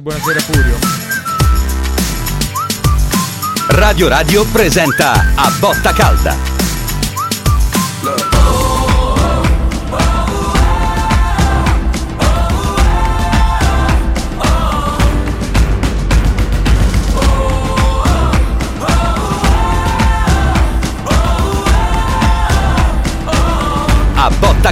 [0.00, 0.78] Buonasera Furio.
[3.68, 6.59] Radio Radio presenta A Botta Calda.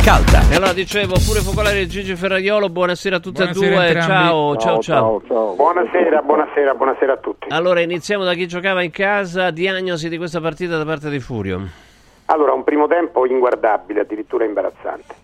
[0.08, 0.40] Calda.
[0.50, 3.86] E allora dicevo, Furio Focolare e Gigi Ferraiolo, buonasera a tutti Buonasera e due.
[3.88, 4.58] entrambi.
[4.58, 5.54] Ciao, ciao, ciao.
[5.54, 7.48] Buonasera, buonasera, buonasera a tutti.
[7.50, 11.60] Allora iniziamo da chi giocava in casa, diagnosi di questa partita da parte di Furio.
[12.24, 15.14] Allora, un primo tempo inguardabile, addirittura imbarazzante.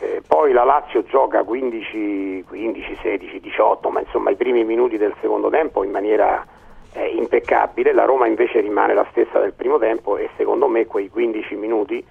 [0.00, 5.14] Eh, poi la Lazio gioca 15, 15, 16, 18, ma insomma i primi minuti del
[5.20, 6.44] secondo tempo in maniera
[6.92, 7.92] eh, impeccabile.
[7.92, 12.04] La Roma invece rimane la stessa del primo tempo e secondo me quei 15 minuti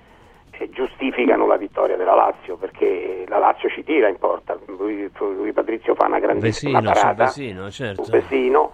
[0.72, 4.58] giustificano la vittoria della Lazio perché la Lazio ci tira in porta.
[4.68, 7.24] Lui, lui Patrizio fa una grandissima Vesino, su parata.
[7.24, 8.04] Vesino, certo.
[8.04, 8.72] su Vesino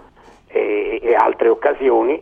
[0.48, 2.22] e, e altre occasioni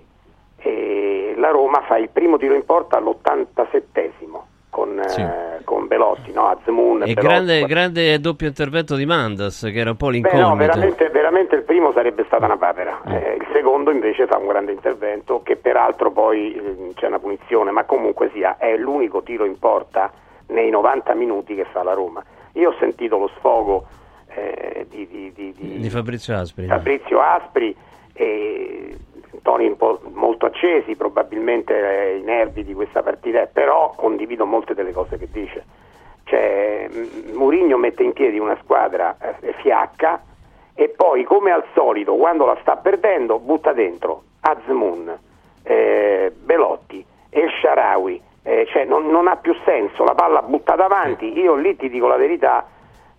[0.58, 5.22] e la Roma fa il primo tiro in porta all'87esimo con, Sì.
[5.22, 6.50] eh, con Belotti, no?
[6.50, 7.26] Azmoun E Belotti.
[7.26, 10.56] grande, grande doppio intervento di Mandas, che era un po' Beh, no, l'incognito.
[10.56, 14.72] veramente, veramente il primo sarebbe stata una papera, Eh, il secondo invece fa un grande
[14.74, 19.58] intervento che peraltro poi eh, c'è una punizione, ma comunque sia è l'unico tiro in
[19.58, 20.12] porta
[20.50, 22.24] nei 90 minuti che fa la Roma.
[22.54, 23.88] Io ho sentito lo sfogo
[24.36, 26.68] eh, di, di- di- di- Di Fabrizio Aspri.
[26.68, 27.76] Fabrizio Aspri
[28.14, 28.96] e
[29.48, 34.92] toni un po' molto accesi, probabilmente i nervi di questa partita, però condivido molte delle
[34.92, 35.64] cose che dice.
[36.26, 40.22] Cioè, M- Mourinho mette in piedi una squadra eh, fiacca
[40.76, 45.18] e poi, come al solito, quando la sta perdendo, butta dentro Azmoun,
[45.64, 51.40] eh, Belotti, El Sharawi, eh, cioè non, non ha più senso, la palla butta davanti,
[51.40, 52.68] io lì ti dico la verità,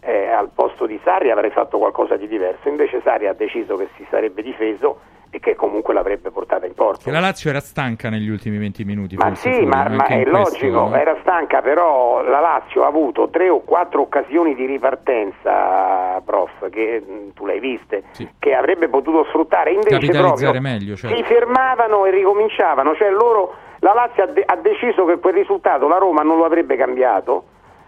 [0.01, 3.89] eh, al posto di Sarri avrei fatto qualcosa di diverso, invece Sarri ha deciso che
[3.97, 7.05] si sarebbe difeso e che comunque l'avrebbe portata in porta.
[7.05, 9.17] Che la Lazio era stanca negli ultimi 20 minuti.
[9.17, 10.31] Ma sì, Furio, ma, ma è questo,
[10.67, 10.95] logico, no?
[10.95, 17.03] era stanca, però la Lazio ha avuto tre o quattro occasioni di ripartenza, prof, che
[17.07, 18.29] mh, tu le hai viste, Sì.
[18.39, 21.17] che avrebbe potuto sfruttare, invece proprio meglio, certo.
[21.17, 25.89] si fermavano e ricominciavano, cioè loro, la Lazio ha, de- ha deciso che quel risultato
[25.89, 27.45] la Roma non lo avrebbe cambiato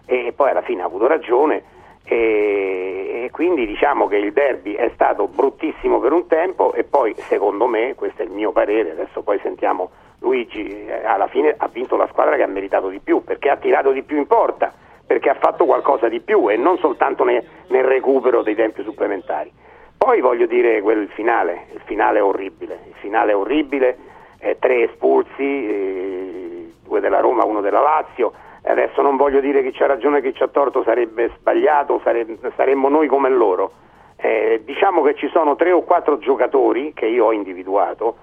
[0.07, 1.63] e poi alla fine ha avuto ragione
[2.11, 7.15] e, e quindi diciamo che il derby è stato bruttissimo per un tempo e poi
[7.17, 11.69] secondo me, questo è il mio parere, adesso poi sentiamo Luigi, eh, alla fine ha
[11.69, 14.73] vinto la squadra che ha meritato di più perché ha tirato di più in porta,
[15.07, 19.53] perché ha fatto qualcosa di più e non soltanto ne- nel recupero dei tempi supplementari.
[19.97, 23.97] Poi voglio dire quel finale, il finale è orribile, il finale è orribile,
[24.41, 28.33] eh, tre espulsi, eh, due della Roma, uno della Lazio,
[28.63, 32.27] adesso non voglio dire chi c'ha ragione e chi c'ha torto, sarebbe sbagliato, sare-
[32.57, 33.73] saremmo noi come loro.
[34.17, 38.17] Eh, diciamo che ci sono tre o quattro giocatori che io ho individuato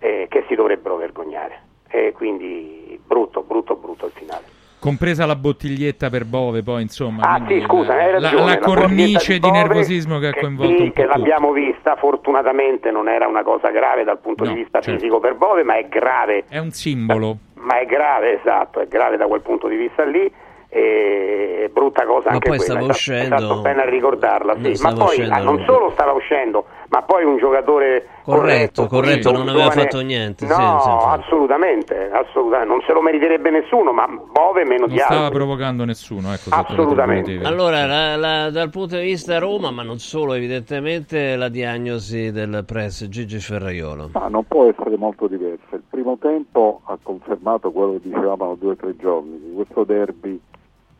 [0.00, 1.62] eh, che si dovrebbero vergognare.
[1.88, 4.55] E quindi brutto, brutto, brutto il finale.
[4.86, 7.22] Compresa la bottiglietta per Bove, poi insomma.
[7.24, 8.44] Ah sì, scusa, la, hai la- ragione.
[8.44, 11.96] la bottiglietta cornice di Bove, nervosismo che ha coinvolto sì, un po' che l'abbiamo vista,
[11.96, 15.00] fortunatamente non era una cosa grave dal punto No, di vista certo.
[15.00, 17.36] fisico per Bove, ma è grave È un simbolo.
[17.54, 20.30] ma è grave, esatto, è grave da quel punto di vista lì.
[20.68, 22.72] E è brutta cosa Ma anche poi quella.
[22.72, 24.82] stava hai uscendo- fatto bene a ricordarla, sì.
[24.82, 29.48] Ma poi ah, non solo stava uscendo, ma poi un giocatore Corretto, corretto, un non
[29.48, 30.88] aveva fatto niente, No, sì,
[31.20, 35.36] assolutamente, assolutamente, non se lo meriterebbe nessuno, ma Bove meno Non di stava altri.
[35.38, 37.38] provocando nessuno, ecco, Assolutamente.
[37.44, 42.64] Allora, la- la- dal punto di vista Roma, ma non solo, evidentemente, la diagnosi del
[42.66, 44.10] press Gigi Ferraiolo.
[44.12, 45.76] Ma non può essere molto diversa.
[45.76, 50.40] Il primo tempo ha confermato quello che dicevamo due o tre giorni, che questo derby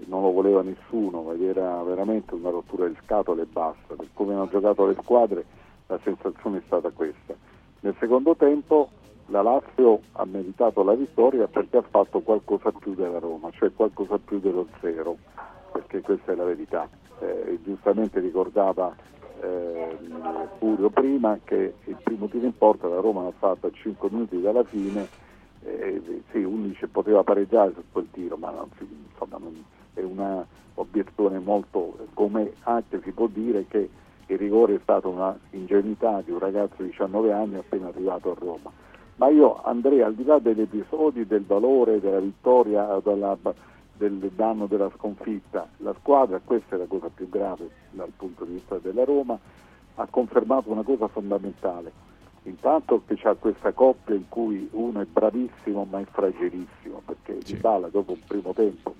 [0.06, 3.94] non lo voleva nessuno, ed era veramente una rottura di scatole e basta.
[3.97, 5.44] Per come hanno giocato le squadre
[5.86, 7.34] la sensazione è stata questa.
[7.80, 8.91] Nel secondo tempo
[9.26, 14.19] la Lazio ha meritato la vittoria perché ha fatto qualcosa più della Roma, cioè qualcosa
[14.19, 15.16] più dello zero,
[15.72, 16.88] perché questa è la verità.
[17.20, 18.94] Eh, giustamente ricordava
[19.41, 19.97] eh,
[20.58, 24.41] Furio prima che il primo tiro in porta la Roma l'ha fatto a 5 minuti
[24.41, 25.09] dalla fine,
[25.62, 31.39] eh, sì, 11 poteva pareggiare su quel tiro, ma non insomma, non- è una obiezione
[31.39, 33.89] molto, come anche si può dire che
[34.28, 38.37] il rigore è stata una ingenuità di un ragazzo di 19 anni appena arrivato a
[38.39, 38.71] Roma.
[39.17, 43.39] Ma io andrei al di là degli episodi, del valore, della vittoria, della-
[43.97, 45.67] del danno della sconfitta.
[45.78, 49.39] La squadra, questa è la cosa più grave dal punto di vista della Roma,
[49.95, 51.93] ha confermato una cosa fondamentale.
[52.43, 57.55] Intanto che c'è questa coppia in cui uno è bravissimo ma è fragilissimo, perché Sì.
[57.55, 58.95] Dybala dopo un primo tempo,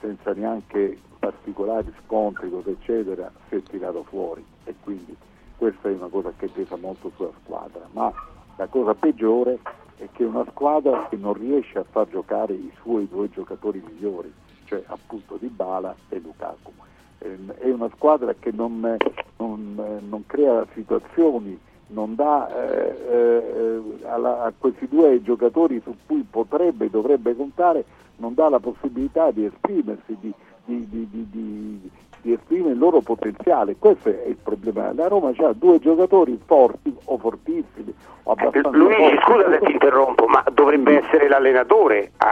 [0.00, 5.16] senza neanche particolari scontri, cosa eccetera, si è tirato fuori e quindi
[5.56, 8.12] questa è una cosa che pesa molto sulla squadra, ma
[8.56, 9.60] la cosa peggiore
[9.96, 14.32] è che una squadra che non riesce a far giocare i suoi due giocatori migliori,
[14.64, 16.72] cioè appunto Dybala e Lukaku.
[17.18, 18.96] Ehm, È una squadra che non, eh,
[19.38, 21.58] non, eh, non crea situazioni,
[21.88, 27.84] non dà eh, eh, alla- a questi due giocatori su cui potrebbe, dovrebbe contare,
[28.16, 30.32] non dà la possibilità di esprimersi, di,
[30.64, 31.90] di- di-
[32.24, 33.76] di esprimere il loro potenziale.
[33.78, 34.92] Questo è il problema.
[34.94, 37.92] La Roma ha due giocatori forti o fortissimi
[38.22, 39.18] o abbastanza Luigi, forti.
[39.20, 42.30] scusa se ti interrompo, ma dovrebbe essere l'allenatore a,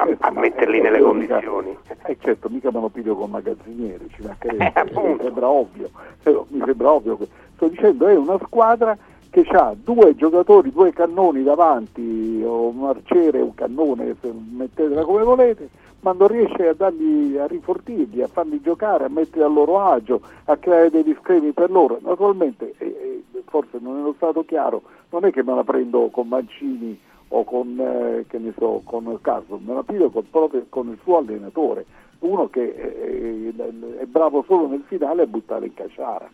[0.00, 1.76] a- Eh, a ma- metterli eh, nelle io mica- condizioni.
[2.06, 5.90] Eh certo, mica me lo piglio con magazzinieri, ci mancherebbe, Eh, mi sembra ovvio,
[6.24, 7.16] Eh, mi sembra ovvio.
[7.18, 8.96] che- Sto dicendo è una squadra
[9.30, 14.14] che ha due giocatori, due cannoni davanti, o un arciere, un cannone,
[14.56, 15.68] mettetela come volete,
[16.04, 20.20] ma non riesce a dargli, a rifortirli, a farli giocare, a metterli a loro agio,
[20.44, 21.98] a creare degli schemi per loro.
[22.02, 26.28] Naturalmente, eh, eh, forse non è stato chiaro, non è che me la prendo con
[26.28, 30.88] Mancini o con, eh, che ne so, con Carlo, me la piglio con, proprio con
[30.88, 31.86] il suo allenatore,
[32.18, 36.28] uno che eh, eh, è bravo solo nel finale a buttare in casciara.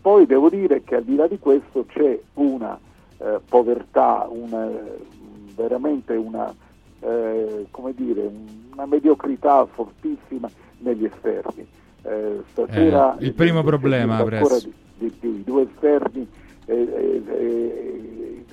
[0.00, 2.78] Poi devo dire che al di là di questo c'è una
[3.18, 4.70] eh, povertà, una,
[5.56, 6.54] veramente una,
[7.00, 8.30] eh, come dire,
[8.76, 11.66] una mediocrità fortissima negli esterni.
[12.02, 16.28] Eh, stasera Eh, il primo problema, ancora di, di più, i due esterni
[16.66, 18.44] eh, eh, eh,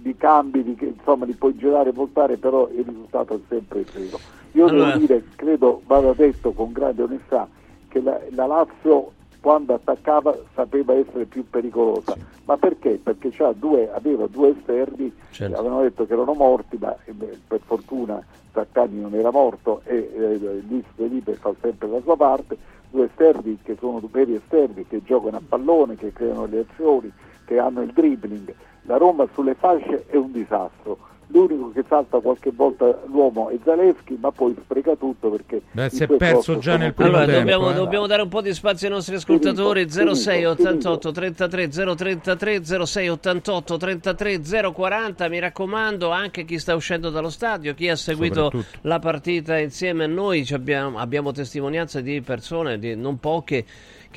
[0.00, 4.18] di cambi, di, insomma li puoi girare e voltare, però il risultato è sempre zero.
[4.52, 7.48] Io Allora- devo dire, credo vada detto con grande onestà,
[7.88, 12.16] che la, la Lazio quando attaccava sapeva essere più pericolosa.
[12.44, 12.98] Ma perché?
[13.02, 15.58] Perché due, aveva due esterni, Certo.
[15.58, 17.12] avevano detto che erano morti, ma eh,
[17.46, 22.56] per fortuna Zaccagni non era morto e eh, Luis Felipe fa sempre la sua parte,
[22.90, 27.12] due esterni che sono veri esterni, che giocano a pallone, che creano le azioni,
[27.44, 28.52] che hanno il dribbling.
[28.82, 30.98] La Roma sulle fasce è un disastro.
[31.30, 36.04] L'unico che salta qualche volta l'uomo è Zaleschi, ma poi spreca tutto perché Beh, si
[36.04, 37.74] è perso già nel primo Allora, tempo, dobbiamo, eh.
[37.74, 39.86] dobbiamo dare un po' di spazio ai nostri ascoltatori.
[39.88, 44.40] Finito, 06 finito, 88 33 033 06 88 33
[44.72, 45.28] 040.
[45.28, 48.50] Mi raccomando, anche chi sta uscendo dallo stadio, chi ha seguito
[48.82, 53.66] la partita insieme a noi, abbiamo, abbiamo testimonianze di persone, di non poche,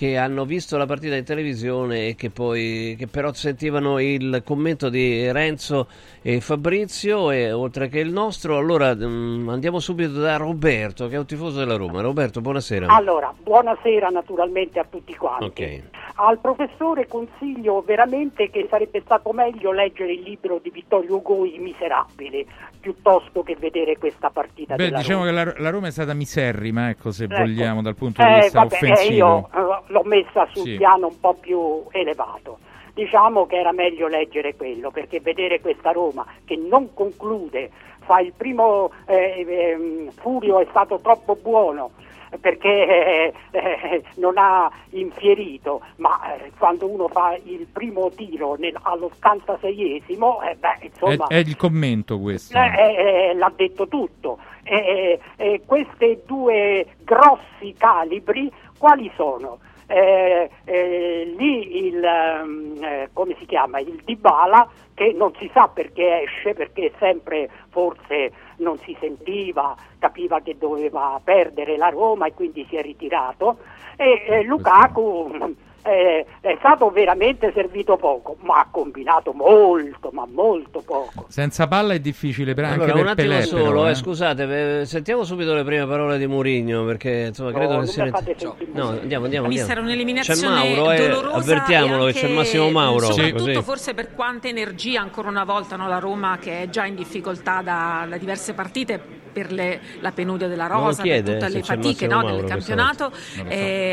[0.02, 4.90] che hanno visto la partita in televisione e che poi che però sentivano il commento
[4.90, 5.88] di Renzo
[6.24, 8.58] e Fabrizio e oltre che il nostro.
[8.58, 12.02] Allora mm, andiamo subito da Roberto, che è un tifoso della Roma.
[12.02, 12.88] Roberto, buonasera.
[12.88, 15.44] Allora, buonasera naturalmente a tutti quanti.
[15.46, 15.82] Ok.
[16.16, 21.60] Al professore consiglio veramente che sarebbe stato meglio leggere il libro di Vittorio Hugo I
[21.60, 22.46] Miserabili
[22.80, 25.44] piuttosto che vedere questa partita Beh, della diciamo Roma.
[25.44, 27.36] che la, la Roma è stata miserrima, ecco, se Ecco.
[27.38, 29.16] vogliamo, dal punto di Eh, vista vabbè, eh, offensivo.
[29.16, 29.50] io
[29.88, 30.78] eh, l'ho messa sul Sì.
[30.78, 32.60] piano un po' più elevato.
[32.94, 38.34] Diciamo che era meglio leggere quello, perché vedere questa Roma che non conclude, fa il
[38.36, 41.92] primo eh, ehm, Furio è stato troppo buono
[42.40, 48.78] perché eh, eh, non ha infierito, ma eh, quando uno fa il primo tiro nel,
[48.82, 52.58] all'86esimo, eh, beh, È, insomma, è il commento questo.
[52.58, 54.38] eh, eh, eh, l'ha detto tutto.
[54.64, 59.60] Eh, eh, eh, questi due grossi calibri quali sono?
[59.92, 63.80] Eh, eh, lì il, ehm, eh, come si chiama?
[63.80, 70.40] il Dybala che non si sa perché esce, perché sempre forse non si sentiva, capiva
[70.40, 73.58] che doveva perdere la Roma e quindi si è ritirato.
[73.98, 80.82] E eh, Lukaku eh, è stato veramente servito poco, ma ha combinato molto, ma molto
[80.86, 81.26] poco.
[81.30, 83.96] Senza palla è difficile per, anche Allora, per un attimo Pelé, solo, però, eh, eh.
[83.96, 87.88] scusate, eh, sentiamo subito le prime parole di Mourinho perché insomma No, credo non che
[87.88, 89.00] mi sia sentire No, male.
[89.02, 89.74] andiamo, andiamo, andiamo.
[89.74, 93.62] C'è un'eliminazione Mauro, eh, dolorosa avvertiamolo che c'è anche- Massimo Mauro, Soprattutto così.
[93.64, 97.62] forse per quanta energia ancora una volta no, la Roma che è già in difficoltà
[97.62, 99.00] da, da diverse partite
[99.32, 102.48] per le- la penuria della rosa, chiede, per tutte le c'è fatiche no, del Mauro
[102.48, 103.44] campionato, so,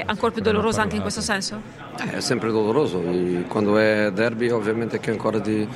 [0.06, 1.60] ancora più dolorosa anche in questo senso?
[1.96, 3.02] È sempre doloroso,
[3.48, 5.66] quando è derby ovviamente che ancora di,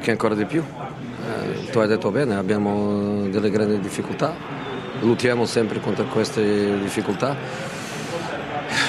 [0.00, 0.62] che ancora di più.
[0.62, 4.34] Eh, tu hai detto bene, abbiamo delle grandi difficoltà,
[5.00, 7.36] lottiamo sempre contro queste difficoltà.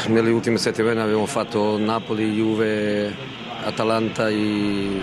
[0.07, 3.13] Nelle ultime settimane abbiamo fatto Napoli, Juve,
[3.63, 4.99] Atalanta e,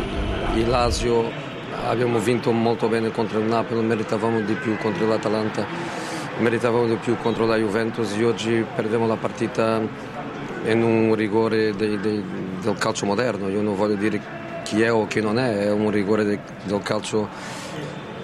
[0.55, 1.31] e Lazio,
[1.87, 5.67] abbiamo vinto molto bene contro il Napoli, meritavamo di più contro l'Atalanta,
[6.39, 9.81] meritavamo di più contro la Juventus e oggi perdiamo la partita
[10.67, 12.23] in un rigore dei- dei-
[12.61, 14.21] del calcio moderno, io non voglio dire
[14.65, 17.29] chi è o chi non è, è un rigore de- del calcio,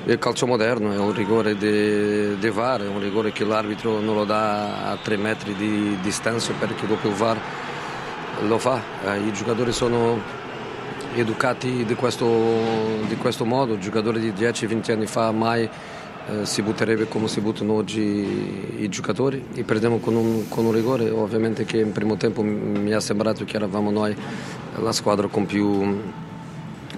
[0.05, 4.25] del calcio moderno, è un rigore di VAR, è un rigore che l'arbitro non lo
[4.25, 7.39] dà a tre metri di distanza perché dopo il VAR
[8.47, 10.41] lo fa, eh, i giocatori sono
[11.15, 12.27] educati di questo,
[13.07, 15.69] di questo modo, giocatori di 10-20 anni fa mai
[16.43, 18.01] si butterebbe come si buttano oggi
[18.79, 22.93] i giocatori e perdiamo con un, con un rigore, ovviamente che in primo tempo mi
[22.93, 24.17] ha sembrato che eravamo noi
[24.81, 26.01] la squadra con più,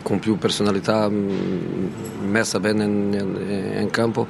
[0.02, 4.26] con più personalità messa bene in, in campo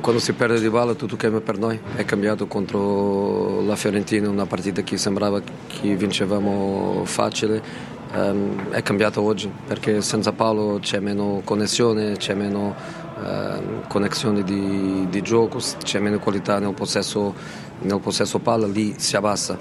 [0.00, 1.78] quando si perde di balla tutto cambia per noi.
[1.96, 7.86] È cambiato contro la Fiorentina, una partita che sembrava che vincevamo facile.
[8.14, 12.74] Um, è cambiato oggi perché senza Paolo c'è meno connessione, c'è meno
[13.22, 17.34] uh, connessione di, di, gioco, c'è meno qualità nel possesso,
[17.80, 19.58] nel possesso palla, lì si abbassa.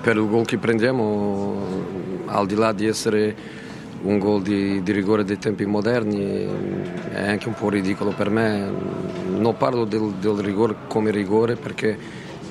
[0.00, 1.56] Per il gol che prendiamo,
[2.26, 3.62] al di là di essere
[4.02, 6.46] un gol di, di, rigore dei tempi moderni
[7.10, 8.70] è anche un po' ridicolo per me.
[9.28, 11.98] Non parlo del, del rigore come rigore perché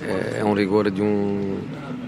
[0.06, 1.58] è un rigore di un,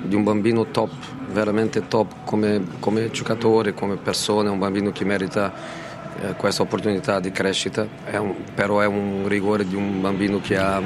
[0.03, 0.91] di un bambino top,
[1.31, 5.53] veramente top come, come, giocatore, come persona, un bambino che merita
[6.29, 10.57] eh, questa opportunità di crescita, è un, però è un rigore di un bambino che
[10.57, 10.81] ha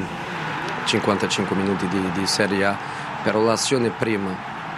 [0.86, 2.78] 55 minuti di, di Serie A,
[3.24, 4.36] però l'azione prima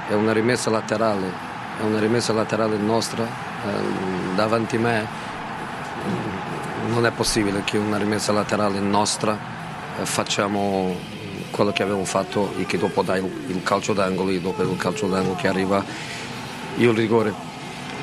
[0.08, 1.50] è una rimessa laterale
[1.82, 5.08] è una rimessa laterale nostra eh, davanti a me.
[6.89, 9.38] Non è possibile che una rimessa laterale nostra
[10.00, 10.96] eh, facciamo
[11.50, 15.08] quello che abbiamo fatto e che dopo dai il calcio d'angolo e dopo il calcio
[15.08, 15.84] d'angolo che arriva
[16.77, 17.34] il rigore.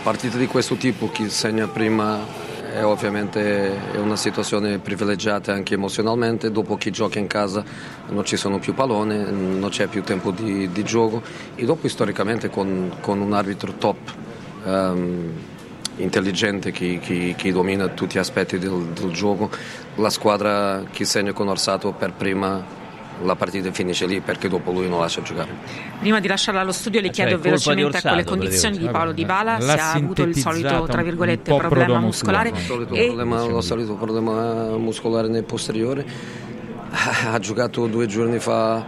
[0.02, 2.18] Partita di questo tipo chi segna prima
[2.72, 7.64] è ovviamente è una situazione privilegiata anche emozionalmente, dopo chi gioca in casa
[8.08, 11.22] non ci sono più pallone, non c'è più tempo di, di gioco.
[11.54, 13.96] E dopo storicamente con, con un arbitro top,
[14.64, 15.32] um,
[15.96, 19.50] intelligente che, che, che, domina tutti gli aspetti del, del gioco,
[19.96, 22.77] la squadra che segna con Orsato per prima
[23.22, 25.50] la partita finisce lì perché dopo lui non lascia giocare.
[26.00, 29.24] Prima di lasciarla allo studio le chiedo cioè, velocemente a quelle condizioni di Paolo Di
[29.24, 32.50] Bala se ha avuto il solito tra virgolette problema muscolare.
[32.50, 33.06] Il solito e...
[33.06, 36.06] problema, lo solito problema muscolare nel posteriore.
[36.90, 38.84] Ha giocato due giorni fa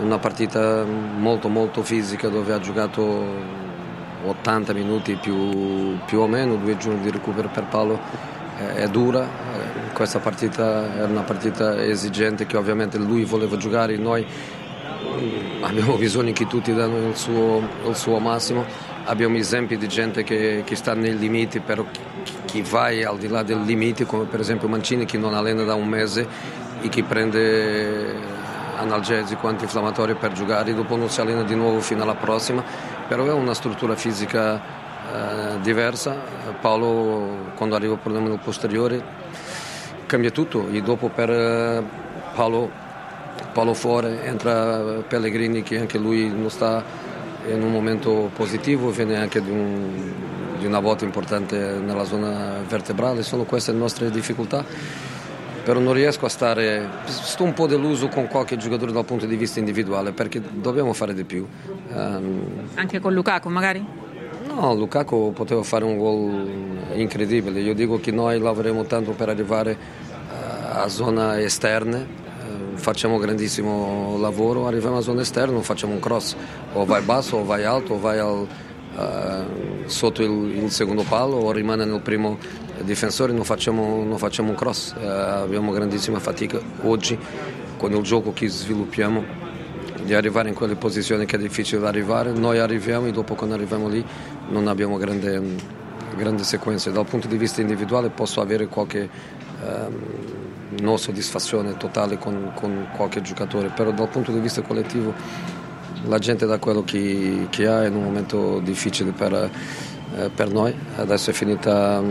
[0.00, 3.56] una partita molto molto fisica dove ha giocato
[4.24, 8.00] 80 minuti più, più o meno, due giorni di recupero per Paolo
[8.58, 9.47] è dura,
[9.98, 16.32] questa partita è una partita esigente che ovviamente lui voleva giocare, noi mm, abbiamo bisogno
[16.32, 18.64] che tutti danno il suo, il suo massimo,
[19.06, 21.84] abbiamo esempi di gente che, che, sta nei limiti, però
[22.44, 25.74] chi va al di là del limite, come per esempio Mancini che non allena da
[25.74, 26.24] un mese
[26.80, 28.14] e che prende
[28.76, 32.62] analgesico antinfiammatorio per giocare, dopo non si allena di nuovo fino alla prossima,
[33.08, 34.62] però è una struttura fisica
[35.12, 36.14] eh, diversa.
[36.60, 39.26] Paolo quando arriva il problema del posteriore
[40.08, 41.84] cambia tutto e dopo per eh,
[42.34, 42.68] Paolo,
[43.52, 46.82] Paolo fuori entra Pellegrini che anche lui non sta
[47.46, 50.12] in un momento positivo, viene anche di, un,
[50.58, 54.64] di una volta importante nella zona vertebrale, sono queste le nostre difficoltà
[55.68, 59.36] però non riesco a stare, sto un po' deluso con qualche giocatore dal punto di
[59.36, 61.46] vista individuale perché dobbiamo fare di più.
[61.90, 63.84] Um, Anche con Lukaku magari?
[64.58, 66.48] No, Lukaku poteva fare un gol
[66.94, 67.60] incredibile.
[67.60, 72.04] Io dico che noi lavoreremo tanto per arrivare uh, a zone esterne,
[72.74, 76.34] uh, facciamo grandissimo lavoro, arriviamo a zona esterna, facciamo un cross,
[76.72, 78.48] o vai basso o vai alto o vai al,
[78.96, 82.36] uh, sotto il, il, secondo palo o rimane nel primo
[82.80, 84.92] difensore, non facciamo, non facciamo un cross.
[84.96, 87.16] abbiamo grandissima fatica oggi
[87.76, 89.47] con il gioco che sviluppiamo
[90.08, 92.32] di arrivare in quelle posizioni che è difficile arrivare.
[92.32, 94.02] Noi arriviamo e dopo quando arriviamo lì
[94.48, 95.38] non abbiamo grande,
[96.16, 96.90] grandi sequenze.
[96.90, 99.06] Dal punto di vista individuale posso avere qualche
[99.62, 99.92] ehm,
[100.80, 105.12] non soddisfazione totale con, con, qualche giocatore, però dal punto di vista collettivo
[106.06, 109.50] la gente dà quello che, che ha in un momento difficile per,
[110.16, 110.74] eh, per noi.
[110.96, 112.02] Adesso è finita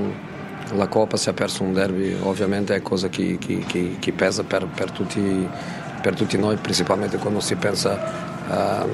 [0.76, 4.68] la Coppa, si è perso un derby, ovviamente è cosa che, che, che pesa per,
[4.68, 5.50] per tutti
[6.02, 8.88] per tutti noi, principalmente quando si pensa uh,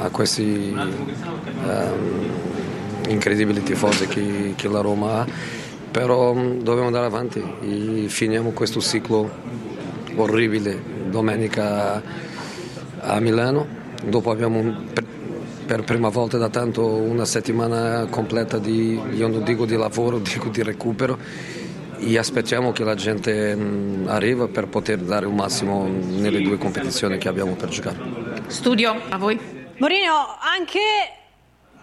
[0.00, 5.26] a questi uh, incredibili tifosi che, che, la Roma ha,
[5.90, 7.42] però um, dobbiamo andare avanti.
[7.60, 9.30] E finiamo questo ciclo
[10.16, 12.02] orribile domenica
[13.00, 13.66] a Milano,
[14.04, 15.04] dopo abbiamo un, per,
[15.66, 20.48] per prima volta da tanto una settimana completa di, io non dico di lavoro, dico
[20.48, 21.18] di recupero
[21.98, 27.18] e aspettiamo che la gente mh, arriva per poter dare un massimo nelle due competizioni
[27.18, 27.98] che abbiamo per giocare.
[28.46, 29.38] Studio, a voi.
[29.78, 30.80] Morino, anche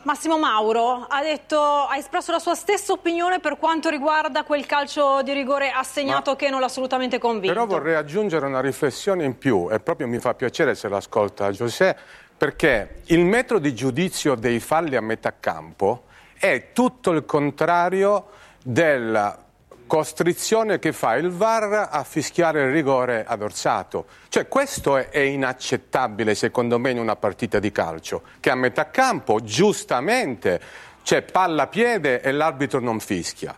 [0.04, 5.22] Massimo Mauro ha, detto, ha espresso la sua stessa opinione per quanto riguarda quel calcio
[5.24, 7.54] di rigore assegnato Ma, che non l'ha assolutamente convinto.
[7.54, 12.24] Però vorrei aggiungere una riflessione in più e proprio mi fa piacere se l'ascolta Giuseppe
[12.38, 16.04] perché il metro di giudizio dei falli a metà campo
[16.38, 18.28] è tutto il contrario
[18.62, 19.45] della
[19.88, 24.06] costrizione che fa il VAR a fischiare il rigore ad Orsato.
[24.30, 28.90] Cioè questo è, è inaccettabile secondo me in una partita di calcio, che a metà
[28.90, 30.60] campo giustamente
[31.04, 33.56] c'è palla piede e l'arbitro non fischia.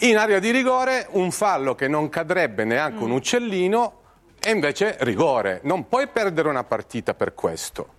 [0.00, 4.00] In area di rigore un fallo che non cadrebbe neanche un uccellino
[4.40, 5.60] e invece rigore.
[5.62, 7.94] Non puoi perdere una partita per questo.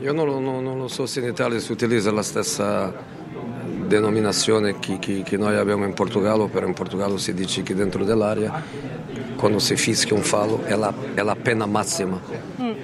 [0.00, 2.92] Io non lo, non- non lo so se in Italia si utilizza la stessa
[3.86, 8.04] denominazione che, che- che noi abbiamo in Portogallo, però in Portogallo si dice che dentro
[8.04, 8.62] dell'area
[9.36, 12.18] quando si fischia un fallo è la, è la pena massima,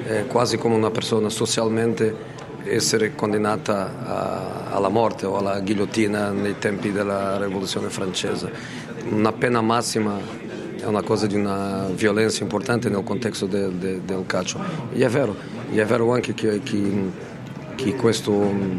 [0.05, 6.59] è quasi come una persona socialmente essere condannata a- alla morte o alla ghigliottina nei
[6.59, 8.51] tempi della rivoluzione francese.
[9.11, 10.19] Una pena massima
[10.79, 14.59] è una cosa di una violenza importante nel contesto de- de- del calcio.
[14.93, 15.35] E è vero,
[15.71, 17.11] e è vero anche che, che-
[17.77, 18.79] che questo mm,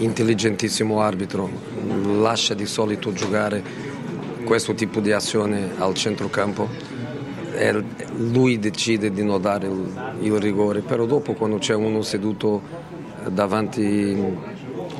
[0.00, 1.48] intelligentissimo arbitro
[2.20, 3.62] lascia di solito giocare
[4.44, 6.68] questo tipo di azione al centrocampo
[7.52, 7.84] e
[8.16, 12.62] lui decide di non dare il, il rigore, però dopo quando c'è uno seduto
[13.28, 14.16] davanti,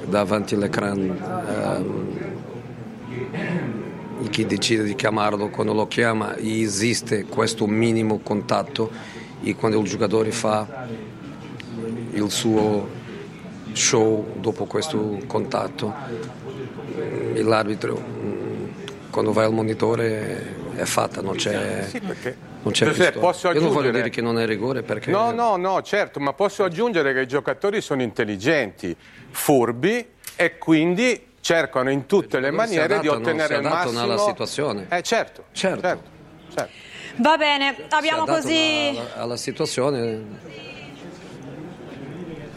[0.07, 0.99] davanti all'ecran
[1.49, 2.09] ehm,
[4.29, 8.91] chi decide di chiamarlo, quando lo chiama esiste questo minimo contatto
[9.43, 10.87] e quando il giocatore fa
[12.13, 12.99] il suo
[13.73, 15.93] show dopo questo contatto,
[17.35, 18.65] eh, l'arbitro mm,
[19.11, 23.55] quando va al monitore è fatta, non c'è, Sì, perché- non c'è Giuseppe, posso Io
[23.55, 23.97] non voglio aggiungere?
[23.99, 25.11] dire che non è rigore perché...
[25.11, 28.95] No, no, no, certo, ma posso aggiungere che i giocatori sono intelligenti,
[29.31, 34.01] furbi e quindi cercano in tutte le maniere di adattano, ottenere si il massimo.
[34.03, 34.87] alla situazione.
[34.91, 35.81] Eh, certo, Certo.
[35.81, 36.03] certo,
[36.55, 36.73] certo.
[37.17, 38.91] Va bene, abbiamo così...
[38.95, 40.23] alla, alla situazione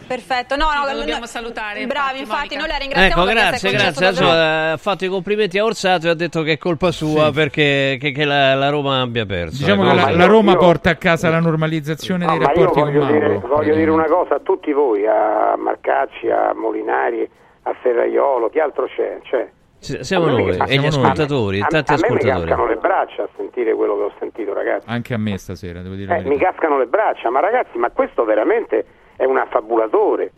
[0.06, 2.58] Perfetto, no, no, Lo dobbiamo no- salutare, Bravi, infatti, infatti, Monica.
[2.58, 4.06] noi la ringraziamo Ecco, si è grazie, grazie.
[4.06, 7.96] Adesso ha fatto i complimenti a Orsato e ha detto che è colpa sua perché
[8.00, 9.56] che, che la, la Roma abbia perso.
[9.58, 9.94] Diciamo Ecco.
[9.94, 13.06] che la, la Roma io- porta a casa la normalizzazione No, dei rapporti con voglio
[13.06, 13.48] dire, Mauro.
[13.48, 17.28] voglio dire una cosa a tutti voi, a Marcacci, a Molinari,
[17.62, 19.18] a Ferraiolo, chi altro c'è?
[19.22, 19.48] C'è.
[19.78, 22.46] S- Siamo noi e gli ascoltatori, a, tanti a me mi ascoltatori.
[22.48, 24.86] cascano le braccia a sentire quello che ho sentito, ragazzi.
[24.88, 28.24] Anche a me stasera, devo dire Eh, mi cascano le braccia, ma ragazzi, ma questo
[28.24, 28.84] veramente
[29.16, 30.32] è un affabulatore.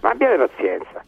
[0.00, 1.02] Ma abbiate pazienza.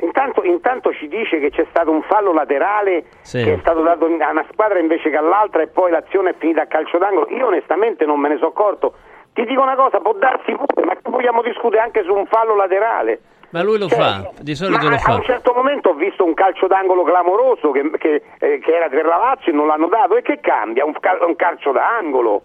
[0.00, 3.42] Intanto, intanto ci dice che c'è stato un fallo laterale Sì.
[3.44, 6.62] che è stato dato a una squadra invece che all'altra e poi l'azione è finita
[6.62, 7.28] a calcio d'angolo.
[7.30, 8.94] Io onestamente non me ne sono accorto.
[9.32, 13.20] Ti dico una cosa, può darsi pure, ma vogliamo discutere anche su un fallo laterale?
[13.50, 15.14] Ma lui lo Cioè, fa, di solito lo a fa.
[15.14, 19.04] un certo momento ho visto un calcio d'angolo clamoroso che, che, eh, che era per
[19.04, 20.16] la Lazio e non l'hanno dato.
[20.16, 20.84] E che cambia?
[20.84, 22.42] Un, cal- un calcio d'angolo.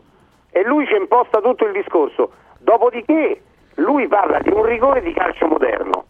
[0.52, 2.32] E lui ci imposta tutto il discorso.
[2.60, 3.42] Dopodiché
[3.78, 6.06] lui parla di un rigore di calcio moderno.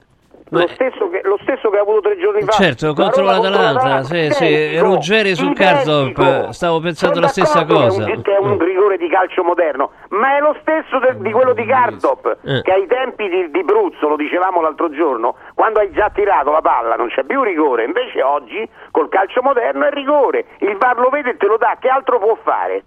[0.49, 2.53] Lo stesso, che, lo stesso che ha avuto tre giorni fa.
[2.53, 5.53] Certo, contro l'Atalanta, sì, sì, Ruggeri sul.
[5.53, 8.05] Karsdorp, stavo pensando la stessa cosa.
[8.05, 11.17] Che è un, che è un rigore di calcio moderno, ma è lo stesso de-
[11.17, 12.61] di quello di Karsdorp, Eh.
[12.61, 16.61] che ai tempi di, di Bruzzo, lo dicevamo l'altro giorno, quando hai già tirato la
[16.61, 20.45] palla non c'è più rigore, invece oggi col calcio moderno è rigore.
[20.59, 22.83] Il VAR lo vede e te lo dà, che altro può fare?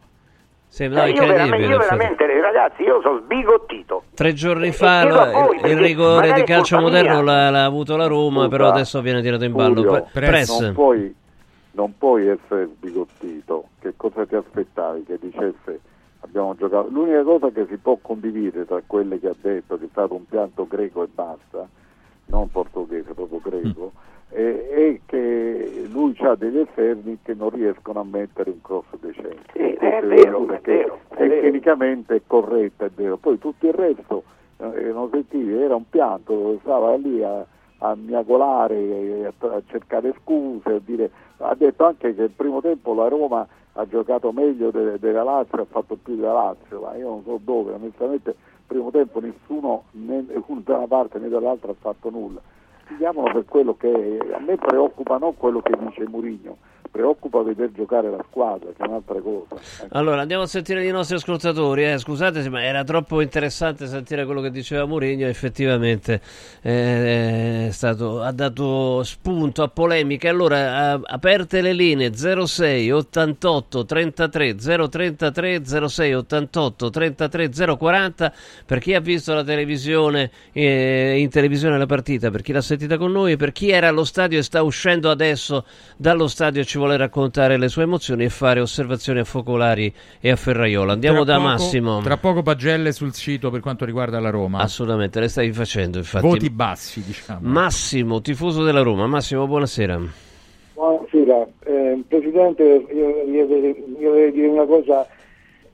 [0.79, 4.05] No, Eh, io, veramente, io veramente, ragazzi, io sono sbigottito.
[4.15, 8.07] Tre giorni fa lo- voi, il perché rigore di calcio moderno l'ha, l'ha avuto la
[8.07, 9.75] Roma, Scusa, però adesso viene tirato in ballo.
[9.75, 10.61] Giulio, Pre- Press.
[10.61, 11.15] Non puoi,
[11.73, 13.65] non puoi essere sbigottito.
[13.81, 15.03] Che cosa ti aspettavi?
[15.05, 15.81] Che dicesse
[16.21, 16.89] abbiamo giocato.
[16.89, 20.25] L'unica cosa che si può condividere tra quelle che ha detto che è stato un
[20.27, 21.67] pianto greco e basta,
[22.27, 24.00] non portoghese, proprio greco, è, è
[26.31, 29.53] ha degli esterni che non riescono a mettere un cross decente.
[29.53, 31.41] Sì, è vero, è vero, è vero.
[31.41, 33.17] tecnicamente è corretto, è vero.
[33.17, 34.23] Poi tutto il resto
[34.59, 37.45] eh, non sentivi, era un pianto, stava lì a,
[37.79, 42.95] a miagolare, a, a cercare scuse, a dire- ha detto anche che il primo tempo
[42.95, 47.09] la Roma ha giocato meglio de- della Lazio, ha fatto più della Lazio, ma io
[47.09, 51.77] non so dove, onestamente il primo tempo nessuno né da una parte né dall'altra ha
[51.79, 52.41] fatto nulla.
[52.99, 54.35] Diamolo per quello che è.
[54.35, 56.57] a me preoccupa non quello che dice Murigno,
[56.91, 59.55] preoccupa vedere giocare la squadra, che è un'altra cosa.
[59.85, 59.97] Ecco.
[59.97, 61.85] Allora, andiamo a sentire i nostri ascoltatori.
[61.89, 61.99] eh.
[61.99, 65.27] Scusate, ma era troppo interessante sentire quello che diceva Mourinho.
[65.27, 66.21] Effettivamente
[66.63, 70.29] eh, stato, ha dato spunto a polemiche.
[70.29, 78.33] Allora, a- aperte le linee 06 88 33 033 06 88 33 040
[78.67, 82.79] per chi ha visto la televisione eh, in televisione la partita, per chi l'ha sentita
[82.99, 85.65] con noi, per chi era allo stadio e sta uscendo adesso
[85.97, 90.31] dallo stadio e ci vuole raccontare le sue emozioni e fare osservazioni a Focolari e
[90.31, 90.93] a Ferraiola.
[90.93, 92.01] Andiamo Tra da poco- Massimo.
[92.01, 94.59] Tra poco pagelle sul sito per quanto riguarda la Roma.
[94.61, 96.27] Assolutamente, le stavi facendo infatti.
[96.27, 97.41] Voti bassi, diciamo.
[97.43, 99.07] Massimo, tifoso della Roma.
[99.07, 100.01] Massimo, buonasera.
[100.75, 103.45] Buonasera, Eh, Presidente, io, io,
[103.99, 105.07] io devo dire una cosa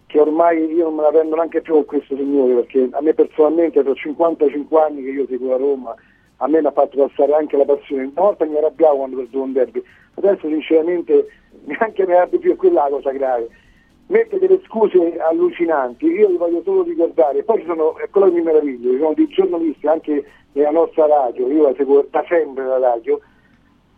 [0.06, 3.12] che ormai io non me la prendo neanche più con questo signore perché a me
[3.14, 5.94] personalmente per 55 anni che io seguo la Roma
[6.38, 8.02] a me mi ha fatto passare anche la passione.
[8.02, 9.82] Una volta mi arrabbiavo quando perdevo un derby.
[10.14, 11.26] Adesso sinceramente
[11.64, 13.48] neanche mi arrabbio più è quella la cosa grave.
[14.08, 16.06] Mette delle scuse allucinanti.
[16.06, 17.42] Io vi voglio solo ricordare.
[17.42, 20.24] Poi ci sono, è quello che mi meraviglio ci sono dei giornalisti anche
[20.56, 23.20] nella nostra radio io la seguo da sempre la radio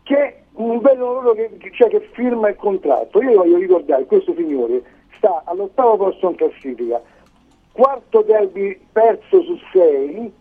[0.03, 3.23] che un loro che, che- cioè che firma il contratto.
[3.23, 4.83] Io voglio ricordare, questo signore
[5.17, 7.01] sta all'ottavo posto in classifica,
[7.73, 10.33] quarto derby perso su sei,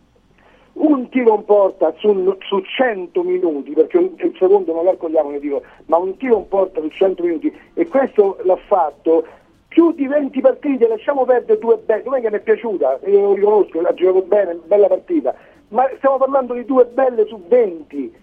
[0.79, 5.39] un tiro in porta su, su 100 minuti, perché un- il secondo non calcoliamo, ne
[5.39, 9.25] dico, ma un tiro in porta su 100 minuti e questo l'ha fatto
[9.67, 13.19] più di 20 partite, lasciamo perdere due belle, non è che mi è piaciuta, io
[13.19, 15.35] lo riconosco, ha giocato bene, bella partita,
[15.69, 18.13] ma stiamo parlando di due belle su 20,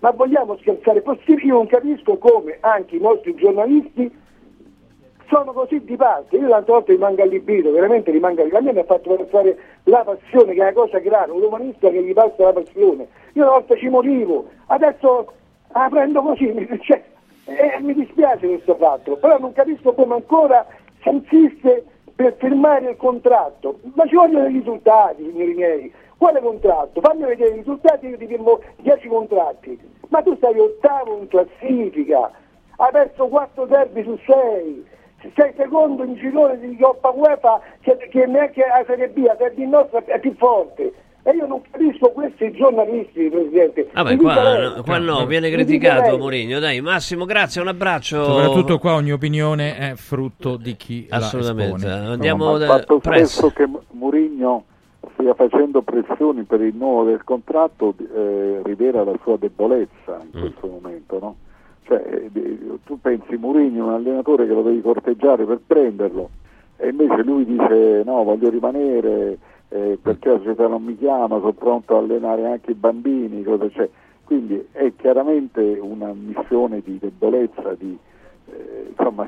[0.00, 1.00] ma vogliamo scherzare?
[1.00, 1.46] Possibile?
[1.46, 4.10] Io non capisco come anche i nostri giornalisti
[5.32, 6.36] sono così di parte.
[6.36, 8.58] Io tante volte rimango allibito, veramente rimango allibito.
[8.58, 11.88] A me mi ha fatto passare la passione, che è una cosa grave, un umanista
[11.88, 13.08] che gli passa la passione.
[13.32, 15.32] Io una volta ci morivo, adesso
[15.72, 17.02] la prendo così, cioè,
[17.46, 20.66] eh, mi dispiace questo fatto, però non capisco come ancora
[21.02, 23.78] si insiste per firmare il contratto.
[23.94, 25.92] Ma ci vogliono i risultati, signori miei.
[26.18, 27.00] Quale contratto?
[27.00, 29.80] Fammi vedere i risultati, io ti firmo 10 contratti.
[30.08, 32.30] Ma tu sei ottavo in classifica,
[32.76, 34.84] hai perso 4 derby su 6,
[35.34, 39.54] sei secondo in girone di Coppa UEFA che, che neanche la Serie B, la Serie
[39.66, 40.92] B nostra è più forte.
[41.24, 43.88] E io non capisco questi giornalisti, Presidente.
[43.92, 46.18] Vabbè, dica qua, no, qua no, viene criticato.
[46.18, 46.58] Mourinho.
[46.58, 48.24] Dai, Massimo, grazie, un abbraccio.
[48.24, 51.86] Soprattutto qua ogni opinione è frutto di chi Assolutamente.
[51.86, 52.12] la espone.
[52.12, 54.64] Andiamo No, da il fatto stesso che Mourinho
[55.14, 60.40] stia facendo pressioni per il nuovo del contratto eh, rivela la sua debolezza in Mm.
[60.40, 61.36] questo momento, no?
[61.84, 66.30] Cioè, eh, tu pensi Mourinho un allenatore che lo devi corteggiare per prenderlo
[66.76, 71.52] e invece lui dice no, voglio rimanere eh, perché la società non mi chiama, sono
[71.52, 73.88] pronto a allenare anche i bambini, cosa c'è.
[74.24, 77.96] Quindi è chiaramente una missione di debolezza, di,
[78.46, 79.26] eh, insomma,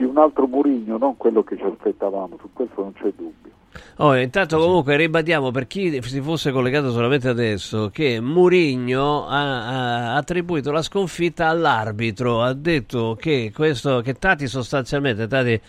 [0.00, 3.50] di un altro Mourinho, non quello che ci aspettavamo, su questo non c'è dubbio.
[3.96, 10.16] Oh, intanto comunque ribadiamo per chi si fosse collegato solamente adesso che Mourinho ha, ha
[10.16, 15.60] attribuito la sconfitta all'arbitro, ha detto che, questo, che Tati sostanzialmente, Tati eh,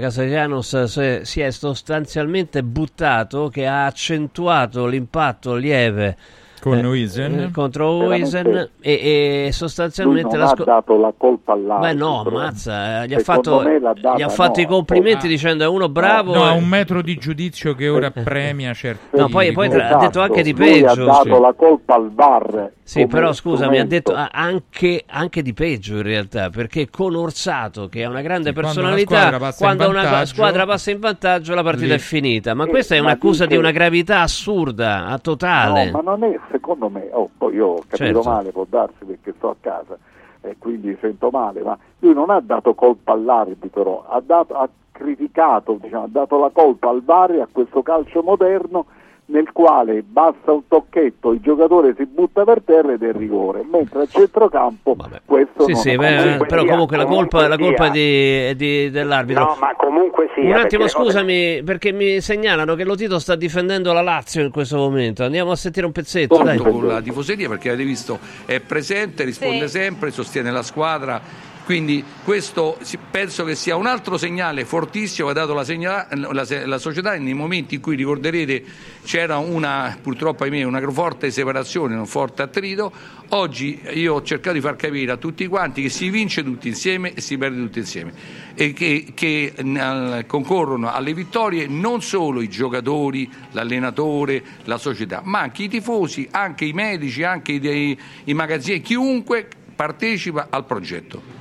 [0.00, 6.16] Castellanos si è sostanzialmente buttato, che ha accentuato l'impatto lieve
[6.60, 7.96] Con eh, eh, contro.
[7.96, 10.72] Huijsen e, e Lui sostanzialmente non la ha sconfitta...
[10.72, 11.88] dato la colpa all'arbitro.
[11.88, 14.66] Beh no, ammazza, eh, gli ha fatto, data, gli ha fatto no.
[14.66, 15.28] i complimenti Ah.
[15.28, 16.34] dicendo è uno bravo.
[16.34, 19.88] No, ha e- un metro di giudizio che ora premia certi No, poi- poi tra-
[19.88, 20.64] ha detto anche di Esatto.
[20.70, 21.40] Peggio, ha dato sì.
[21.40, 22.70] la colpa al VAR.
[22.90, 27.86] Sì, però scusa, mi ha detto anche, anche di peggio in realtà, perché con Orsato,
[27.88, 30.66] che è una grande Sì, quando personalità, una squadra passa in quando una vantaggio, squadra
[30.66, 32.54] passa in vantaggio la partita lì- è finita.
[32.54, 35.90] Ma Sì, questa è un'accusa di una gravità assurda, a totale.
[35.90, 38.22] No, ma non è, secondo me, oh, poi io ho capito Certo.
[38.22, 39.96] male, può darsi perché sto a casa
[40.42, 45.78] e quindi sento male, ma lui non ha dato colpa all'arbitro, ha, dato- ha criticato,
[45.80, 48.86] diciamo, ha dato la colpa al VAR e a questo calcio moderno
[49.30, 54.02] nel quale basta un tocchetto, il giocatore si butta per terra ed è rigore, mentre
[54.02, 57.56] a centrocampo questo Sì, non sì, ha- beh, comunque però comunque la colpa, comunque la
[57.56, 57.92] colpa sia.
[57.92, 59.44] di- è di- dell'arbitro.
[59.44, 60.42] No, ma comunque sia.
[60.44, 64.50] Un perché attimo, cose- scusami, perché mi segnalano che Lotito sta difendendo la Lazio in
[64.50, 65.22] questo momento.
[65.24, 66.58] Andiamo a sentire un pezzetto, dai.
[66.58, 69.78] con la tifoseria perché avete visto è presente, risponde Sì.
[69.78, 71.20] sempre, sostiene la squadra.
[71.70, 72.76] Quindi questo
[73.12, 77.16] penso che sia un altro segnale fortissimo che ha dato la, segna- la la società
[77.16, 78.64] nei momenti in cui ricorderete
[79.04, 82.92] c'era una, purtroppo ahimè, una forte separazione, un forte attrito.
[83.28, 87.14] Oggi io ho cercato di far capire a tutti quanti che si vince tutti insieme
[87.14, 88.14] e si perde tutti insieme
[88.56, 95.62] e che, che, concorrono alle vittorie non solo i giocatori, l'allenatore, la società, ma anche
[95.62, 101.39] i tifosi, anche i medici, anche i, i magazzini, chiunque partecipa al progetto.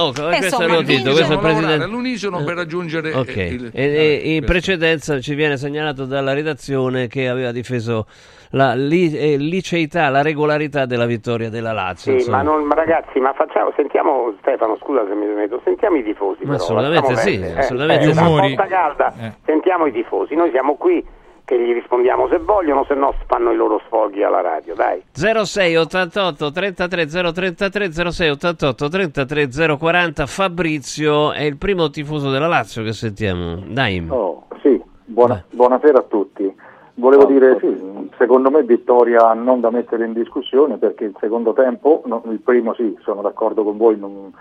[0.00, 1.84] Oh, questo è insomma, Lotito, vince- questo è il presidente.
[1.84, 7.06] all'unisono per raggiungere Ok, eh, il- e, e in precedenza ci viene segnalato dalla redazione
[7.06, 8.06] che aveva difeso
[8.52, 12.18] la li- eh, liceità, la regolarità della vittoria della Lazio.
[12.18, 16.02] Sì, ma, non, ma ragazzi, ma facciamo, sentiamo Stefano, scusa se mi metto, sentiamo i
[16.02, 16.44] tifosi.
[16.44, 17.60] Ma però, assolutamente sì, perdere.
[17.60, 18.68] assolutamente eh, sì.
[18.68, 19.32] calda, Eh.
[19.44, 20.34] sentiamo i tifosi.
[20.34, 21.04] Noi siamo qui
[21.50, 25.02] che gli rispondiamo se vogliono, se no fanno i loro sfoghi alla radio, dai.
[25.10, 32.84] 06 88 33 033 06 88 33 040 Fabrizio è il primo tifoso della Lazio
[32.84, 33.58] che sentiamo.
[33.66, 34.06] Dai.
[34.08, 36.54] Oh, sì, buona- buonasera a tutti.
[36.94, 42.02] Volevo dire, sì, secondo me vittoria non da mettere in discussione perché il secondo tempo,
[42.06, 44.32] no, il primo sì, sono d'accordo con voi, non-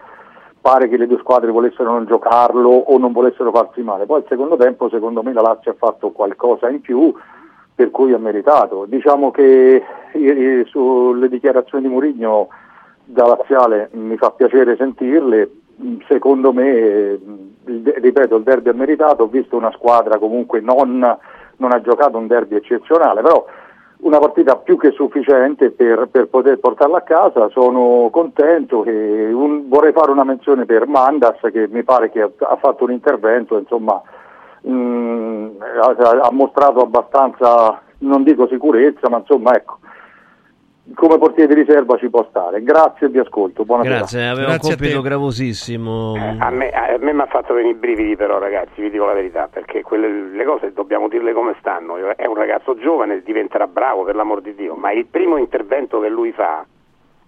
[0.61, 4.05] pare che le due squadre volessero non giocarlo o non volessero farsi male.
[4.05, 7.13] Poi il secondo tempo, secondo me, la Lazio ha fatto qualcosa in più
[7.73, 8.85] per cui ha meritato.
[8.85, 12.49] Diciamo che eh, sulle dichiarazioni di Mourinho
[13.05, 15.49] da laziale mi fa piacere sentirle.
[16.07, 17.19] Secondo me, eh,
[17.63, 19.23] ripeto, il derby ha meritato.
[19.23, 21.17] Ho visto una squadra comunque non,
[21.55, 23.45] non ha giocato un derby eccezionale, però
[24.01, 27.49] una partita più che sufficiente per, per poter portarla a casa.
[27.49, 32.85] Sono contento un- vorrei fare una menzione per Mandas che mi pare che ha, fatto
[32.85, 34.01] un intervento, insomma,
[34.67, 35.47] mm,
[35.81, 39.79] ha, ha mostrato abbastanza, non dico sicurezza, ma insomma ecco,
[40.93, 42.63] come portiere di riserva ci può stare.
[42.63, 43.65] Grazie e vi ascolto.
[43.65, 43.95] Buonasera.
[43.97, 46.13] Grazie, aveva un compito gravosissimo.
[46.39, 49.13] A me a me mi ha fatto venire i brividi però ragazzi, vi dico la
[49.13, 51.95] verità, perché quelle, le cose dobbiamo dirle come stanno.
[52.15, 56.09] È un ragazzo giovane, diventerà bravo per l'amor di Dio, ma il primo intervento che
[56.09, 56.65] lui fa,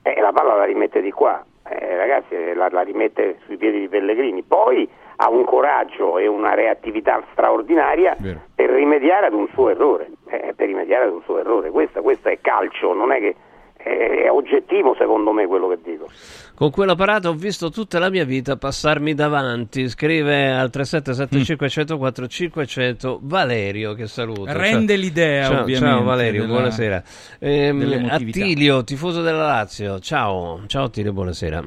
[0.02, 3.80] eh, la palla la rimette di qua, Eh, ragazzi eh, la, la rimette sui piedi
[3.80, 8.18] di Pellegrini, poi ha un coraggio e una reattività straordinaria
[8.56, 11.70] per rimediare ad un suo errore, eh, per rimediare ad un suo errore.
[11.70, 13.36] Questo è calcio, non è che
[13.84, 16.08] è, oggettivo secondo me quello che dico.
[16.56, 19.90] Con quell'apparato ho visto tutta la mia vita passarmi davanti.
[19.90, 24.46] Scrive al 3775 104 500 Valerio che saluto.
[24.48, 27.04] Rende l'idea, ciao, ovviamente, Ciao Valerio, della- buonasera.
[27.40, 28.08] Ehm.
[28.10, 30.00] Attilio, tifoso della Lazio.
[30.00, 31.64] Ciao, ciao Attilio, buonasera.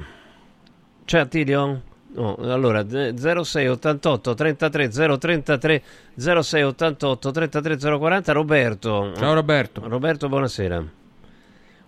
[1.04, 1.82] C'è Attilio?
[2.14, 5.82] No, allora eh, 06 88 33 033
[6.16, 9.12] 06 88 33 040 Roberto.
[9.16, 9.82] Ciao Roberto.
[9.88, 11.02] Roberto, buonasera.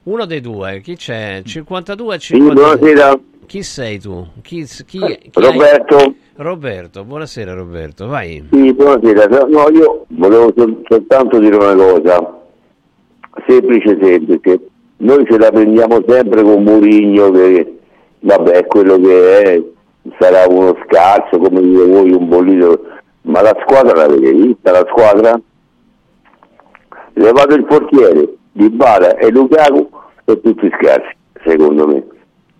[0.06, 1.42] Uno dei due, chi c'è?
[1.44, 2.76] 52 Sì, 52.
[2.76, 3.18] buonasera.
[3.46, 4.24] Chi sei tu?
[4.42, 5.96] Chi, chi, chi Roberto.
[5.96, 8.46] hai- Roberto, buonasera Roberto, vai.
[8.52, 9.26] Sì, buonasera.
[9.46, 12.40] No, io volevo sol- soltanto dire una cosa,
[13.48, 14.60] semplice semplice.
[14.98, 17.78] Noi ce la prendiamo sempre con Murigno che,
[18.20, 19.62] vabbè, è quello che è,
[20.20, 22.80] sarà uno scarso, come dite voi, un bollito,
[23.22, 25.40] ma la squadra l'avete vista, la squadra?
[27.14, 29.90] Levato il portiere, Di Bala e Lukaku
[30.24, 31.14] e tutti scarsi,
[31.44, 32.02] secondo me.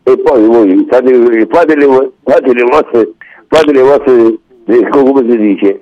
[0.02, 3.12] E poi voi fate, fate le, fate le vostre,
[3.48, 5.80] fate le vostre, le- come si dice,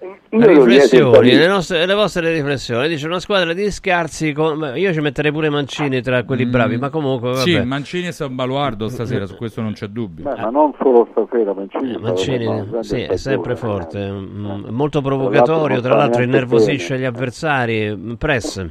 [0.00, 2.88] a Riflessioni, le, nostre- le vostre riflessioni.
[2.88, 4.32] Dice una squadra di scarsi.
[4.32, 7.40] con- Io ci metterei pure Mancini tra quelli bravi, ma comunque vabbè.
[7.42, 10.24] Sì, Mancini è un baluardo stasera, su questo non c'è dubbio.
[10.24, 11.92] Beh, ma non solo stasera, Mancini.
[11.92, 14.10] Eh, Mancini, sì, è sempre forte, eh.
[14.10, 18.66] mm, molto provocatorio, tra l'altro innervosisce gli avversari, mm, press.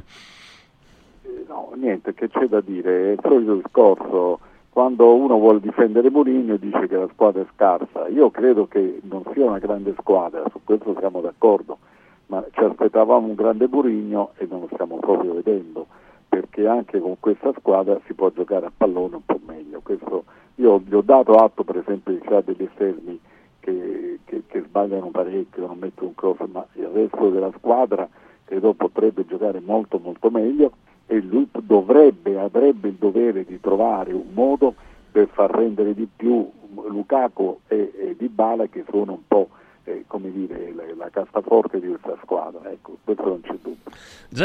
[1.74, 4.38] Niente, che c'è da dire, è il solito discorso.
[4.70, 8.08] Quando uno vuole difendere Mourinho dice che la squadra è scarsa.
[8.08, 11.78] Io credo che non sia una grande squadra, su questo siamo d'accordo,
[12.26, 15.86] ma ci aspettavamo un grande Mourinho e non lo stiamo proprio vedendo,
[16.28, 19.80] perché anche con questa squadra si può giocare a pallone un po' meglio.
[19.82, 20.24] Questo,
[20.56, 23.20] io gli ho dato atto per esempio che c'ha degli esterni
[23.60, 28.08] che, che- che sbagliano parecchio, non mettono un cross, ma il resto della squadra
[28.44, 30.72] credo potrebbe giocare molto molto meglio
[31.06, 34.74] e lui dovrebbe, avrebbe il dovere di trovare un modo
[35.10, 36.48] per far rendere di più
[36.88, 39.48] Lukaku e, e Dybala che sono un po'
[39.84, 43.90] eh, come dire la, la cassaforte di questa squadra, ecco, questo non c'è dubbio.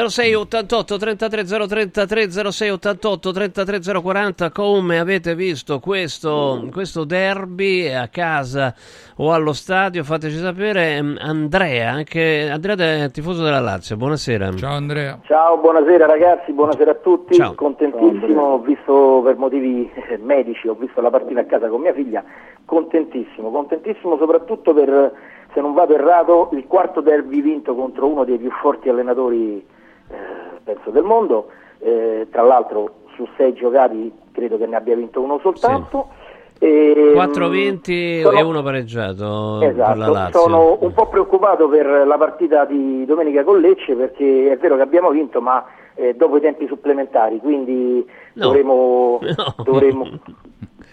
[0.09, 8.09] 06 88 33 033 06 88 33 040 come avete visto questo, questo derby a
[8.09, 8.73] casa
[9.17, 11.01] o allo stadio fateci sapere.
[11.01, 14.53] Mm, Andrea anche Andrea è tifoso della Lazio buonasera.
[14.55, 15.19] Ciao Andrea.
[15.23, 17.37] Ciao, buonasera ragazzi, buonasera a tutti.
[17.55, 21.93] Contentissimo, ho visto per motivi eh, medici, ho visto la partita a casa con mia
[21.93, 22.23] figlia,
[22.67, 25.13] contentissimo, contentissimo soprattutto per,
[25.53, 29.65] se non vado errato, il quarto derby vinto contro uno dei più forti allenatori,
[30.09, 30.15] eh,
[30.63, 31.47] penso, del mondo.
[31.79, 36.09] Eh, tra l'altro su sei giocati credo che ne abbia vinto uno soltanto.
[36.59, 42.65] E, 4 vinti sono- e uno pareggiato Esatto, sono un po' preoccupato per la partita
[42.65, 46.65] di domenica con Lecce perché è vero che abbiamo vinto ma eh, dopo i tempi
[46.65, 48.03] supplementari, quindi
[48.33, 48.45] No.
[48.47, 49.19] dovremo,
[49.63, 50.07] dovremo,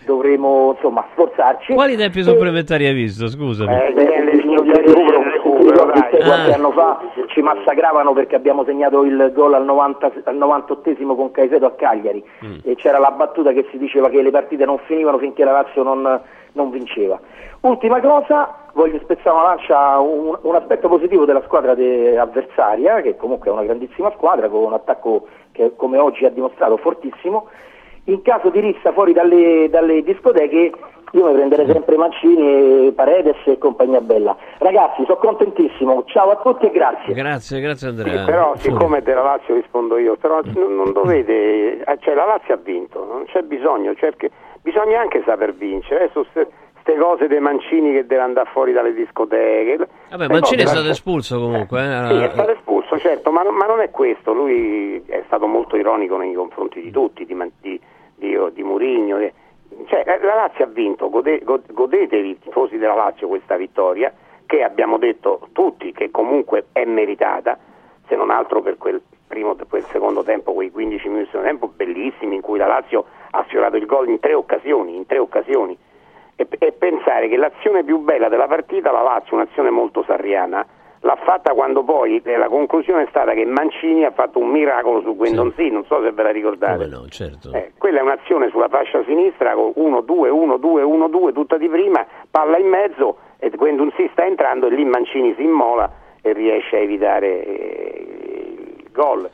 [0.04, 1.72] dovremo insomma sforzarci.
[1.74, 7.00] quali tempi E- supplementari hai visto scusami eh, eh, il recupero, te qualche anno fa
[7.28, 12.22] ci massacravano perché abbiamo segnato il gol al, 90, al 98esimo con Caicedo a Cagliari
[12.44, 12.58] Mm.
[12.64, 15.82] e c'era la battuta che si diceva che le partite non finivano finché la Lazio
[15.82, 16.20] non,
[16.52, 17.18] non vinceva.
[17.60, 23.16] Ultima cosa, voglio spezzare una lancia un, un aspetto positivo della squadra de- avversaria, che
[23.16, 27.48] comunque è una grandissima squadra con un attacco che come oggi ha dimostrato fortissimo.
[28.04, 30.72] In caso di rissa fuori dalle, dalle discoteche
[31.12, 34.36] io mi prenderei sempre Mancini, Paredes e compagnia bella.
[34.58, 36.02] Ragazzi, sono contentissimo.
[36.06, 37.14] Ciao a tutti e grazie.
[37.14, 38.24] Grazie, grazie Sì, Andrea.
[38.24, 38.60] però Furio.
[38.78, 43.04] siccome della Lazio rispondo io, però non, non dovete, eh, cioè la Lazio ha vinto,
[43.04, 44.30] non c'è bisogno, cioè, che-
[44.62, 49.76] bisogna anche saper vincere, adesso queste cose dei Mancini che deve andare fuori dalle discoteche.
[50.10, 51.78] Vabbè, le Mancini è stato espulso comunque.
[51.80, 55.22] eh, Sì, è eh, stato espulso, certo, ma, non- ma non è questo, lui è
[55.26, 57.80] stato molto ironico nei confronti di tutti, di, Man- di,
[58.16, 59.18] di, di Murigno.
[59.18, 59.32] eh.
[59.86, 64.12] Cioè, la Lazio ha vinto, gode- go- godetevi i tifosi della Lazio questa vittoria,
[64.46, 67.58] che abbiamo detto tutti che comunque è meritata,
[68.06, 71.68] se non altro per quel primo quel secondo tempo, quei 15 minuti di secondo tempo
[71.74, 75.76] bellissimi in cui la Lazio ha sfiorato il gol in tre occasioni, in tre occasioni.
[76.36, 80.64] E, e pensare che l'azione più bella della partita, la Lazio, un'azione molto sarriana,
[81.04, 85.02] l'ha fatta quando poi eh, la conclusione è stata che Mancini ha fatto un miracolo
[85.02, 86.86] su Guendonzi, non so se ve la ricordate.
[86.86, 87.52] No, certo.
[87.52, 92.58] Eh, quella è un'azione sulla fascia sinistra con 1-2, 1-2, 1-2, tutta di prima, palla
[92.58, 95.90] in mezzo e Guendonzi sta entrando e lì Mancini si immola
[96.22, 99.28] e riesce a evitare eh, il gol.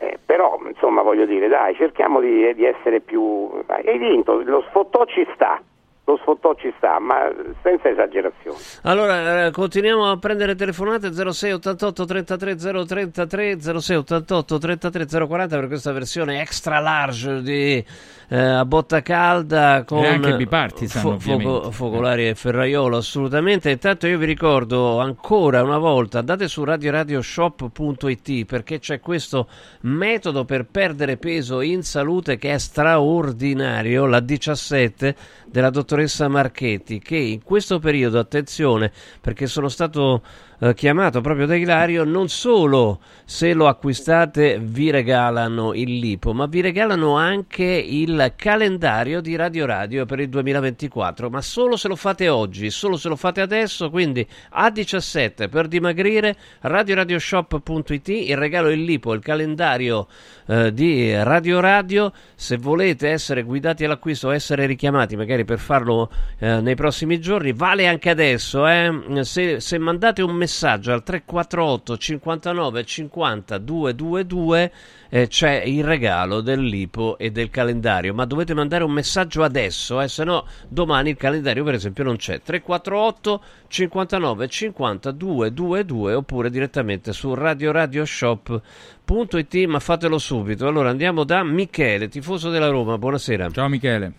[0.00, 5.04] Eh, però insomma voglio dire dai cerchiamo di, di essere più hai vinto lo sfottò
[5.06, 5.60] ci sta
[6.08, 7.30] lo sfottò ci sta ma
[7.62, 8.56] senza esagerazioni.
[8.84, 15.66] Allora, eh, continuiamo a prendere telefonate 06 88 33 033 06 88 33 040 per
[15.66, 17.84] questa versione extra large di
[18.30, 23.70] eh, a botta calda con E anche bipartisan, fo- foco- focolari e ferraiolo assolutamente.
[23.70, 29.48] Intanto io vi ricordo ancora una volta andate su radioradioshop.it perché c'è questo
[29.82, 37.16] metodo per perdere peso in salute che è straordinario, la 17 della dottoressa Marchetti che
[37.16, 40.22] in questo periodo, attenzione, perché sono stato
[40.60, 46.46] eh, chiamato proprio da Ilario, non solo se lo acquistate vi regalano il lipo, ma
[46.46, 51.96] vi regalano anche il calendario di Radio Radio per il 2024, ma solo se lo
[51.96, 58.82] fate oggi, solo se lo fate adesso, quindi A17 per dimagrire, radioradioshop.it, il regalo il
[58.82, 60.06] lipo, il calendario
[60.46, 66.10] eh, di Radio Radio, se volete essere guidati all'acquisto o essere richiamati magari per farlo
[66.38, 69.22] eh, nei prossimi giorni, vale anche adesso, eh?
[69.22, 70.46] se, se mandate un messaggio
[70.92, 74.72] al 348 59 50 222
[75.10, 80.00] eh, c'è il regalo del lipo e del calendario, ma dovete mandare un messaggio adesso,
[80.00, 82.40] eh, se no domani il calendario per esempio non c'è.
[82.40, 90.66] 348 59 50 222 oppure direttamente su radioradioshop.it, ma fatelo subito.
[90.66, 93.48] Allora andiamo da Michele, tifoso della Roma, buonasera.
[93.50, 94.12] Ciao Michele.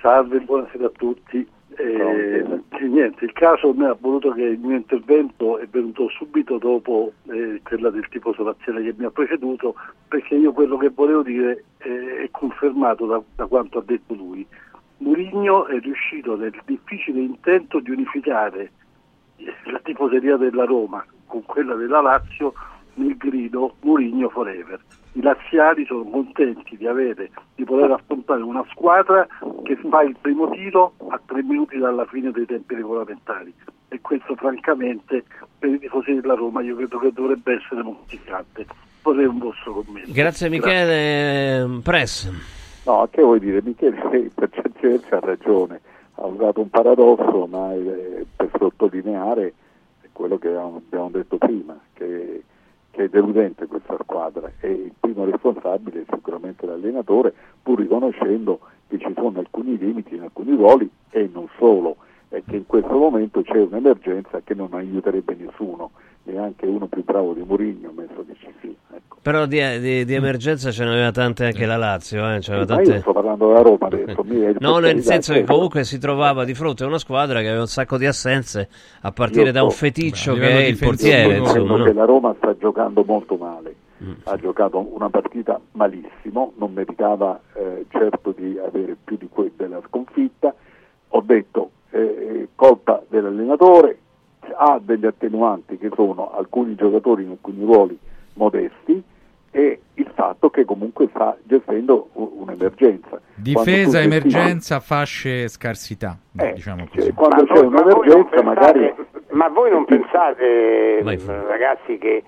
[0.00, 1.48] Salve, buonasera a tutti.
[1.76, 2.44] Eh,
[2.76, 7.12] sì, niente, il caso mi ha voluto che il mio intervento è venuto subito dopo
[7.30, 9.74] eh, quella del tifoso laziale che mi ha preceduto,
[10.08, 14.46] perché io quello che volevo dire eh, è confermato da, da quanto ha detto lui.
[14.98, 18.70] Murigno è riuscito nel difficile intento di unificare
[19.36, 22.52] eh, la tifoseria della Roma con quella della Lazio
[22.94, 24.80] nel grido Murigno forever.
[25.14, 29.26] I laziali sono contenti di, avere, di poter affrontare una squadra
[29.62, 33.52] che fa il primo tiro a tre minuti dalla fine dei tempi regolamentari
[33.88, 35.24] e questo francamente
[35.58, 38.64] per i tifosi della Roma io credo che dovrebbe essere modificante.
[39.02, 40.12] Vorrei un vostro commento.
[40.12, 42.30] Grazie Michele, Press.
[42.86, 43.60] No, che vuoi dire?
[43.62, 45.80] Michele per certi versi ha ragione,
[46.14, 49.52] ha usato un paradosso, ma eh, per sottolineare
[50.12, 52.44] quello che abbiamo abbiamo detto prima, che,
[52.92, 58.98] che è deludente questa squadra e il primo responsabile è sicuramente l'allenatore, pur riconoscendo che
[58.98, 61.96] ci sono alcuni limiti in alcuni ruoli e non solo,
[62.34, 65.90] e che in questo momento c'è un'emergenza che non aiuterebbe nessuno,
[66.24, 68.70] neanche uno più bravo di Mourinho, ammesso che ci sia.
[68.94, 69.18] Ecco.
[69.20, 72.20] Però di, di- di emergenza ce n'aveva tante anche la Lazio.
[72.20, 72.40] Eh?
[72.46, 73.00] n'aveva Ma io tante...
[73.00, 74.22] sto parlando della Roma adesso.
[74.24, 77.60] mi- No, nel senso che comunque si trovava di fronte a una squadra che aveva
[77.62, 78.68] un sacco di assenze,
[79.02, 79.76] a partire Io da un so.
[79.76, 81.36] feticcio che è il portiere.
[81.38, 81.84] no, Insomma, Credo no?
[81.84, 84.12] che la Roma sta giocando molto male, Mm.
[84.24, 89.80] ha giocato una partita malissimo, non meritava eh, certo di avere più di que- della
[89.86, 90.52] sconfitta.
[91.14, 93.98] Ho detto eh, colpa dell'allenatore,
[94.56, 97.96] ha degli attenuanti che sono alcuni giocatori in alcuni ruoli
[98.34, 99.02] modesti
[99.50, 103.20] e il fatto che comunque sta gestendo un'emergenza.
[103.34, 106.18] Difesa, emergenza, fasce, scarsità.
[106.36, 111.02] Eh, diciamo cioè, quando Ma c'è voi- ma un'emergenza magari pensate- Ma voi non pensate,
[111.48, 112.24] ragazzi, che eh,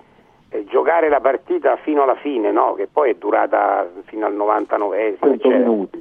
[0.69, 2.75] giocare la partita fino alla fine, no?
[2.75, 5.19] che poi è durata fino al 99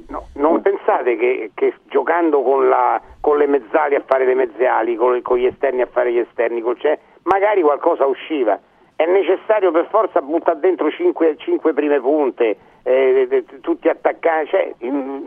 [0.08, 4.94] no, non pensate che, che giocando con, la, con, le mezzali a fare le mezzali,
[4.94, 8.58] con, con, gli esterni a fare gli esterni, cioè, magari qualcosa usciva.
[8.96, 11.36] È necessario per forza buttare dentro 5,
[11.74, 14.72] prime punte, eh, tutti attaccati, cioè,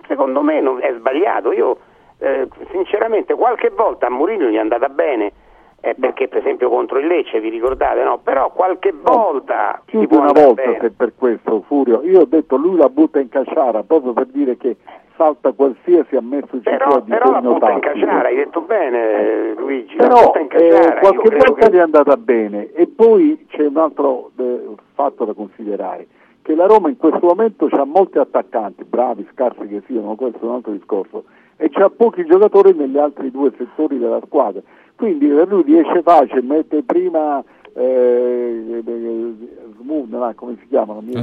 [0.07, 1.51] secondo me non, è sbagliato.
[1.51, 1.78] Io
[2.19, 5.34] eh, sinceramente qualche volta a Murillo gli è andata bene
[5.82, 8.19] eh, perché per esempio contro il Lecce vi ricordate no?
[8.19, 12.01] però qualche volta più si di una volta se per questo Furio.
[12.03, 14.78] Io ho detto lui la butta in casciara proprio per dire che
[15.15, 19.95] salta qualsiasi ammesso il però, di però la butta in casciara hai detto bene Luigi
[19.95, 22.71] la però butta in casciara eh, qualche volta che- gli è andata bene.
[22.73, 24.61] E poi c'è un altro eh,
[24.93, 26.07] fatto da considerare
[26.41, 30.45] che la Roma in questo momento ha molti attaccanti bravi, scarsi che siano questo è
[30.45, 31.25] un altro discorso
[31.57, 34.61] e c'ha pochi giocatori negli altri due settori della squadra
[34.97, 37.41] quindi per lui riesce facile mette prima
[37.73, 39.33] eh, eh,
[39.79, 40.99] Smoon, là, come si chiamano?
[41.01, 41.13] Mi-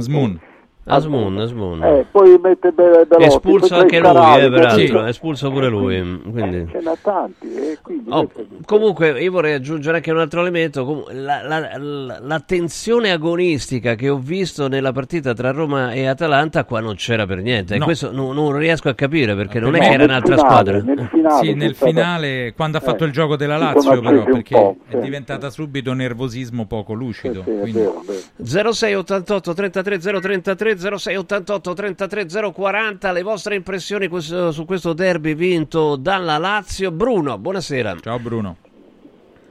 [0.87, 1.37] Asmun.
[1.39, 1.83] Asmun.
[1.83, 5.67] Eh, poi mette Be- Belotti, espulso poi anche lui, Carali, eh, peraltro, è espulso pure
[5.67, 6.21] lui.
[6.31, 6.67] Quindi.
[6.71, 10.85] Ce n'ha tanti e quindi Oh, è- comunque io vorrei aggiungere anche un altro elemento,
[10.85, 16.05] Com- la, la- la- la tensione agonistica che ho visto nella partita tra Roma e
[16.05, 17.85] Atalanta qua non c'era per niente e No.
[17.85, 20.81] questo non, non riesco a capire perché non è No, che era un'altra finale, squadra.
[20.83, 24.53] nel finale Sì, nel finale, quando ha fatto Eh, il gioco della Lazio, però, perché
[24.55, 24.99] po', è sì.
[24.99, 27.41] diventata subito nervosismo poco lucido.
[27.43, 28.19] Sì, è quindi- vero, è vero.
[28.43, 36.91] 0688 33 033 0688 33 040 le vostre impressioni su questo derby vinto dalla Lazio.
[36.91, 37.95] Bruno, buonasera.
[37.99, 38.57] Ciao Bruno.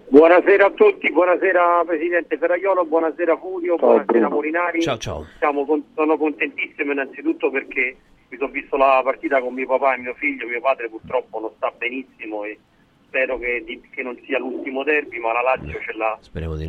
[0.08, 4.28] Buonasera a tutti, buonasera Presidente Ferraiolo, buonasera Furio, Ciao, buonasera.
[4.28, 4.80] Molinari.
[4.82, 5.26] Ciao, ciao.
[5.40, 7.96] Con- sono contentissimo innanzitutto perché
[8.28, 11.50] mi sono visto la partita con mio papà e mio figlio, mio padre purtroppo non
[11.56, 12.58] sta benissimo e
[13.14, 16.18] spero che, di- che non sia l'ultimo derby, ma la Lazio ce l'ha,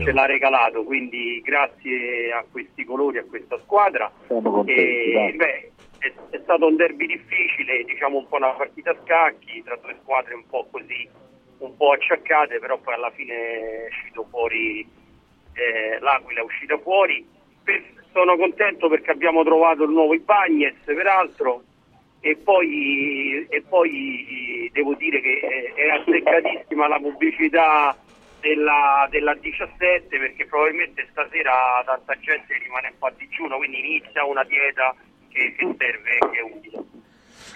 [0.06, 4.12] ce l'ha regalato, quindi grazie a questi colori, a questa squadra.
[4.28, 8.98] Contenti, E, beh, è, è stato un derby difficile, diciamo un po' una partita a
[9.04, 11.10] scacchi tra due squadre un po' così,
[11.58, 14.82] un po' acciaccate, però poi alla fine è uscito fuori,
[15.54, 17.26] eh, l'Aquila è uscita fuori.
[17.64, 21.64] Per- sono contento perché abbiamo trovato il nuovo Ibagnez, peraltro,
[22.26, 27.96] e poi, e poi devo dire che è, è azzeccatissima la pubblicità
[28.40, 34.26] della, della 17 perché probabilmente stasera tanta gente rimane un po' a digiuno, quindi inizia
[34.26, 34.96] una dieta
[35.30, 36.95] che, che serve e che è utile.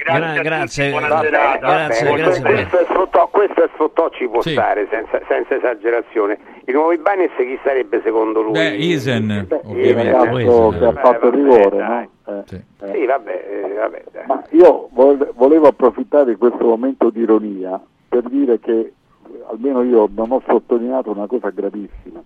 [0.04, 2.34] Grazie, grazie, grazie, grazie.
[2.34, 2.42] serata.
[2.50, 4.52] questo è sfottò, questo è sfottò ci può Sì.
[4.52, 8.52] stare senza, senza esagerazione il nuovo Ibanez chi sarebbe secondo lui?
[8.54, 10.12] Beh, Isen, il ovviamente.
[10.12, 12.10] ragazzo che ha Beh, fatto rigore dai.
[12.26, 12.34] no?
[12.34, 12.94] Eh, eh.
[12.94, 14.04] sì vabbè, eh, vabbè.
[14.28, 18.94] Ma io vol- volevo approfittare di questo momento di ironia per dire che eh,
[19.50, 22.22] almeno io non ho sottolineato una cosa gravissima.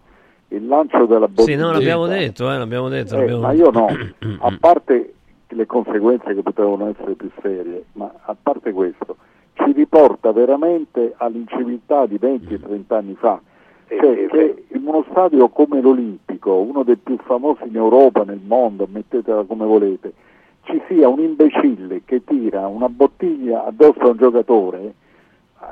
[0.49, 1.65] Il lancio della Sì, bottiglia.
[1.65, 3.15] no, l'abbiamo detto, eh, l'abbiamo detto.
[3.15, 3.87] Eh, l'abbiamo- ma io no,
[4.41, 5.13] a parte
[5.53, 9.17] le conseguenze che potevano essere più serie, ma a parte questo,
[9.53, 13.39] ci riporta veramente all'inciviltà di 20 e 30 anni fa.
[13.87, 18.23] Sì, Cioè sì, che in uno stadio come l'Olimpico, uno dei più famosi in Europa,
[18.23, 20.13] nel mondo, mettetela come volete,
[20.63, 24.93] ci sia un imbecille che tira una bottiglia addosso a un giocatore,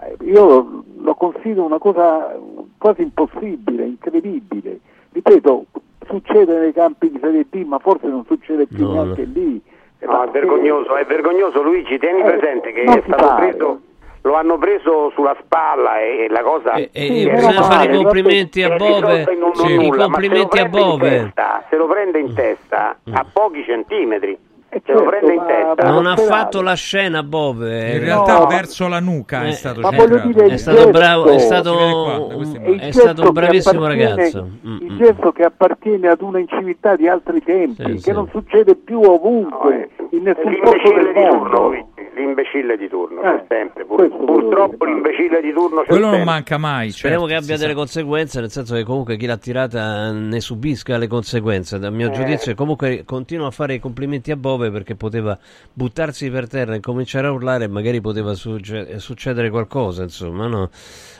[0.01, 2.37] eh, io lo considero una cosa
[2.77, 4.79] quasi impossibile, incredibile.
[5.11, 5.65] Ripeto,
[6.07, 9.61] succede nei campi di Serie B, ma forse non succede più No, neanche lì.
[9.99, 13.47] Eh, No, ma è vergognoso, è vergognoso Luigi, tieni Eh, presente che è stato pare.
[13.49, 13.81] preso,
[14.23, 17.59] lo hanno preso sulla spalla e, e la cosa E, e- Sì, e eh, bisogna
[17.59, 18.99] no, fare male, i complimenti a Bove.
[19.07, 21.09] risolta in un Sì, I nulla, ma complimenti a Bove.
[21.09, 24.37] testa, se lo prende in testa a pochi centimetri,
[24.73, 25.45] Eh, certo, prende in ma-
[25.75, 25.89] testa.
[25.91, 27.91] Non ha fatto la scena Bove.
[27.91, 28.45] In realtà No.
[28.45, 30.39] verso la nuca Eh, è stato centrato.
[30.45, 34.47] È stato gesto- bravo, è qua, stato, queste È stato un bravissimo ragazzo.
[34.65, 34.97] Mm, Il mm.
[34.97, 38.11] gesto che appartiene ad una inciviltà di altri tempi, Sì, che sì.
[38.13, 41.89] non succede più ovunque, in nessun posto del mondo.
[42.13, 43.85] L'imbecille di turno, Eh, c'è sempre.
[43.85, 46.31] Pur- purtroppo l'imbecille di turno c'è Quello non sempre.
[46.33, 46.91] manca mai.
[46.91, 47.77] Speriamo certo, che abbia delle sa.
[47.77, 51.79] conseguenze, nel senso che comunque chi l'ha tirata ne subisca le conseguenze.
[51.79, 52.11] Dal mio Eh.
[52.11, 55.37] giudizio, comunque continuo a fare i complimenti a Bove perché poteva
[55.71, 60.03] buttarsi per terra e cominciare a urlare e magari poteva succe- succedere qualcosa.
[60.03, 60.69] Insomma, no?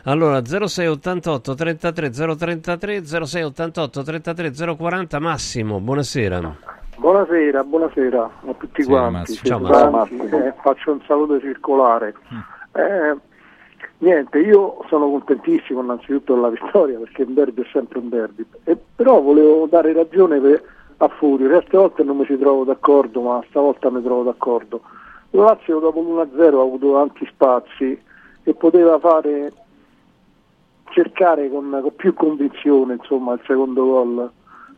[0.04, 6.80] Allora 0688 33 033 0688 33 040 Massimo, buonasera.
[7.02, 9.34] Buonasera, buonasera a tutti Sì, quanti.
[9.34, 9.90] Ciao, Massimo.
[9.98, 12.14] tanti, eh, faccio un saluto circolare.
[12.32, 12.40] Mm.
[12.80, 13.18] Eh,
[13.98, 18.78] niente, io sono contentissimo innanzitutto della vittoria perché un derby è sempre un derby, E
[18.96, 20.64] però volevo dare ragione per-
[20.98, 24.82] a Furio, le altre volte non mi ci trovo d'accordo, ma stavolta mi trovo d'accordo.
[25.32, 28.00] La Lazio dopo l'1-0 ha avuto ampi spazi
[28.44, 29.52] e poteva fare
[30.92, 34.32] cercare con, con più convinzione insomma, il secondo gol,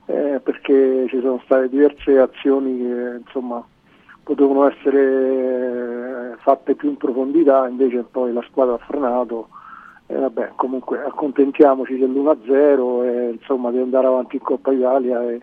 [0.06, 3.64] eh, perché ci sono state diverse azioni che insomma,
[4.24, 9.48] potevano essere fatte più in profondità, invece poi la squadra ha frenato.
[10.08, 15.42] E vabbè, comunque accontentiamoci dell'1-0 e insomma di andare avanti in Coppa Italia e,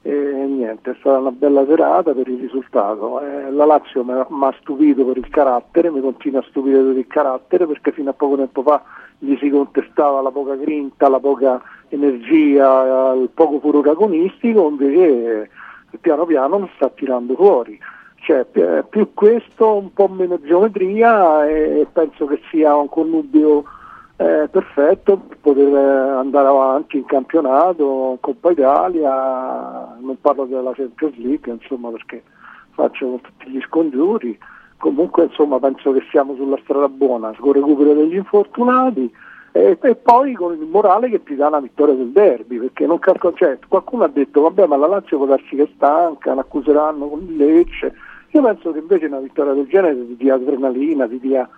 [0.00, 3.20] e niente, è stata una bella serata per il risultato.
[3.20, 7.06] Eh, la Lazio mi ha stupito per il carattere, mi continua a stupire per il
[7.06, 8.82] carattere perché fino a poco tempo fa
[9.22, 15.98] gli si contestava la poca grinta, la poca energia, il poco furore agonistico, invece eh,
[16.00, 17.78] piano piano lo sta tirando fuori.
[18.16, 18.44] Cioè,
[18.88, 23.64] più questo, un po' meno geometria e penso che sia un connubio
[24.16, 31.52] eh, perfetto per poter andare avanti in campionato, Coppa Italia, non parlo della Champions League,
[31.52, 32.24] insomma, perché
[32.70, 34.36] faccio tutti gli scongiuri.
[34.82, 39.08] Comunque insomma penso che siamo sulla strada buona, con recupero degli infortunati
[39.52, 42.98] e, e, poi con il morale che ti dà la vittoria del derby, perché non
[42.98, 47.06] calcolo, cioè, qualcuno ha detto vabbè ma la Lazio può darsi che è stanca, l'accuseranno
[47.06, 47.94] con il Lecce,
[48.30, 51.48] io penso che invece una vittoria del genere ti dia adrenalina, ti dia,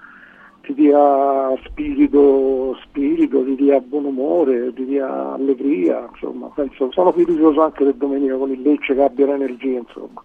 [0.60, 7.62] ti dia spirito, spirito, ti dia buon umore, ti dia allegria, insomma, penso, sono fiducioso
[7.62, 10.22] anche del domenica con il Lecce che abbia l'energia, insomma.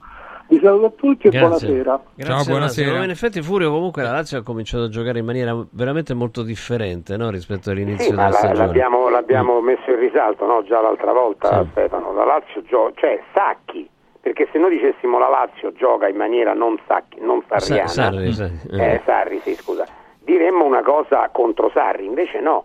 [0.50, 1.68] Vi saluto a tutti e Grazie.
[1.68, 2.02] buonasera.
[2.16, 2.88] Grazie, Ciao, buonasera.
[2.90, 3.04] Lazio.
[3.04, 7.18] In effetti Furio comunque la Lazio ha cominciato a giocare in maniera veramente molto differente
[7.18, 7.30] no?
[7.30, 8.66] rispetto all'inizio Sì, ma della la- stagione.
[8.66, 10.64] l'abbiamo, l'abbiamo messo in risalto no?
[10.64, 11.70] già l'altra volta, Sì.
[11.72, 12.14] Stefano.
[12.14, 13.88] La Lazio gioca, cioè Sacchi,
[14.20, 18.34] perché se noi dicessimo la Lazio gioca in maniera non, sacchi, non sarriana, Sa- Sarri,
[18.34, 18.52] sì.
[18.72, 19.86] eh, Sarri, sì, scusa,
[20.24, 22.64] diremmo una cosa contro Sarri, invece no.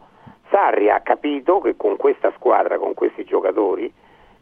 [0.51, 3.93] Sarri ha capito che con questa squadra, con questi giocatori,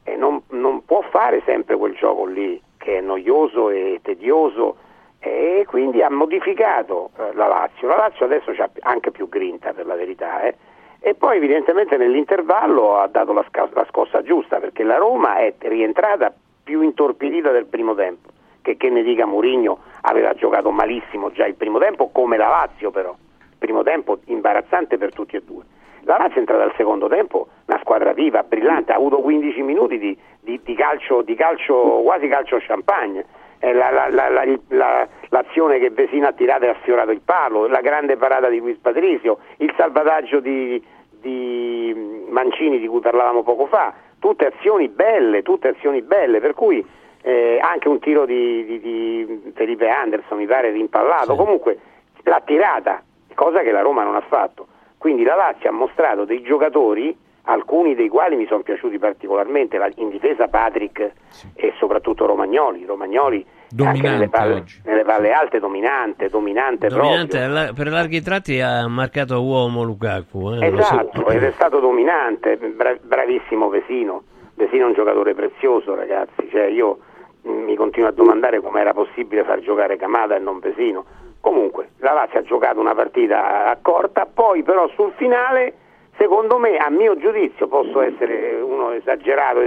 [0.04, 4.76] eh, non, non può fare sempre quel gioco lì che è noioso e tedioso
[5.20, 7.86] e quindi ha modificato eh, la Lazio.
[7.86, 10.56] La Lazio adesso ha anche più grinta per la verità eh.
[10.98, 15.54] e poi evidentemente nell'intervallo ha dato la, sca- la scossa giusta perché la Roma è
[15.58, 18.30] rientrata più intorpidita del primo tempo
[18.62, 22.90] che, che ne dica Mourinho aveva giocato malissimo già il primo tempo come la Lazio
[22.90, 23.14] però
[23.58, 25.62] primo tempo imbarazzante per tutti e due
[26.04, 29.98] la Lazio è entrata al secondo tempo una squadra viva, brillante, ha avuto 15 minuti
[29.98, 33.24] di, di- di calcio, di calcio, quasi calcio champagne.
[33.64, 37.20] Eh, la- la- la- la- la- l'azione che Vesina ha tirato e ha sfiorato il
[37.24, 40.82] palo, la grande parata di Luis Patrizio, il salvataggio di,
[41.20, 46.84] di Mancini di cui parlavamo poco fa, tutte azioni belle, tutte azioni belle, per cui
[47.22, 51.78] eh, anche un tiro di, di- di Felipe Anderson mi pare rimpallato, comunque
[52.24, 53.00] l'ha tirata,
[53.34, 54.66] cosa che la Roma non ha fatto.
[55.02, 57.12] Quindi la Lazio ha mostrato dei giocatori,
[57.46, 61.10] alcuni dei quali mi sono piaciuti particolarmente, la- in difesa Patrick
[61.56, 62.84] e soprattutto Romagnoli.
[62.84, 67.72] Romagnoli anche Dominante nelle palle, nelle palle alte dominante, dominante, Dominante, proprio.
[67.74, 70.52] per larghi tratti ha marcato a uomo Lukaku.
[70.52, 70.92] eh, lo so.
[70.94, 74.22] Esatto, ed è stato dominante, bra- bravissimo Vesino.
[74.54, 76.48] Vesino è un giocatore prezioso, ragazzi.
[76.48, 76.98] Cioè, io
[77.42, 81.04] mh, mi continuo a domandare come era possibile far giocare Camada e non Vesino.
[81.42, 85.74] Comunque, la Lazio ha giocato una partita a corta, poi però sul finale,
[86.16, 89.58] secondo me, a mio giudizio, posso essere uno esagerato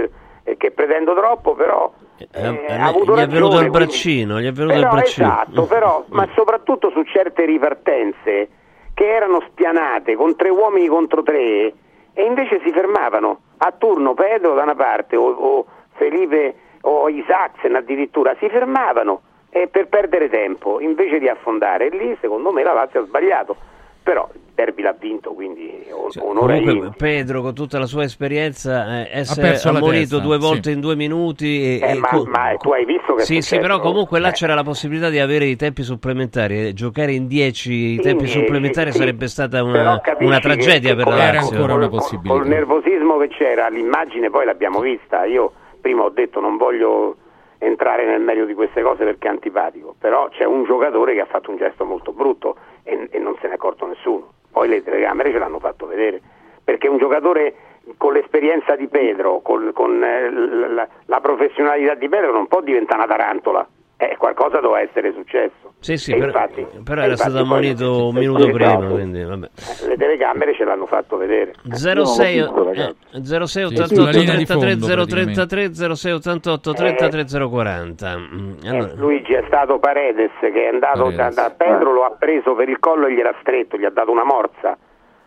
[0.42, 3.70] e, che pretendo troppo, però Eh, eh, eh, ha avuto gli è ragione, venuto il
[3.70, 5.26] braccino, gli è venuto il però, braccino.
[5.26, 8.48] Esatto, però, ma soprattutto su certe ripartenze
[8.94, 11.74] che erano spianate con tre uomini contro tre
[12.14, 17.74] e invece si fermavano a turno Pedro da una parte o, o Felipe o Isaacsen
[17.74, 19.20] addirittura, si fermavano
[19.50, 21.88] eh, per perdere tempo invece di affondare.
[21.90, 23.56] Lì secondo me la Lazio ha sbagliato,
[24.02, 26.90] però il derby l'ha vinto, quindi on- onore ai Comunque.
[26.96, 30.40] Pedro con tutta la sua esperienza eh, essere ammonito testa, due sì.
[30.40, 33.40] volte in due minuti e, Eh, e ma, co- ma tu hai visto che sì,
[33.42, 34.32] sì, però comunque là Eh.
[34.32, 36.68] c'era la possibilità di avere i tempi supplementari.
[36.68, 38.98] eh, Giocare in 10 i tempi dieci, supplementari sì.
[38.98, 41.54] sarebbe stata una, una tragedia che per la Era Lazio.
[41.56, 42.34] ancora una col- possibilità.
[42.38, 45.24] Col nervosismo che c'era, l'immagine poi l'abbiamo vista.
[45.26, 47.16] Io prima ho detto non voglio
[47.58, 51.26] entrare nel merito di queste cose perché è antipatico, però c'è un giocatore che ha
[51.26, 54.32] fatto un gesto molto brutto e, e non se ne è accorto nessuno.
[54.50, 56.20] Poi le telecamere ce l'hanno fatto vedere,
[56.64, 57.54] perché un giocatore
[57.96, 63.02] con l'esperienza di Pedro, col- con eh, la, la professionalità di Pedro non può diventare
[63.02, 63.66] una tarantola.
[63.98, 65.72] Eh, qualcosa doveva essere successo.
[65.78, 69.22] Sì, sì, E però, infatti- però era infatti stato ammonito un eh, minuto prima, quindi
[69.24, 69.48] vabbè.
[69.84, 71.52] Eh, Le telecamere ce l'hanno fatto vedere.
[71.70, 72.96] 06 l'ho visto, ragazzi.
[73.12, 78.16] eh, 06 Sì, 88 sulla linea di 33 fondo, 033 06 88 33 040.
[78.18, 81.34] Mm, Eh, Allora, Luigi è stato Paredes che è andato da, Paredes.
[81.34, 84.24] da Pedro, lo ha preso per il collo e gliel'ha stretto, gli ha dato una
[84.24, 84.76] morsa.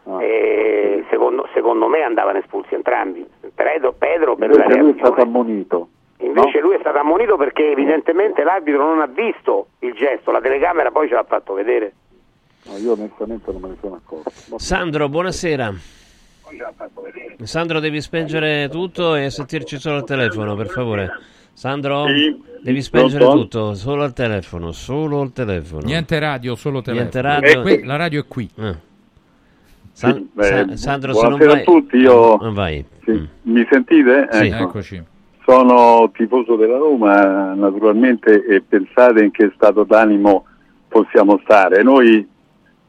[0.06, 0.24] Ah.
[0.24, 3.26] E secondo, secondo me andavano espulsi entrambi.
[3.56, 5.22] Pedro, Pedro per la lui è stato reazione.
[5.22, 5.90] ammonito.
[6.22, 10.92] Invece lui è stato ammonito perché evidentemente l'arbitro non ha visto il gesto, la telecamera
[10.92, 11.94] poi ce l'ha fatto vedere.
[12.66, 14.32] No, io onestamente non me ne sono accorto.
[14.50, 15.74] Ma- Sandro, buonasera.
[17.44, 21.10] Sandro, devi spengere tutto e sentirci solo al telefono, per favore.
[21.54, 22.42] Sandro, Sì.
[22.62, 23.42] devi spengere Pronto?
[23.42, 25.84] tutto, solo al telefono, solo al telefono.
[25.86, 27.10] Niente radio, solo telefono.
[27.10, 27.62] Niente radio.
[27.62, 28.50] Que- la radio è qui.
[28.58, 28.76] Eh.
[29.94, 31.62] San- Beh, Sa- Sandro, se non buonasera vai...
[31.62, 32.86] a tutti, io- Non vai.
[33.06, 33.28] Sì.
[33.44, 34.28] Mi sentite?
[34.32, 34.48] Sì.
[34.48, 34.64] Ecco.
[34.64, 35.04] Eccoci.
[35.50, 40.46] Sono tifoso della Roma, naturalmente, e pensate in che stato d'animo
[40.88, 41.82] possiamo stare.
[41.82, 42.24] Noi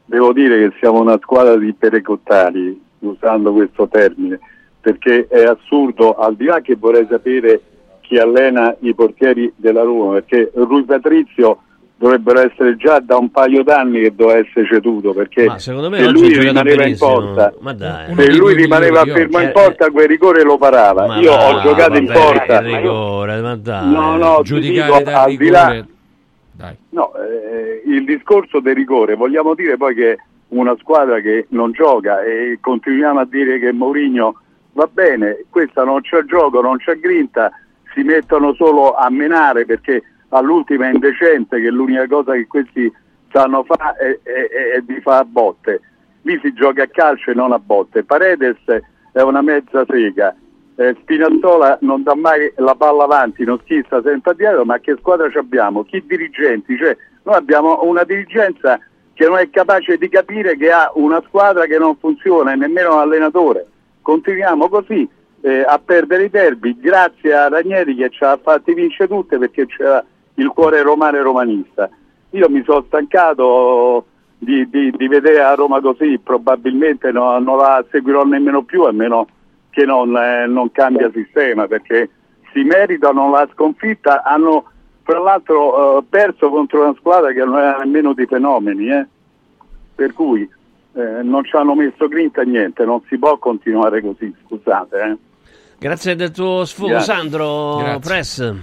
[0.05, 4.39] devo dire che siamo una squadra di perecottari, usando questo termine,
[4.79, 7.61] perché è assurdo, al di là che vorrei sapere
[8.01, 11.63] chi allena i portieri della Roma, perché Rui Patrizio
[12.01, 15.99] dovrebbero essere già da un paio d'anni che doveva essere ceduto, perché Ma secondo me
[15.99, 18.15] se lui rimaneva in porta, Ma dai.
[18.15, 21.05] se lui rimaneva fermo in porta, quel rigore lo parava.
[21.05, 22.59] Ma Io va, ho giocato in porta.
[22.61, 23.87] rigore, ma dai.
[23.91, 25.85] No, no, Giudicare dico, al di là-.
[26.53, 26.75] Dai.
[26.89, 30.17] No, eh, il discorso del rigore, vogliamo dire poi che
[30.49, 34.41] una squadra che non gioca e continuiamo a dire che Mourinho
[34.73, 37.51] va bene, questa non c'è gioco, non c'è grinta,
[37.93, 42.91] si mettono solo a menare perché all'ultima è indecente che l'unica cosa che questi
[43.31, 45.81] sanno fare è, è- è di fare botte.
[46.23, 48.03] Lì si gioca a calcio e non a botte.
[48.03, 48.57] Paredes
[49.11, 50.35] è una mezza sega.
[50.75, 55.29] Eh, Spinazzola non dà mai la palla avanti, non schizza sempre dietro, ma che squadra
[55.29, 55.83] ci abbiamo?
[55.83, 56.77] Chi dirigenti?
[56.77, 58.79] Cioè, noi abbiamo una dirigenza
[59.13, 62.93] che non è capace di capire che ha una squadra che non funziona e nemmeno
[62.93, 63.67] un allenatore.
[64.01, 65.07] Continuiamo così
[65.41, 69.65] eh, a perdere i derby, grazie a Ranieri che ci ha fatti vincere tutte perché
[69.65, 70.03] c'era
[70.35, 71.89] il cuore romano e romanista.
[72.31, 74.05] Io mi sono stancato
[74.37, 78.91] di, di- di vedere a Roma così, probabilmente no- non la seguirò nemmeno più a
[78.91, 79.27] meno
[79.69, 82.09] che non, eh, non cambia sistema perché
[82.53, 84.65] si meritano la sconfitta, hanno
[85.03, 89.05] tra l'altro eh, perso contro una squadra che non era nemmeno di fenomeni, eh.
[89.95, 90.41] per cui
[90.93, 94.97] eh, non ci hanno messo grinta niente, non si può continuare così, scusate.
[95.01, 95.17] Eh.
[95.79, 97.13] Grazie del tuo sfogo, Grazie.
[97.13, 97.99] Sandro Grazie.
[97.99, 98.53] Press.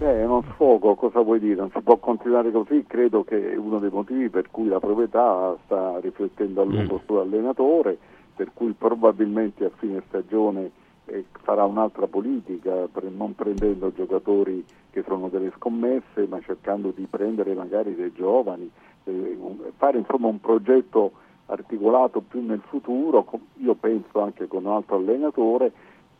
[0.00, 1.56] Eh, è uno sfogo, cosa vuoi dire?
[1.56, 5.56] Non si può continuare così, credo che è uno dei motivi per cui la proprietà
[5.64, 7.98] sta riflettendo a lungo sull'allenatore,
[8.36, 10.70] per cui probabilmente a fine stagione
[11.06, 17.06] eh, farà un'altra politica, pre- non prendendo giocatori che sono delle scommesse, ma cercando di
[17.10, 18.70] prendere magari dei giovani,
[19.02, 21.10] eh, un- fare insomma un progetto
[21.46, 23.26] articolato più nel futuro,
[23.56, 25.72] io penso anche con un altro allenatore,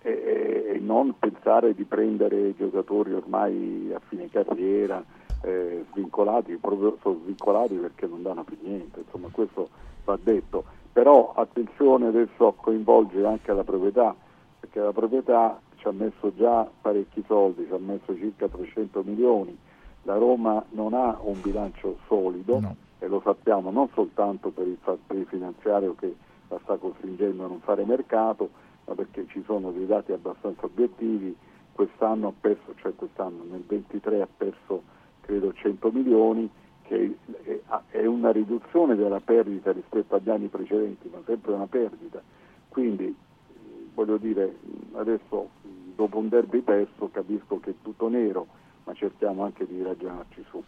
[0.03, 5.05] e, e- non pensare di prendere giocatori ormai a fine carriera
[5.43, 9.69] eh, svincolati, proprio sono svincolati perché non danno più niente, insomma questo
[10.05, 10.65] va detto.
[10.93, 14.15] Però attenzione adesso a coinvolgere anche la proprietà,
[14.59, 19.57] perché la proprietà ci ha messo già parecchi soldi, ci ha messo circa 300 milioni,
[20.03, 22.61] la Roma non ha un bilancio solido
[22.99, 26.15] e lo sappiamo non soltanto per il fattore finanziario che
[26.49, 28.49] la sta costringendo a non fare mercato,
[28.89, 31.37] ma perché ci sono dei dati abbastanza obiettivi,
[31.73, 34.83] quest'anno perso, cioè quest'anno nel 23 ha perso
[35.21, 36.51] credo 100 milioni,
[36.83, 37.17] che
[37.91, 42.23] è, una riduzione della perdita rispetto agli anni precedenti, ma sempre una perdita.
[42.69, 43.15] Quindi
[43.93, 44.57] voglio dire,
[44.95, 45.51] adesso
[45.95, 48.47] dopo un derby perso capisco che è tutto nero,
[48.85, 50.65] ma cerchiamo anche di ragionarci su.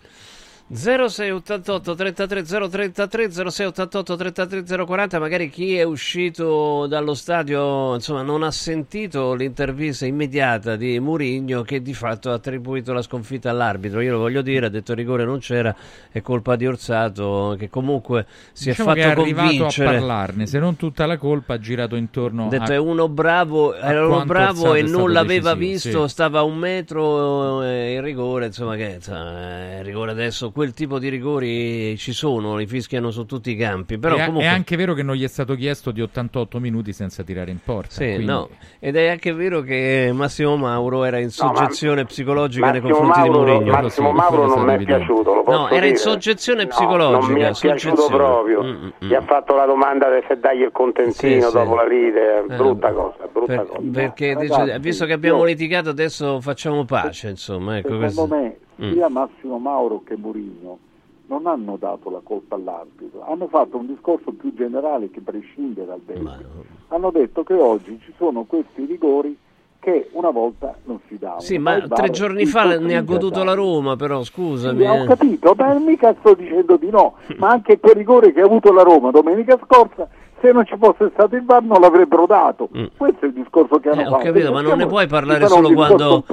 [0.72, 8.52] 0688 33 033 0688 33 040 magari chi è uscito dallo stadio insomma non ha
[8.52, 14.00] sentito l'intervista immediata di Murigno che di fatto ha attribuito la sconfitta all'arbitro.
[14.00, 15.74] Io lo voglio dire ha detto rigore non c'era
[16.08, 19.90] è colpa di Orsato che comunque si Diciamo è che è fatto arrivato a convincere.
[19.90, 22.74] parlarne, se non tutta la colpa ha girato intorno ha detto a...
[22.74, 26.12] è uno bravo, era uno bravo e non l'aveva decisivo, visto, sì.
[26.12, 30.98] stava a un metro eh, il rigore, insomma che eh, il rigore adesso, quel tipo
[30.98, 34.44] di rigori ci sono, li fischiano su tutti i campi, però è, comunque...
[34.44, 37.60] è anche vero che non gli è stato chiesto di 88 minuti senza tirare in
[37.64, 37.92] porta.
[37.94, 38.48] Sì, quindi- no.
[38.78, 42.98] Ed è anche vero che Massimo Mauro era in No, ma- soggezione psicologica nei Massimo
[42.98, 43.72] confronti Mauro, di Mourinho.
[43.82, 45.96] Massimo Mauro non mi è piaciuto, lo posso No, era in dire.
[45.96, 47.18] soggezione No, psicologica.
[47.26, 48.16] non mi è piaciuto soggezione.
[48.16, 48.62] proprio.
[48.62, 49.08] Mm, mm, mm.
[49.08, 51.52] Gli ha fatto la domanda se dagli il contentino Sì, sì.
[51.52, 53.80] dopo la lite, Eh, brutta cosa, brutta per- cosa.
[53.92, 58.04] perché No, dice, ragazzi, visto che abbiamo io- litigato adesso facciamo pace, insomma, ecco Secondo
[58.04, 58.26] questo.
[58.26, 58.56] me.
[58.92, 60.78] Sia Massimo Mauro che Mourinho
[61.26, 66.00] non hanno dato la colpa all'arbitro, hanno fatto un discorso più generale che prescinde dal
[66.04, 66.44] derby.
[66.88, 69.36] Hanno detto che oggi ci sono questi rigori
[69.78, 71.40] che una volta non si davano.
[71.40, 74.86] Sì, ma tre giorni fa ne ha goduto la Roma, però Sì, scusami.
[74.86, 75.06] ho eh.
[75.06, 78.82] capito, ma mica sto dicendo di no, ma anche quel rigore che ha avuto la
[78.82, 80.08] Roma domenica scorsa,
[80.40, 82.68] se non ci fosse stato il VAR non l'avrebbero dato.
[82.96, 84.04] Questo è il discorso che hanno Mm.
[84.04, 84.24] Eh, ho fatto.
[84.24, 86.24] capito, ma non ne puoi parlare solo quando.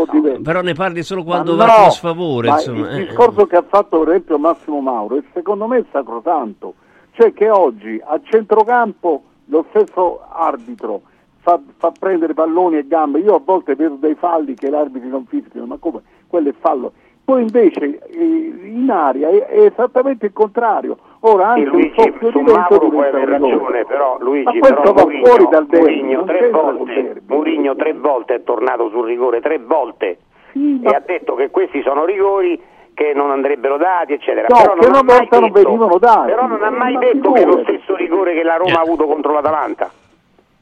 [0.44, 2.48] Però ne parli solo quando Ma va a no, tuo sfavore.
[2.50, 2.92] ma Insomma.
[2.92, 3.06] il eh.
[3.06, 6.74] discorso che ha fatto per esempio Massimo Mauro è secondo me sacrosanto,
[7.12, 11.02] cioè che oggi a centrocampo lo stesso arbitro
[11.40, 13.20] fa, fa prendere palloni e gambe.
[13.20, 16.02] Io a volte vedo dei falli che gli arbitri non fischiano, ma come?
[16.28, 16.92] Quello è fallo.
[17.24, 20.98] Poi invece eh, in aria è, è esattamente il contrario.
[21.22, 24.76] Ora Sì, anche Luigi, un soffio su di vento diventa ragione, però Ma Luigi, questo
[24.82, 29.42] però va Mourinho, fuori dal non tre volte, Mourinho tre volte è tornato sul rigore,
[29.42, 30.18] tre volte,
[30.54, 32.62] e ha detto che questi sono rigori
[32.94, 34.48] che non andrebbero dati, eccetera.
[34.50, 36.30] No, però che non ha una mai volta non detto- venivano dati.
[36.32, 38.82] Però non ha mai Ma detto che è lo stesso rigore che la Roma ha
[38.82, 39.92] avuto contro l'Atalanta.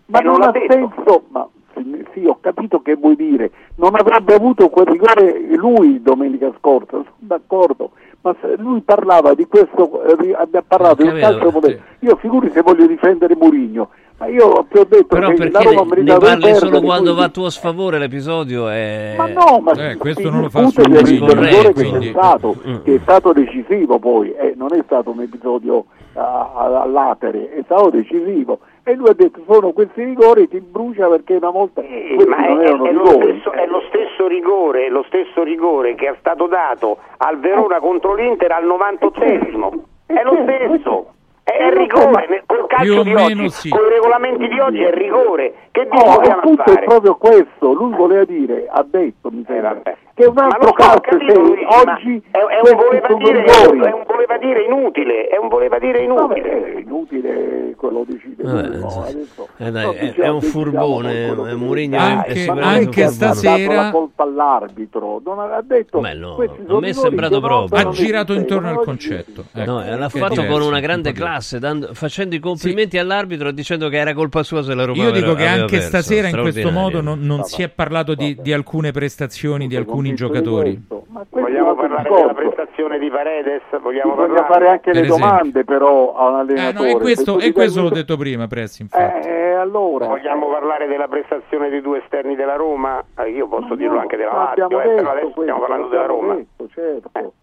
[0.08, 0.74] Ma Eh, non non, l'ha ha detto.
[0.74, 6.02] senso, ma sì, sì, ho capito che vuoi dire, non avrebbe avuto quel rigore lui
[6.02, 7.92] domenica scorsa, sono d'accordo,
[8.26, 12.62] ma lui parlava di questo, eh, ha parlato di un calcio moderno, io figuri se
[12.64, 16.42] voglio difendere Murigno, ma io ti ho detto Però che la Roma ne, ne parli
[16.56, 18.68] solo perdere, quando quindi- va a tuo sfavore l'episodio?
[18.70, 19.14] È...
[19.16, 22.76] Ma no, ma Eh, questo non lo fa Mourinho, rigore che c'è quindi- stato, Mm.
[22.84, 27.62] che è stato decisivo poi, eh, non è stato un episodio a- a- all'atere, è
[27.64, 28.60] stato decisivo.
[28.88, 32.56] E lui ha detto sono questi rigori, ti brucia perché una volta questi Ma è,
[32.56, 37.40] è lo stesso, è lo stesso rigore, lo stesso rigore che è stato dato al
[37.40, 39.70] Verona contro l'Inter al 98esimo.
[40.06, 41.15] È lo stesso.
[41.46, 43.70] È il rigore, col Più calcio o di meno oggi, sì.
[43.70, 45.54] con i regolamenti di oggi è il rigore.
[45.70, 46.86] Che No, dico il a punto è fare?
[46.86, 49.96] proprio questo, lui voleva dire, ha detto mi sembra, vabbè.
[50.16, 53.44] che un Ma altro calcio capito, se Luigi, ma oggi è, è un voleva dire,
[53.44, 56.42] è un voleva dire inutile, è un voleva dire inutile.
[56.42, 60.30] Vabbè, è inutile, quello decide Vabbè, lui, no, adesso Eh, dai, non è- diciamo- è
[60.30, 66.14] un furbone, eh, Mourinho Anche- anche stasera- dato la colpa all'arbitro, non ha detto Beh,
[66.16, 67.78] no, a me è sembrato proprio.
[67.80, 69.44] Ha girato intorno al concetto.
[69.52, 72.98] No, Ecco, e l'ha fatto con una un grande po' classe, dando- facendo i complimenti
[72.98, 75.78] all'arbitro e dicendo che era colpa sua se la Roma Io dico aveva- che anche
[75.78, 75.88] perso.
[75.88, 80.14] stasera in questo modo non, non si è parlato di, di alcune prestazioni di alcuni
[80.14, 80.82] giocatori.
[80.88, 81.04] questo.
[81.10, 82.22] Ma Vogliamo parlare discorso.
[82.28, 83.62] della prestazione di Paredes?
[83.82, 84.16] Vogliamo
[84.48, 85.18] fare anche Per le esempio.
[85.28, 86.92] domande però a un Eh, allenatore.
[86.92, 89.28] no, e questo, e questo l'ho detto prima, Pressi, infatti.
[89.28, 90.08] Eh, allora.
[90.08, 93.04] Vogliamo parlare della prestazione dei due esterni della Roma?
[93.18, 95.60] Eh, io posso Ma dirlo no, anche della Lazio, abbiamo eh, però detto adesso stiamo
[95.60, 96.34] questo, parlando della Roma.
[96.36, 97.34] detto, certo.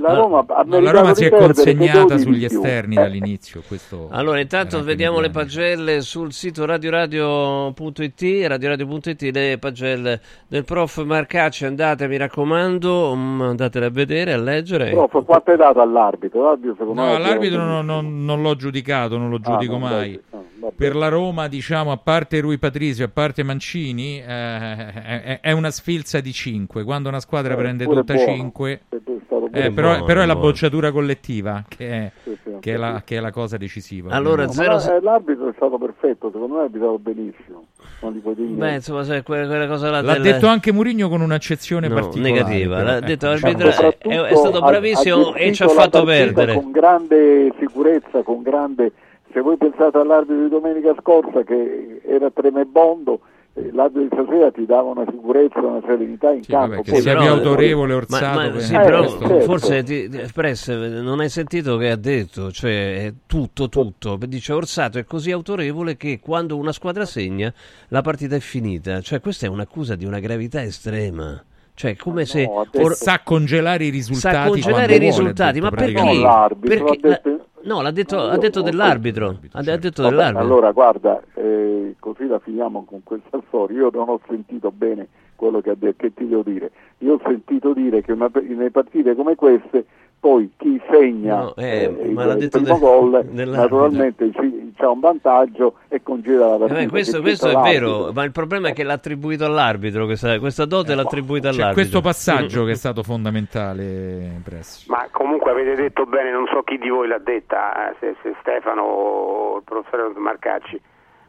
[0.00, 3.62] La Roma ha No, la Roma si è consegnata sugli esterni Eh, dall'inizio.
[3.66, 11.64] Questo Allora, intanto vediamo le pagelle sul sito radioradio.it, radioradio.it, le pagelle del prof Marcacci,
[11.64, 14.90] andate, mi raccomando, mm, andatele a vedere, a leggere.
[14.90, 16.42] Prof, quanto hai dato all'arbitro?
[16.44, 19.72] L'arbitro secondo No, me all'arbitro è- non, non- non l'ho giudicato, non lo Ah, giudico
[19.72, 19.90] no, mai.
[19.90, 20.20] dai,
[20.60, 20.72] no.
[20.76, 25.70] Per la Roma, diciamo, a parte Rui Patrizio, a parte Mancini, eh, è, è una
[25.70, 26.84] sfilza di 5.
[26.84, 28.32] Quando una squadra Eh, prende tutta buono.
[28.32, 28.96] 5, È
[29.36, 32.74] stato pure eh, però, buono, però è la bocciatura collettiva che è, Sì, sì, che
[32.74, 34.12] è la, che è la cosa decisiva.
[34.12, 37.64] Allora, No, zero- la- eh, l'arbitro è stato perfetto, secondo me ha arbitrato benissimo.
[38.04, 41.94] Beh, insomma, se quella, quella cosa là L'ha del- detto anche Mourinho con un'accezione No,
[41.94, 42.32] particolare.
[42.32, 43.86] negativa, l'ha ecco, detto l'arbitro- così.
[43.98, 46.54] è- è stato ha- bravissimo ha e ci ha fatto perdere.
[46.54, 48.92] Con grande sicurezza, con grande...
[49.32, 53.20] Se voi pensate all'arbitro di domenica scorsa che era tremebondo,
[53.54, 56.76] eh, l'arbitro di stasera ti dava una sicurezza, una serenità in Sì, campo.
[56.76, 59.40] vabbè, che sia più autorevole Orsato Ma, ma sì, Eh, però certo.
[59.40, 64.16] forse ti, ti- Press, non hai sentito che ha detto, cioè è tutto, tutto.
[64.26, 67.52] Dice Orsato è così autorevole che quando una squadra segna
[67.88, 69.00] la partita è finita.
[69.00, 71.42] Cioè questa è un'accusa di una gravità estrema.
[71.74, 74.34] Cioè come se no, detto- Or- sa congelare i risultati.
[74.36, 76.02] sa congelare i vuole, risultati, ha ma detto, perché?
[76.18, 79.28] No, Perché- ha detto- No, l'ha detto, ha detto dell'arbitro.
[79.52, 79.70] Ha certo.
[79.70, 80.44] ha detto Vabbè, dell'arbitro.
[80.46, 83.78] allora guarda, eh, così la finiamo con questa storia.
[83.78, 86.70] Io non ho sentito bene quello che ha detto, che ti devo dire.
[86.98, 89.86] Io ho sentito dire che una- nelle partite come queste
[90.22, 94.30] poi chi segna No, eh, il, ma l'ha il primo de- gol naturalmente
[94.76, 96.80] c'ha un vantaggio e congela la Eh partita.
[96.80, 100.04] beh, questo, questo è vero, ma il problema è che l'ha attribuito all'arbitro.
[100.04, 101.82] Questa, questa dote l'ha attribuita C'è all'arbitro.
[101.82, 104.86] questo passaggio che è stato fondamentale, Press.
[104.86, 108.34] Ma comunque avete detto bene, non so chi di voi l'ha detta, eh, se, se
[108.40, 110.80] Stefano o il professore Marcacci.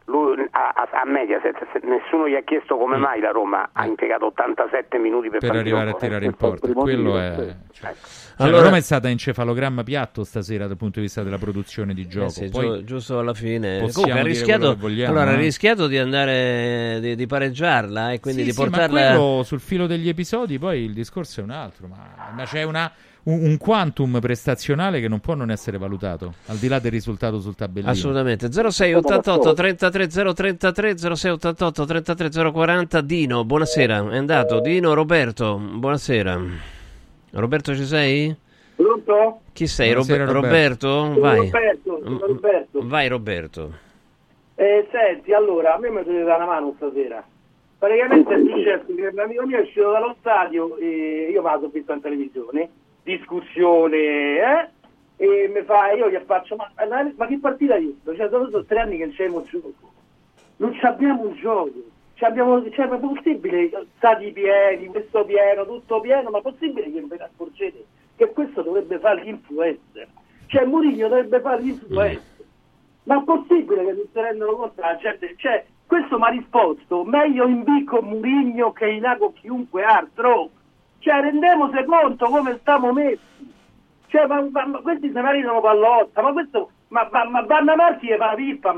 [0.06, 3.86] Lui, a, a, a Mediaset se- nessuno gli ha chiesto come mai la Roma ha
[3.86, 6.70] impiegato 87 minuti per, per arrivare a tirare in porta.
[6.72, 7.32] Quello è.
[7.72, 8.23] cioè, Ecco.
[8.36, 12.02] Cioè, Allora- Roma è stata encefalogramma piatto stasera dal punto di vista della produzione di
[12.02, 12.30] Eh gioco.
[12.30, 13.78] sì, Poi giu- giusto alla fine.
[13.78, 15.42] Comunque ha rischiato, vogliamo, allora, ha eh.
[15.42, 19.08] rischiato di andare di, di pareggiarla e quindi sì, di sì, portarla.
[19.16, 21.86] quello sul filo degli episodi, poi il discorso è un altro.
[21.86, 22.90] Ma, ma c'è una,
[23.24, 27.40] un, un quantum prestazionale che non può non essere valutato, al di là del risultato
[27.40, 27.92] sul tabellino.
[27.92, 34.10] Assolutamente 06 88 33 033 06 88 33 040 Dino, buonasera.
[34.10, 36.73] È andato Dino Roberto, buonasera.
[37.34, 38.34] Roberto ci sei?
[38.76, 39.40] Pronto?
[39.52, 39.92] Chi sei?
[39.92, 40.88] Roberto?
[40.88, 41.38] Sono Vai.
[41.38, 42.80] Roberto, sono Roberto.
[42.82, 43.72] Vai Roberto.
[44.56, 47.24] Eh, senti, allora, a me mi dovete dare una mano stasera.
[47.78, 51.92] Praticamente è successo che un amico mio è uscito dallo stadio e io sono vista
[51.92, 52.70] in televisione,
[53.02, 54.68] discussione, eh?
[55.16, 56.70] E mi fa, io gli faccio, ma,
[57.16, 58.14] ma che partita hai visto?
[58.16, 59.92] Cioè, sono, sono tre anni che non c'è il gioco.
[60.56, 61.72] non ci abbiamo un gioco.
[62.24, 67.00] Abbiamo, cioè, ma è possibile, stati pieni, questo pieno, tutto pieno, ma è possibile che
[67.00, 67.84] non ve ne accorgete
[68.16, 70.08] che questo dovrebbe fare l'influencer?
[70.46, 72.32] Cioè Mourinho dovrebbe fare l'influencer.
[73.04, 75.34] Ma è possibile che non si rendano conto la gente?
[75.36, 79.82] Cioè, questo mi ha risposto, meglio in B con Mourinho che in A con chiunque
[79.82, 80.50] altro.
[81.00, 83.52] Cioè, rendiamoci conto come stiamo messi.
[84.06, 88.08] Cioè, ma, ma- ma questi se maritano pallotta, ma questo, ma, ma, ma Vanna Marchi
[88.08, 88.74] è la pippa a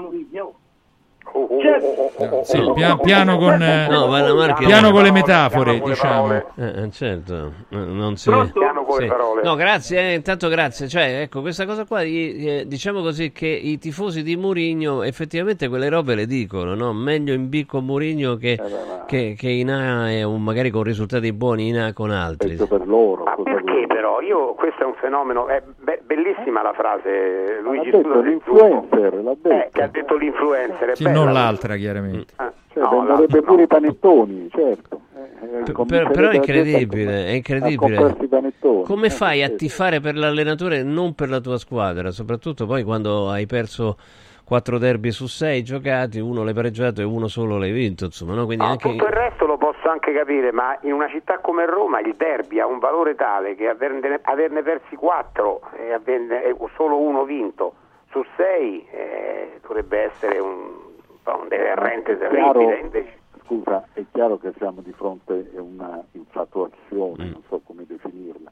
[1.32, 6.32] Cioè, Sì, pia- piano con, eh, No, Vanna Marchi- piano con le metafore, diciamo.
[6.32, 8.30] Eh, eh, certo, eh, non si...
[8.30, 8.58] Pronto?
[8.58, 9.08] Piano con le Sì.
[9.08, 9.42] parole.
[9.42, 10.88] No, grazie, eh, intanto grazie.
[10.88, 15.88] Cioè, ecco, questa cosa qua, eh, diciamo così che i tifosi di Mourinho effettivamente quelle
[15.88, 16.92] robe le dicono, no?
[16.92, 18.58] Meglio in B con Mourinho che,
[19.06, 22.54] che, che in A, un- magari con risultati buoni in A con altri.
[22.56, 23.24] per loro.
[23.24, 23.34] Ma
[23.86, 24.20] però?
[24.20, 29.30] Io, questo è un fenomeno, è be- bellissima la frase, Luigi, L'ha detto l'influencer, l'ha
[29.30, 29.68] Eh, detto.
[29.72, 32.32] che ha detto l'influencer, Sì, non l'altra, chiaramente.
[32.36, 35.00] Ah, Cioè, no, venderebbe pure i panettoni, certo.
[35.16, 38.14] Eh, eh, Per- però è incredibile, è incredibile.
[38.84, 42.10] Come Eh, fai a tifare per l'allenatore e non per la tua squadra?
[42.10, 43.96] Soprattutto poi quando hai perso
[44.44, 48.44] quattro derby su sei giocati, uno l'hai pareggiato e uno solo l'hai vinto, insomma, no?
[48.44, 48.90] Quindi No, anche...
[48.90, 49.45] Tutto il resto
[49.86, 53.54] posso anche capire, ma in una città come Roma il derby ha un valore tale
[53.54, 57.74] che averne, averne persi quattro e averne solo uno vinto
[58.10, 60.70] su sei eh, dovrebbe essere un,
[61.24, 62.42] un deterrente terribile.
[62.52, 67.30] Chiaro- Invece, Scusa, è chiaro che siamo di fronte a una infatuazione, Mm.
[67.30, 68.50] non so come definirla,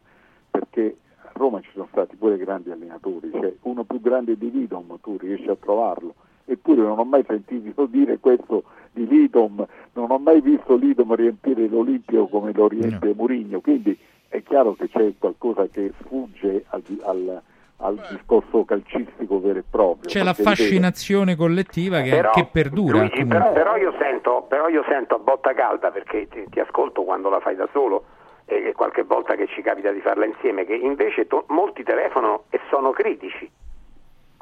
[0.51, 4.99] perché a Roma ci sono stati pure grandi allenatori, cioè uno più grande di Lidom,
[5.01, 6.15] tu riesci a trovarlo,
[6.47, 11.67] eppure non ho mai sentito dire questo di Lidom, non ho mai visto Lidom riempire
[11.69, 17.43] l'Olimpio come lo riempie Murigno, quindi è chiaro che c'è qualcosa che sfugge al, al-
[17.79, 20.09] al discorso calcistico vero e proprio.
[20.09, 22.99] C'è la fascinazione collettiva che, Però, che perdura.
[22.99, 27.03] Luigi, però, però io sento, però io sento a botta calda perché ti, ti ascolto
[27.03, 28.05] quando la fai da solo
[28.47, 32.45] e, e qualche volta che ci capita di farla insieme, che invece to- molti telefonano
[32.51, 33.51] e sono critici.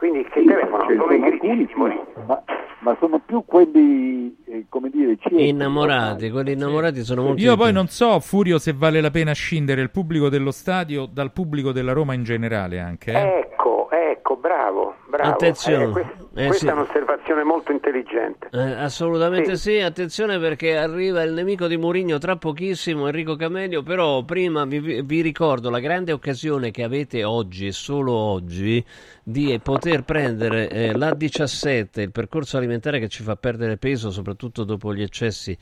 [0.02, 0.88] Quindi che Sì, telefonano?
[0.88, 2.42] ce ne Sono alcuni, ma,
[2.80, 7.66] ma sono più quelli, eh, come dire, ciechi, Innamorati, quelli innamorati sono molto Io poi
[7.66, 7.74] più.
[7.74, 11.92] non so, Furio, se vale la pena scindere il pubblico dello stadio dal pubblico della
[11.92, 13.12] Roma in generale anche.
[13.12, 13.38] eh.
[13.52, 15.30] Ecco, ecco, bravo, bravo.
[15.30, 15.84] Attenzione.
[15.84, 16.68] Eh, que- Eh, questa sì.
[16.68, 18.48] è un'osservazione molto intelligente.
[18.52, 19.72] Eh, assolutamente Sì.
[19.72, 19.80] sì.
[19.80, 25.20] attenzione perché arriva il nemico di Mourinho tra pochissimo, Enrico Camelio, però prima vi, vi
[25.20, 28.82] ricordo la grande occasione che avete oggi e solo oggi
[29.24, 34.92] di poter prendere eh, l'A17, il percorso alimentare che ci fa perdere peso soprattutto dopo
[34.92, 35.56] gli eccessi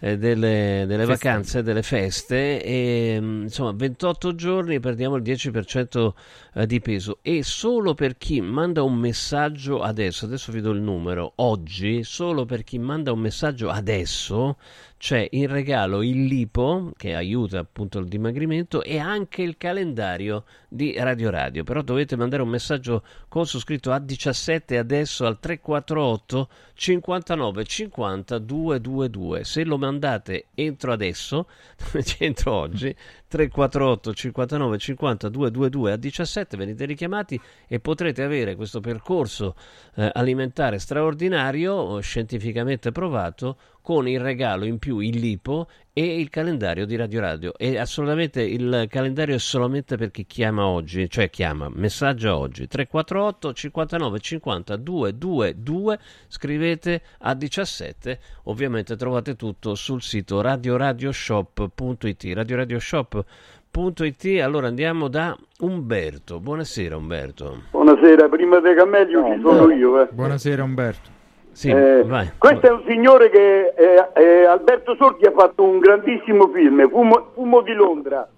[0.00, 2.62] eh, delle, delle vacanze, delle feste.
[2.62, 6.12] E mm, insomma 28 giorni perdiamo il 10%
[6.54, 7.18] eh, di peso.
[7.22, 12.44] E solo per chi manda un messaggio adesso, adesso vi do il numero, oggi solo
[12.44, 14.56] per chi manda un messaggio adesso
[14.98, 20.94] c'è in regalo il lipo che aiuta appunto il dimagrimento e anche il calendario di
[20.96, 21.64] Radio Radio.
[21.64, 29.44] Però dovete mandare un messaggio con su scritto A17 adesso al 348 59 50 222.
[29.44, 31.46] Se lo mandate entro adesso,
[32.18, 32.94] entro oggi,
[33.28, 39.56] 348 59 50 222 a 17 venite richiamati e potrete avere questo percorso
[39.96, 46.86] eh, alimentare straordinario, scientificamente provato, con il regalo in più il lipo e il calendario
[46.86, 47.52] di Radio Radio.
[47.56, 53.52] E assolutamente il calendario è solamente per chi chiama oggi, cioè chiama, messaggia oggi 348
[53.52, 62.24] 59 50 222, scrivete a 17, ovviamente trovate tutto sul sito radioradioshop.it.
[62.34, 64.40] Radioradioshop.it.
[64.42, 66.40] Allora andiamo da Umberto.
[66.40, 67.62] Buonasera Umberto.
[67.70, 70.02] Buonasera, prima di Camelio ci sono io.
[70.02, 70.08] eh.
[70.10, 71.14] Buonasera Umberto.
[71.56, 72.04] Sì, Eh.
[72.36, 77.30] Questo è un signore che eh, eh, Alberto Sordi ha fatto un grandissimo film, Fumo,
[77.32, 78.28] Fumo di Londra.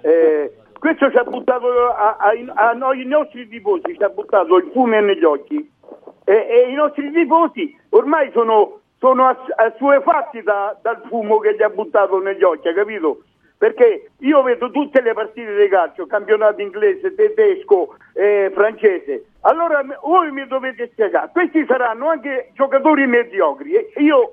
[0.00, 4.56] Eh, questo ci ha buttato a, a- a noi i nostri tifosi, ci ha buttato
[4.56, 5.70] il fumo negli occhi.
[6.24, 11.68] E, i nostri tifosi ormai sono, sono ass- assuefatti da- dal fumo che gli ha
[11.70, 13.22] buttato negli occhi, hai capito?
[13.58, 19.24] Perché io vedo tutte le partite di calcio, campionato inglese, tedesco, eh, francese.
[19.40, 23.72] Allora voi mi dovete spiegare, questi saranno anche giocatori mediocri.
[23.96, 24.32] Io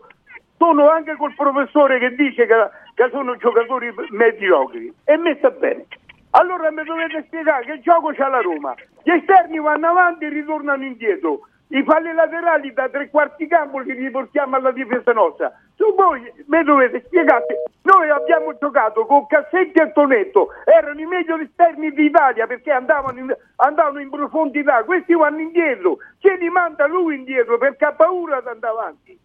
[0.57, 2.55] sono anche col professore che dice che,
[2.95, 5.85] che sono giocatori mediocri e me sta bene.
[6.31, 8.73] Allora mi dovete spiegare che gioco c'ha la Roma.
[9.03, 11.47] Gli esterni vanno avanti e ritornano indietro.
[11.67, 15.51] I falli laterali da tre quarti campo li riportiamo alla difesa nostra.
[15.75, 17.45] Su voi mi dovete spiegare.
[17.83, 23.35] Noi abbiamo giocato con Cassetti e Tonetto, erano i migliori esterni d'Italia perché andavano in,
[23.57, 24.83] andavano in profondità.
[24.85, 29.19] Questi vanno indietro, ce li manda lui indietro perché ha paura di andare avanti.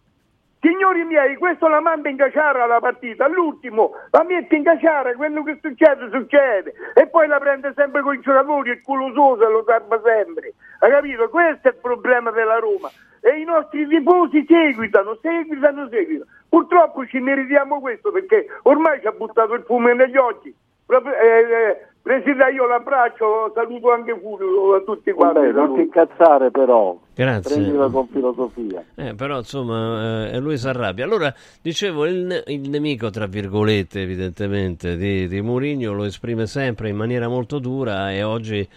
[0.59, 5.41] Signori miei, questo la manda in caciara la partita, all'ultimo la mette in caciara, quello
[5.43, 9.63] che succede succede e poi la prende sempre con i giocatori, il culo se lo
[9.65, 11.29] salva sempre, hai capito?
[11.29, 12.91] Questo è il problema della Roma
[13.21, 16.29] e i nostri tifosi seguitano, seguitano, seguitano.
[16.49, 20.53] Purtroppo ci meritiamo questo perché ormai ci ha buttato il fumo negli occhi.
[20.85, 25.39] Proprio- eh, eh, Presidente, io l'abbraccio, saluto anche Furio a tutti quanti.
[25.39, 26.97] Vabbè, non ti incazzare però.
[27.13, 27.55] Grazie.
[27.55, 28.83] Prendila con filosofia.
[28.95, 31.03] Eh, però insomma eh, lui si arrabbia.
[31.03, 36.95] Allora, dicevo, il, il nemico, tra virgolette, evidentemente, di, di Mourinho lo esprime sempre in
[36.95, 38.67] maniera molto dura e oggi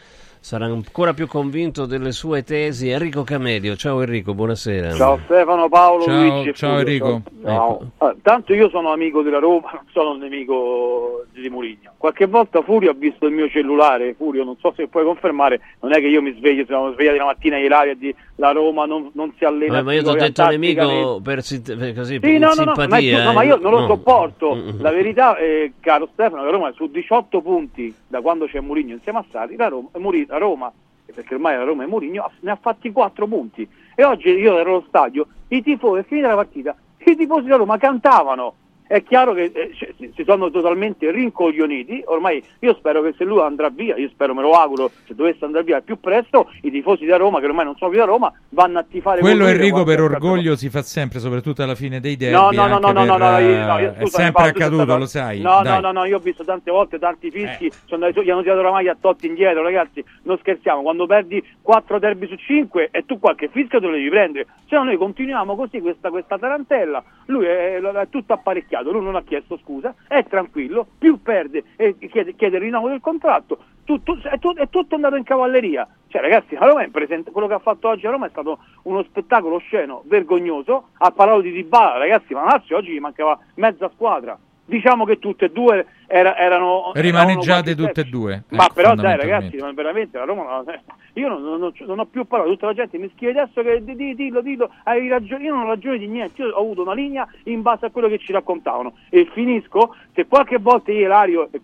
[0.42, 2.88] sarà ancora più convinto delle sue tesi.
[2.88, 4.92] Enrico Camedio, ciao Enrico, buonasera.
[4.94, 6.92] Ciao Stefano, Paolo, Ciao, Luigi e ciao Fulvio.
[6.92, 7.22] Enrico.
[7.44, 7.90] Ciao.
[7.98, 11.92] Ah, tanto io sono amico della Roma, non sono un nemico di Mourinho.
[11.96, 15.92] Qualche volta Furio ha visto il mio cellulare, Furio, non so se puoi confermare, non
[15.92, 19.32] è che io mi sveglio, siamo svegliati la mattina ieri di la Roma non, non
[19.38, 21.44] si allena Vabbè, ma io ti ho detto nemico per,
[21.76, 23.18] per così, Sì, per no, no, no, ma, simpatia.
[23.18, 23.86] tu- no, ma io non lo no.
[23.86, 24.54] sopporto.
[24.56, 24.80] Mm.
[24.80, 28.94] La verità, è, caro Stefano, che Roma è su 18 punti da quando c'è Mourinho
[28.94, 30.72] insieme a Sari, la Roma, Muri- la Roma,
[31.14, 33.68] perché ormai la Roma è Mourinho, ne ha fatti 4 punti.
[33.94, 36.74] E oggi io ero allo stadio, i tifosi, finita la partita,
[37.04, 38.54] i tifosi della Roma cantavano.
[38.92, 43.70] È chiaro che eh, si sono totalmente rincoglioniti, ormai io spero che se lui andrà
[43.70, 47.16] via, io spero, me lo auguro, se dovesse andare via più presto, i tifosi da
[47.16, 50.02] Roma, che ormai non sono più da Roma, vanno a tifare Quello Enrico per è
[50.02, 52.34] orgoglio si fa sempre, soprattutto alla fine dei derby.
[52.36, 54.42] No, no, no, no, no, no, per, no, io- eh, no, io- è scusami, sempre
[54.42, 55.40] accaduto, stato- lo sai.
[55.40, 55.72] No, dai.
[55.72, 58.60] no, no, no, io ho visto tante volte tanti fischi, sono andati gli hanno tirato
[58.60, 63.06] la maglia a Totti indietro, ragazzi, non scherziamo, quando perdi 4 derby su 5 e
[63.06, 67.02] tu qualche fischio te lo devi prendere, se no noi continuiamo così questa, questa tarantella,
[67.26, 71.96] lui è, è tutto apparecchiato, lui non ha chiesto scusa, è tranquillo, più perde e
[71.98, 75.86] chiede, chiede il rinnovo del contratto, tutto, è, tu- è tutto andato in cavalleria.
[76.08, 78.58] Cioè, ragazzi, la Roma è presente, quello che ha fatto oggi a Roma è stato
[78.82, 80.88] uno spettacolo sceno, vergognoso.
[80.98, 84.38] Ha parlato di Dybala, ragazzi, ma Lazio oggi gli mancava mezza squadra.
[84.72, 88.44] Diciamo che tutte e due era- erano Rimaneggiate erano tutte e due.
[88.52, 90.80] ma ecco, però dai ragazzi, ma veramente la Roma non-
[91.12, 93.94] io non, non- non- ho più parole, tutta la gente mi scrive adesso che di-
[93.94, 96.94] di- dillo, dillo, hai ragione, io non ho ragione di niente, io ho avuto una
[96.94, 98.94] linea in base a quello che ci raccontavano.
[99.10, 101.60] E finisco, se qualche volta io e Lario, eh,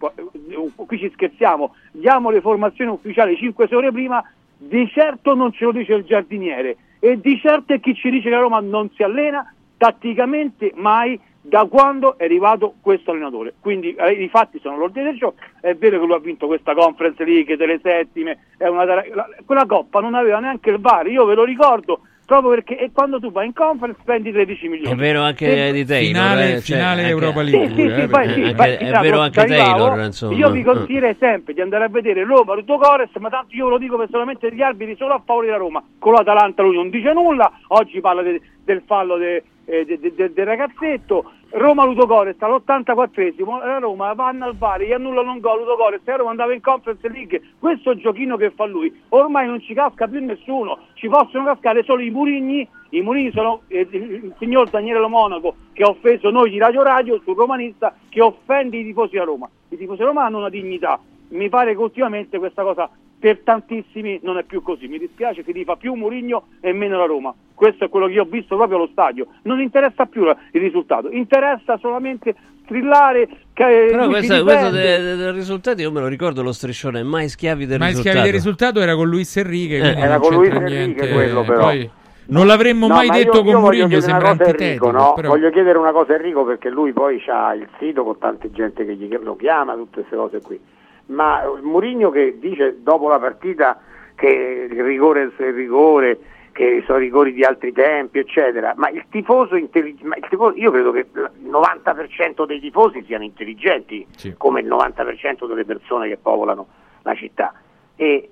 [0.76, 4.22] qui ci scherziamo, diamo le formazioni ufficiali 5 ore prima,
[4.54, 6.76] di certo non ce lo dice il giardiniere.
[6.98, 11.18] E di certo è chi ci dice che la Roma non si allena tatticamente mai
[11.40, 13.54] da quando è arrivato questo allenatore.
[13.60, 16.74] Quindi eh, i fatti sono l'ordine del giorno, è vero che lui ha vinto questa
[16.74, 19.04] Conference League delle settime, è una la-
[19.46, 23.18] quella coppa non aveva neanche il VAR, io ve lo ricordo, proprio perché e quando
[23.18, 24.92] tu vai in conference spendi 13 milioni.
[24.92, 26.06] È vero anche Se- di Taylor.
[26.06, 27.68] Finale- eh, cioè, finale anche- Europa sì, League.
[27.68, 29.44] sì, pure, sì, eh, sì, anche- poi, è vero anche.
[29.46, 30.36] Taylor, insomma.
[30.36, 33.78] Io vi consiglierei sempre di andare a vedere Roma, Ludogorets, ma tanto io ve lo
[33.78, 35.82] dico personalmente gli arbitri solo a favore della Roma.
[35.98, 40.14] Con l'Atalanta lui non dice nulla, oggi parla de- del fallo de- eh, de- de-
[40.14, 41.32] de- del ragazzetto.
[41.50, 46.30] Roma Ludogorets all'84esimo, la Roma vanno al VAR, gli annullano un gol Ludogorets, la Roma
[46.30, 50.78] andava in Conference League, questo giochino che fa lui, ormai non ci casca più nessuno,
[50.94, 55.54] ci possono cascare solo i Murigni, i Murigni sono eh, il signor Daniele Lo Monaco
[55.72, 59.48] che ha offeso noi di Radio Radio sul romanista che offende i tifosi da Roma,
[59.70, 64.20] i tifosi da Roma hanno una dignità, mi pare che ultimamente questa cosa per tantissimi
[64.22, 67.84] non è più così, mi dispiace si fa più Murigno e meno la Roma, questo
[67.84, 71.76] è quello che io ho visto proprio allo stadio, non interessa più il risultato, interessa
[71.78, 74.80] solamente strillare che Però questo, questo difende.
[74.80, 77.88] de- de- del risultato io me lo ricordo lo striscione, mai schiavi del Ma i
[77.88, 78.16] risultato.
[78.16, 79.76] schiavi del risultato era con Luis Enrique.
[79.78, 81.12] Eh, era non con Luis c'entra Enrique niente.
[81.12, 81.60] quello, però.
[81.62, 81.90] Poi
[82.26, 84.90] non l'avremmo No, mai ma detto io- con io chiedere sembra antitetico.
[84.90, 85.12] No?
[85.14, 88.50] però- Voglio chiedere una cosa a Enrico perché lui poi ha il sito con tante
[88.52, 90.60] gente che gli, lo chiama, tutte queste cose qui.
[91.08, 93.80] Ma Mourinho che dice dopo la partita
[94.14, 96.18] che il rigore è il rigore,
[96.52, 98.74] che sono rigori di altri tempi, eccetera.
[98.76, 100.18] Ma il tifoso intelligente,
[100.56, 104.06] io credo che il 90% dei tifosi siano intelligenti,
[104.36, 106.66] come il 90% delle persone che popolano
[107.02, 107.54] la città.
[107.94, 108.30] E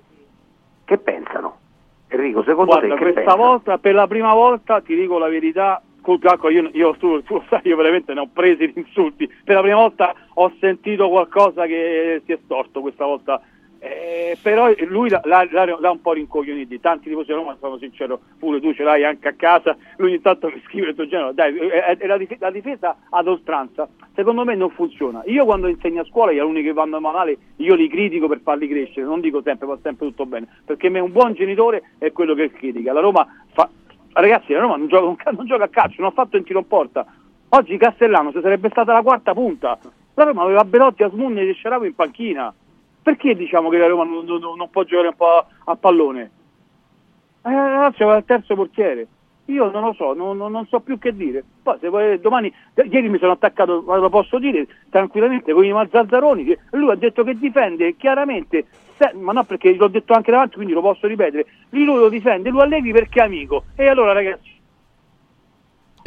[0.85, 1.59] che pensano?
[2.09, 3.43] Enrico, secondo Guarda, te che questa pensano?
[3.43, 5.81] volta, per la prima volta, ti dico la verità,
[6.19, 9.27] calcolo, io, io tu, tu lo sai, io veramente ne ho presi di insulti.
[9.45, 13.41] Per la prima volta ho sentito qualcosa che si è storto questa volta.
[13.79, 18.73] Eh, però lui l'ha, un po' rincoglioniti, tanti tifosi di Roma, sono sincero, pure tu
[18.73, 21.97] ce l'hai anche a casa, lui ogni tanto mi scrive il tuo genere, dai, è,
[21.99, 25.23] è la, dif- la difesa ad oltranza, secondo me non funziona.
[25.27, 28.67] Io quando insegno a scuola, gli alunni che vanno male, io li critico per farli
[28.67, 32.35] crescere, non dico sempre, va sempre tutto bene, perché me un buon genitore è quello
[32.35, 32.93] che critica.
[32.93, 33.69] La Roma fa,
[34.21, 36.67] ragazzi, la Roma non gioca, non gioca a calcio, non ha fatto un tiro in
[36.67, 37.05] porta.
[37.51, 39.79] Oggi Castellano se sarebbe stata la quarta punta.
[40.15, 42.53] La Roma aveva Belotti, Asmunni e Sceravo in panchina.
[43.03, 46.31] Perché diciamo che la Roma non, non- non può giocare un po' a, a pallone?
[47.43, 49.07] Eh, la Lazio aveva il terzo portiere.
[49.47, 51.45] Io non lo so, non, non- so più che dire.
[51.63, 52.53] Poi se vuoi, domani,
[52.91, 57.23] ieri mi sono attaccato, lo posso dire tranquillamente, con i Mazzazzaroni, che lui ha detto
[57.23, 58.67] che difende chiaramente,
[58.99, 62.51] se- ma no perché l'ho detto anche davanti, quindi lo posso ripetere, lui lo difende,
[62.51, 63.65] lui Allegri perché è amico.
[63.77, 64.51] E allora ragazzi,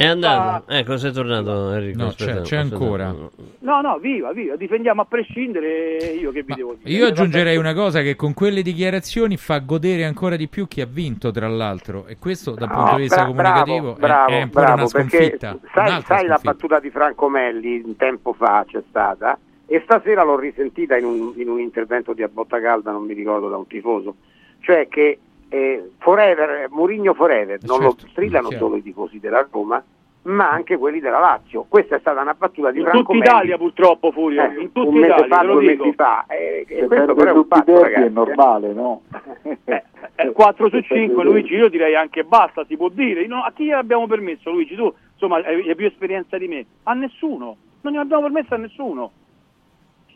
[0.00, 0.70] È andato?
[0.72, 1.98] Ecco, sei tornato Enrico.
[1.98, 2.74] No, aspetta, c'è- c'è aspetta.
[2.82, 3.14] ancora.
[3.58, 6.90] no no, viva, viva, difendiamo a prescindere, io che vi devo dire.
[6.96, 10.86] Io aggiungerei una cosa che con quelle dichiarazioni fa godere ancora di più chi ha
[10.90, 14.64] vinto, tra l'altro, e questo dal punto di vista bra- comunicativo è- bravo, è, ancora
[14.64, 15.58] bravo, una perché sconfitta.
[15.74, 20.38] sai, sai la battuta di Franco Melli un tempo fa c'è stata e stasera l'ho
[20.38, 24.14] risentita in un, in un intervento di Abbotta Calda, non mi ricordo da un tifoso,
[24.60, 25.18] cioè che
[25.50, 28.64] eh, Forever, Murigno Forever, non lo Certo, strillano chiaro.
[28.64, 29.82] solo i tifosi della Roma,
[30.22, 31.64] ma anche quelli della Lazio.
[31.68, 33.24] Questa è stata una battuta di In Franco tutta Melli.
[33.26, 35.84] Italia purtroppo Furio, Eh, in tutta un mese Italia, fa, te lo due dico.
[35.84, 36.24] mesi fa.
[36.28, 38.04] Eh, Se questo però è un fatto, ragazzi.
[38.04, 39.02] è normale, no?
[40.32, 44.06] 4 su 5 Luigi io direi anche basta si può dire No, a chi abbiamo
[44.06, 48.54] permesso Luigi tu insomma hai, più esperienza di me a nessuno non glielo abbiamo permesso
[48.54, 49.10] a nessuno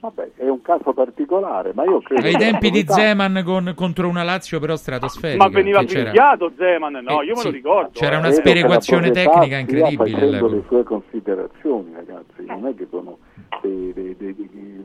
[0.05, 2.26] Vabbè, è un caso particolare, ma io credo...
[2.26, 5.42] Ai tempi di Zeman con- contro una Lazio però stratosferica.
[5.42, 8.18] ma veniva picchiato Zeman no Eh, io me sì, lo ricordo c'era eh.
[8.18, 13.16] una sperequazione tecnica incredibile facendo le sue considerazioni, ragazzi, non è che sono
[13.62, 14.36] dei- dei- dei-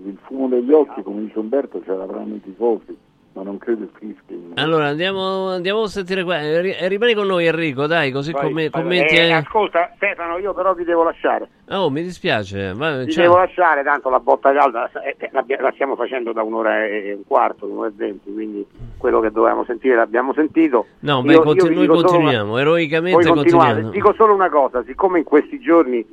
[0.06, 2.98] il fumo degli occhi, come dice Umberto, ce l'avranno i tifosi,
[3.34, 4.52] ma non credo fischi.
[4.56, 6.40] Allora andiamo, andiamo a sentire qua.
[6.42, 9.16] Eh, ri- Rimani con noi Enrico, dai, così Vai, come, vai, commenti.
[9.16, 9.32] eh, eh.
[9.32, 11.48] ascolta Stefano, io però vi devo lasciare.
[11.70, 12.74] Oh, mi dispiace.
[12.74, 13.24] Va, Ti ciao.
[13.24, 15.30] devo lasciare, tanto la botta calda eh, eh,
[15.62, 18.66] la stiamo facendo da un'ora e un quarto, un'ora e venti, quindi
[18.98, 20.88] quello che dovevamo sentire l'abbiamo sentito.
[21.00, 23.90] No, beh, io conti- vi noi continuiamo, una- eroicamente continuiamo.
[23.92, 26.06] Dico solo una cosa, siccome in questi giorni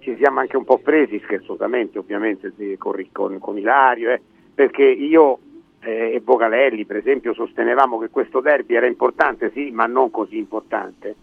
[0.00, 4.20] ci siamo anche un po' presi, scherzosamente ovviamente, con, con, con Ilario, eh,
[4.54, 5.38] perché io
[5.82, 10.38] eh, e Bocalelli per esempio sostenevamo che questo derby era importante, sì, ma non così
[10.38, 11.14] importante.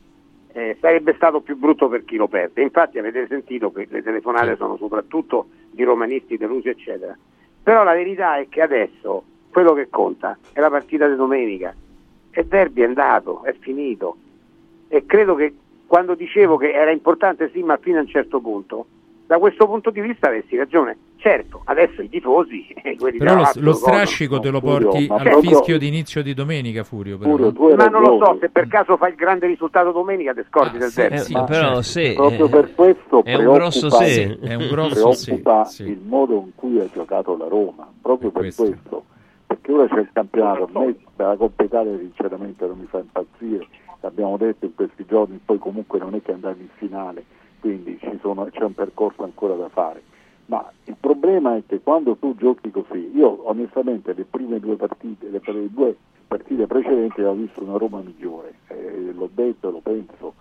[0.51, 2.61] Eh, sarebbe stato più brutto per chi lo perde.
[2.61, 7.15] Infatti avete sentito che le telefonate sono soprattutto di romanisti delusi, eccetera.
[7.61, 11.73] Però la verità è che adesso quello che conta è la partita di domenica.
[12.31, 14.17] E derby è andato, è finito.
[14.87, 15.53] E credo che
[15.85, 18.85] quando dicevo che era importante sì, ma fino a un certo punto,
[19.29, 20.97] da questo punto di vista avessi ragione.
[21.17, 25.21] Certo, adesso i tifosi, eh, quelli Però lo, lo strascico te lo Furio, porti al
[25.21, 27.19] proprio- fischio di inizio di domenica, Furio.
[27.19, 27.29] Però.
[27.29, 30.33] Furio, tu hai Ma non lo so, se per caso fai il grande risultato domenica
[30.33, 31.15] ti scordi del sì, derby.
[31.15, 31.81] Eh, sì, ma però certo.
[31.83, 34.21] sì, Proprio eh, per questo è un grosso sì.
[34.41, 35.83] È un grosso preoccupa sì.
[35.83, 38.63] il modo in cui ha giocato la Roma, proprio per Questo.
[38.63, 39.03] questo.
[39.45, 43.67] Perché ora c'è il campionato, a me la Coppa Italia sinceramente non mi fa impazzire,
[44.01, 47.23] l'abbiamo detto in questi giorni, poi comunque non è che andavi in finale,
[47.59, 50.03] quindi sono- c'è un percorso ancora da fare.
[50.45, 55.29] Ma il problema è che quando tu giochi così, io onestamente le prime due partite,
[55.29, 55.95] le, le due
[56.27, 60.33] partite precedenti ho visto una Roma migliore, eh, l'ho detto, lo penso.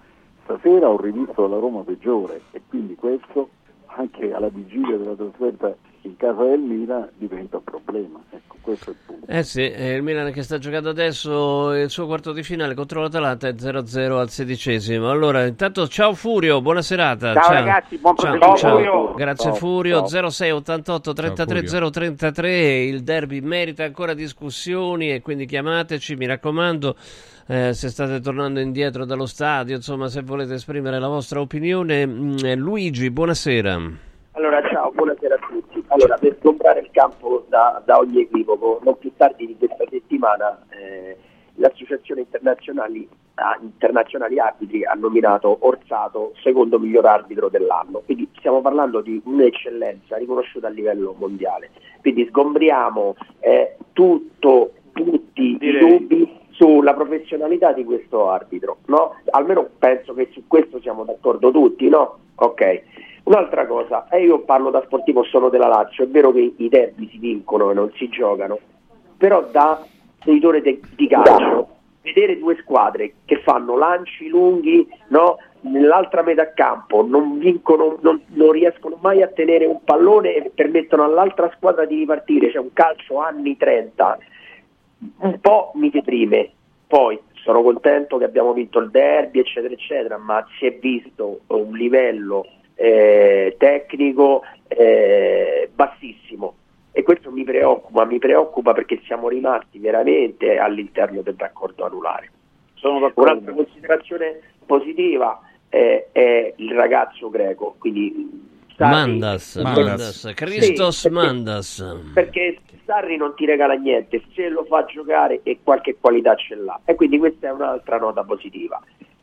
[0.45, 3.51] Stasera ho rivisto la Roma peggiore e quindi questo
[3.87, 5.75] anche alla vigilia della trasferta
[6.09, 8.21] in casa del Milan diventa un problema.
[8.31, 9.27] Ecco, questo è il punto.
[9.31, 13.49] Eh sì, il Milan che sta giocando adesso il suo quarto di finale contro l'Atalanta
[13.49, 15.11] è 0-0 al sedicesimo.
[15.11, 17.35] Allora, intanto ciao Furio, buona serata.
[17.35, 18.57] Ciao, ragazzi, buon ciao, ciao.
[18.57, 19.15] Ciao, Furio.
[19.15, 20.29] Grazie Ciao, Furio, ciao.
[20.31, 26.97] 06 88 33 033, il derby merita ancora discussioni e quindi chiamateci, mi raccomando.
[27.51, 32.07] eh, se state tornando indietro dallo stadio, insomma, se volete esprimere la vostra opinione.
[32.07, 33.81] Mm, eh, Luigi, buonasera.
[34.33, 35.48] Allora, ciao, buonasera a tutti.
[35.89, 40.65] Allora, per sgombrare il campo da, da ogni equivoco, non più tardi di questa settimana
[40.71, 41.17] eh,
[41.55, 48.03] l'Associazione Internazionali, ah, Internazionali Arbitri ha nominato Orsato secondo miglior arbitro dell'anno.
[48.05, 51.71] Quindi stiamo parlando di un'eccellenza riconosciuta a livello mondiale.
[52.01, 55.99] Quindi sgombriamo eh, tutto, tutti i Direi.
[55.99, 59.15] dubbi sulla professionalità di questo arbitro, no?
[59.31, 62.19] Almeno penso che su questo siamo d'accordo tutti, no?
[62.35, 62.83] Ok.
[63.25, 67.09] Un'altra cosa, e io parlo da sportivo sono della Lazio, è vero che i derby
[67.11, 68.59] si vincono e non si giocano,
[69.17, 69.85] però da
[70.23, 71.69] seguitore de- di calcio,
[72.01, 75.37] vedere due squadre che fanno lanci lunghi, no?
[75.61, 81.05] nell'altra metà campo, non vincono, non, non riescono mai a tenere un pallone e permettono
[81.05, 84.19] all'altra squadra di ripartire, c'è un calcio anni 30,
[85.19, 86.53] un po' mi deprime.
[86.87, 91.73] Poi sono contento che abbiamo vinto il derby, eccetera, eccetera, ma si è visto un
[91.73, 92.47] livello
[92.81, 96.55] eh, tecnico eh, bassissimo
[96.93, 102.31] e questo mi preoccupa, mi preoccupa perché siamo rimasti veramente all'interno del raccordo anulare.
[102.75, 108.47] sono d'accordo Un'altra considerazione positiva è, è il ragazzo greco, quindi
[108.77, 109.85] Sarri- Mandas, Mandas.
[109.87, 111.97] Mandas, Christos Sì, perché- Mandas.
[112.15, 116.81] perché Sarri non ti regala niente, se lo fa giocare e qualche qualità ce l'ha.
[116.85, 118.81] E quindi questa è un'altra nota positiva.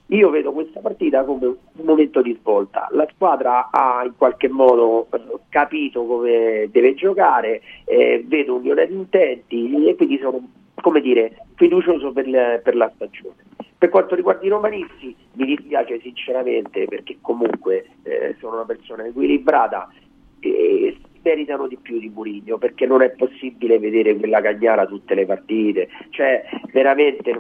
[0.10, 2.88] Io vedo questa partita come un momento di svolta.
[2.92, 5.20] La squadra ha in qualche modo eh,
[5.50, 12.12] capito come deve giocare, eh, vedo unione di intenti e quindi sono, come dire, fiducioso
[12.12, 13.36] per, per la stagione.
[13.78, 19.92] Per quanto riguarda i romanisti, mi dispiace sinceramente perché comunque eh, sono una persona equilibrata
[20.40, 25.26] e meritano di più di Murigno perché non è possibile vedere quella cagnara tutte le
[25.26, 27.34] partite, cioè veramente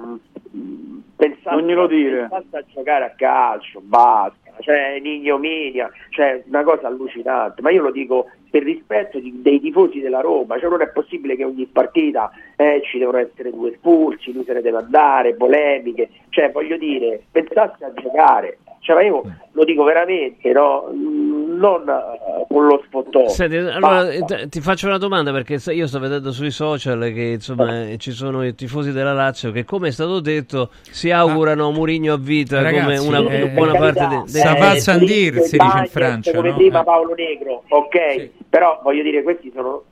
[1.15, 2.27] pensate, Non glielo dire.
[2.29, 7.91] pensate a giocare a calcio, basta, cioè un'ignominia, cioè una cosa allucinante, ma io lo
[7.91, 12.31] dico per rispetto di- dei tifosi della Roma, cioè non è possibile che ogni partita
[12.55, 17.23] eh, ci devono essere due espulsi, lui se ne deve andare, polemiche, cioè voglio dire,
[17.31, 20.91] pensasse a giocare, cioè ma io lo dico veramente, no?
[20.93, 23.27] Mm, non eh, con lo spottò.
[23.27, 27.21] Senti, allora eh, t- ti faccio una domanda perché io sto vedendo sui social che
[27.33, 31.71] insomma eh, ci sono i tifosi della Lazio che come è stato detto si augurano
[31.71, 34.79] Murigno a vita Ragazzi, come una eh, buona parte de- dei Sa va a Eh,
[34.79, 36.55] si dice in Francia, come no?
[36.55, 36.83] prima Eh.
[36.83, 39.83] Paolo Negro, ok, però voglio dire questi sono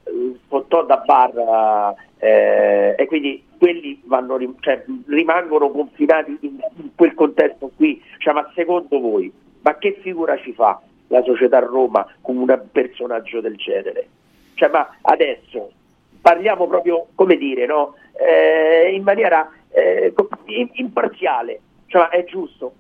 [0.45, 7.71] spottò da bar eh, e quindi quelli vanno cioè, rimangono confinati in, in quel contesto
[7.73, 9.31] qui, cioè, ma secondo voi,
[9.61, 14.05] ma che figura ci fa la società Roma con un personaggio del genere?
[14.55, 15.71] Cioè, ma adesso
[16.19, 17.95] parliamo proprio, come dire, no?
[18.11, 20.13] Eh, in maniera eh,
[20.73, 22.73] imparziale, cioè, è giusto?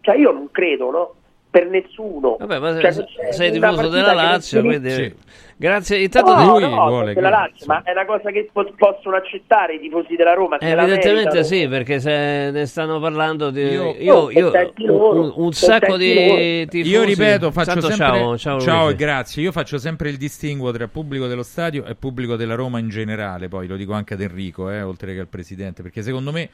[0.00, 1.14] Cioè io non credo, no?
[1.48, 2.38] Per nessuno.
[2.40, 4.88] Vabbè, ma Cioè, sei tifoso della Lazio, quindi...
[4.88, 5.14] inizia-
[5.58, 9.16] Grazie, intanto no, ti- no, vuole che- Lazio, ma è una cosa che po- possono
[9.16, 10.58] accettare i tifosi della Roma.
[10.60, 13.62] la Evidentemente sì, perché se ne stanno parlando di...
[13.62, 14.52] Io- Io, Oh, io-
[14.88, 16.90] un, un sacco di tifosi...
[16.92, 19.42] Io ripeto, faccio sempre ciao, ciao, ciao e grazie.
[19.42, 23.48] Io faccio sempre il distinguo tra pubblico dello stadio e pubblico della Roma in generale.
[23.48, 26.50] Poi lo dico anche ad Enrico, eh, oltre che al presidente, perché secondo me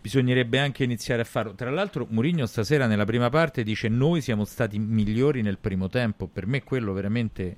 [0.00, 1.54] bisognerebbe anche iniziare a farlo.
[1.54, 6.28] Tra l'altro, Mourinho stasera nella prima parte dice: Noi siamo stati migliori nel primo tempo.
[6.32, 7.56] Per me, quello veramente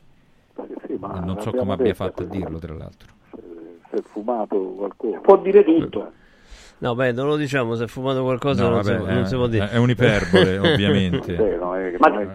[1.01, 2.59] ma non so come abbia detto, fatto a dirlo.
[2.59, 3.09] Tra l'altro,
[3.91, 5.19] Si è fumato qualcosa.
[5.19, 6.13] Può dire tutto.
[6.79, 9.27] No, beh, non lo diciamo, se è fumato qualcosa No, non, vabbè, si, non eh,
[9.27, 9.69] si può dire.
[9.71, 11.37] è un'iperbole, ovviamente.
[11.37, 12.27] Sì, no, è che Ma- è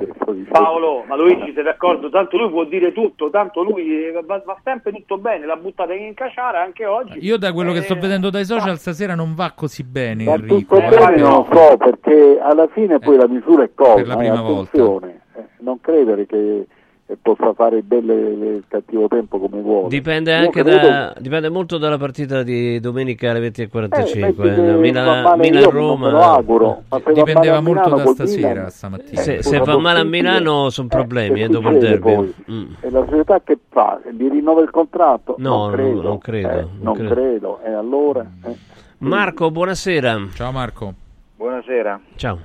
[0.51, 2.09] Paolo, ma Luigi sei d'accordo?
[2.09, 5.93] Tanto lui può dire tutto, tanto lui eh, va, va sempre tutto bene, l'ha buttata
[5.93, 7.17] in caciara anche oggi.
[7.25, 10.25] Io, da quello che sto Eh, vedendo dai social, stasera non va così bene.
[10.25, 10.55] Enrico.
[10.57, 14.07] tutto eh, bene non lo so, perché alla fine poi la misura è cosa, per
[14.07, 16.67] la prima eh, eh, non credere che,
[17.07, 18.17] che possa fare il bello e
[18.55, 19.89] il cattivo tempo come vuole.
[19.89, 24.43] Dipende anche credo- da, dipende molto dalla partita di domenica alle 20.45.
[24.43, 26.09] Eh, Eh, Milan- Milan-Roma.
[26.09, 26.83] lo auguro,
[27.13, 29.21] Dipendeva molto Milano da stasera, Milan, stamattina.
[29.21, 30.03] Se, eh, se va male a?
[30.03, 32.33] Milano sono problemi che eh, dopo il derby.
[32.51, 32.63] Mm.
[32.79, 33.99] E la società che fa?
[34.11, 35.35] Gli rinnova il contratto?
[35.37, 37.13] No, non credo, no, non credo, eh, non non credo.
[37.13, 37.59] credo.
[37.63, 38.25] E allora?
[38.45, 38.55] eh.
[38.99, 40.27] Marco, buonasera.
[40.33, 40.93] Ciao Marco.
[41.35, 41.99] Buonasera.
[42.15, 42.39] Ciao.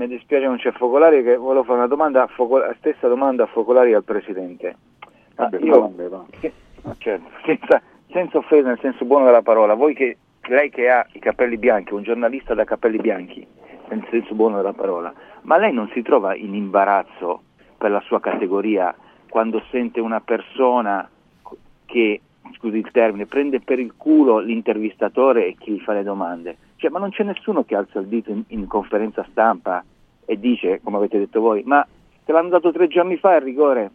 [0.00, 3.42] Mi dispiace non c'è Focolari che volevo fare una domanda, a Foco- la stessa domanda
[3.42, 4.74] a Focolari al Presidente.
[5.36, 6.24] Ma Vabbè, io, vabbè, va.
[6.96, 10.16] certo, senza, senza offesa nel senso buono della parola, voi che,
[10.48, 13.46] lei che ha i capelli bianchi, un giornalista da capelli bianchi,
[13.88, 15.12] nel senso buono della parola,
[15.42, 17.42] ma lei non si trova in imbarazzo
[17.76, 18.94] per la sua categoria
[19.28, 21.06] quando sente una persona
[21.84, 22.20] che,
[22.56, 26.56] scusi il termine, prende per il culo l'intervistatore e chi gli fa le domande?
[26.80, 29.84] Cioè, ma non c'è nessuno che alza il dito in, in conferenza stampa
[30.24, 31.86] e dice, come avete detto voi, ma
[32.24, 33.90] te l'hanno dato tre giorni fa il rigore,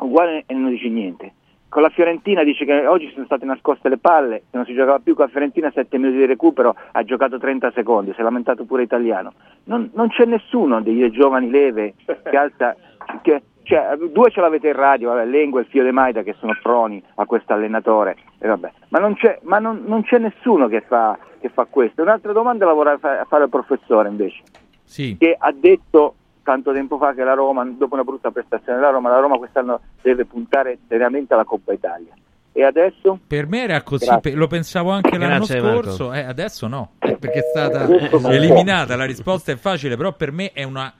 [0.00, 1.32] uguale e non dice niente.
[1.70, 4.98] Con la Fiorentina dice che oggi sono state nascoste le palle, che non si giocava
[4.98, 8.66] più con la Fiorentina 7 minuti di recupero, ha giocato 30 secondi, si è lamentato
[8.66, 9.32] pure italiano.
[9.64, 12.76] Non, non c'è nessuno dei giovani leve che alza,
[13.22, 16.34] che, cioè, due ce l'avete in radio, vabbè, Lengo e il Fio De Maida che
[16.38, 18.16] sono proni a questo allenatore.
[18.40, 22.02] Ma, non c'è, ma non, non c'è nessuno che fa, che fa questo.
[22.02, 24.42] Un'altra domanda la vorrei fa- fare al professore invece
[24.84, 25.16] Sì.
[25.18, 29.10] che ha detto tanto tempo fa che la Roma, dopo una brutta prestazione della Roma,
[29.10, 32.12] la Roma quest'anno deve puntare seriamente alla Coppa Italia.
[32.52, 33.20] E adesso?
[33.26, 34.32] Per me era così, Grazie.
[34.32, 37.86] pe- lo pensavo anche l'anno Grazie, scorso, eh, adesso no, perché è stata
[38.32, 40.92] eliminata, la risposta è facile, però per me è una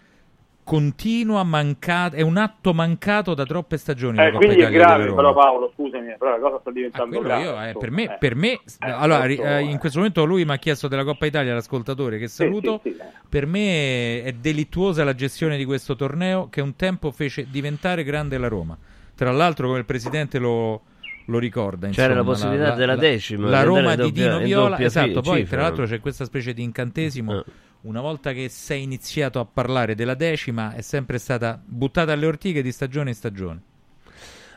[0.68, 4.78] continua mancata, è un atto mancato da troppe stagioni la Eh, Coppa quindi è Italia
[4.84, 7.42] della grave, però Paolo, scusami, però la cosa sta diventando Quello grave.
[7.42, 8.16] io, eh, insomma, per me, eh.
[8.18, 12.18] per me allora, eh, in questo momento lui mi ha chiesto della Coppa Italia, l'ascoltatore
[12.18, 12.80] che saluto.
[12.82, 13.04] sì, sì, eh.
[13.26, 18.36] Per me è delittuosa la gestione di questo torneo che un tempo fece diventare grande
[18.36, 18.76] la Roma.
[19.14, 20.82] Tra l'altro, come il presidente lo,
[21.24, 24.44] lo ricorda, C'era la insomma, possibilità della decima, La di Roma di doppia- Dino in
[24.44, 25.22] Viola, esatto.
[25.22, 25.56] fi- Poi, cifra.
[25.56, 27.38] tra l'altro, c'è questa specie di incantesimo.
[27.38, 27.44] Eh.
[27.88, 32.60] Una volta che sei iniziato a parlare della decima, è sempre stata buttata alle ortiche
[32.60, 33.62] di stagione in stagione.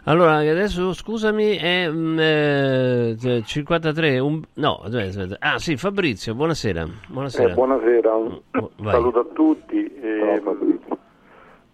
[0.03, 5.35] Allora, adesso scusami, è mm, eh, 53, un, no, aspetta, aspetta.
[5.39, 6.85] ah sì, Fabrizio, buonasera.
[7.07, 7.51] Buonasera.
[7.51, 8.91] Eh, buonasera, un vai.
[8.91, 9.95] saluto a tutti.
[9.95, 10.41] eh,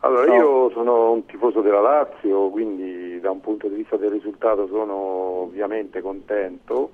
[0.01, 4.67] allora, io sono un tifoso della Lazio, quindi da un punto di vista del risultato
[4.67, 6.91] sono ovviamente contento,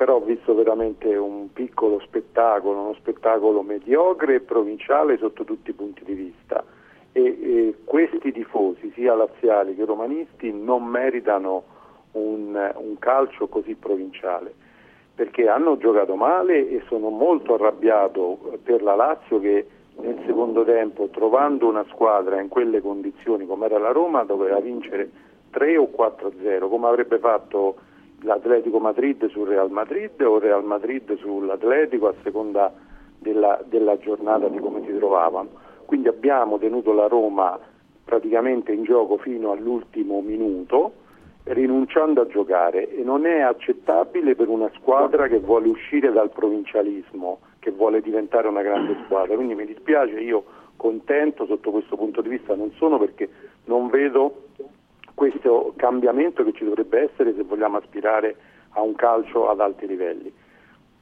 [0.00, 5.74] però ho visto veramente un piccolo spettacolo, uno spettacolo mediocre e provinciale sotto tutti i
[5.74, 6.64] punti di vista.
[7.12, 11.64] E, e questi tifosi, sia laziali che romanisti, non meritano
[12.12, 14.54] un, un calcio così provinciale
[15.14, 19.66] perché hanno giocato male e sono molto arrabbiato per la Lazio che
[19.96, 25.10] nel secondo tempo, trovando una squadra in quelle condizioni come era la Roma, doveva vincere
[25.50, 27.88] 3 o 4-0, come avrebbe fatto
[28.22, 32.72] l'Atletico Madrid sul Real Madrid o Real Madrid sull'Atletico a seconda
[33.18, 35.48] della, della giornata di come si trovavano.
[35.84, 37.58] Quindi abbiamo tenuto la Roma
[38.04, 40.92] praticamente in gioco fino all'ultimo minuto
[41.44, 47.40] rinunciando a giocare e non è accettabile per una squadra che vuole uscire dal provincialismo,
[47.58, 49.34] che vuole diventare una grande squadra.
[49.34, 50.44] Quindi mi dispiace, io
[50.76, 53.28] contento sotto questo punto di vista non sono perché
[53.64, 54.48] non vedo
[55.20, 58.36] questo cambiamento che ci dovrebbe essere se vogliamo aspirare
[58.70, 60.32] a un calcio ad alti livelli.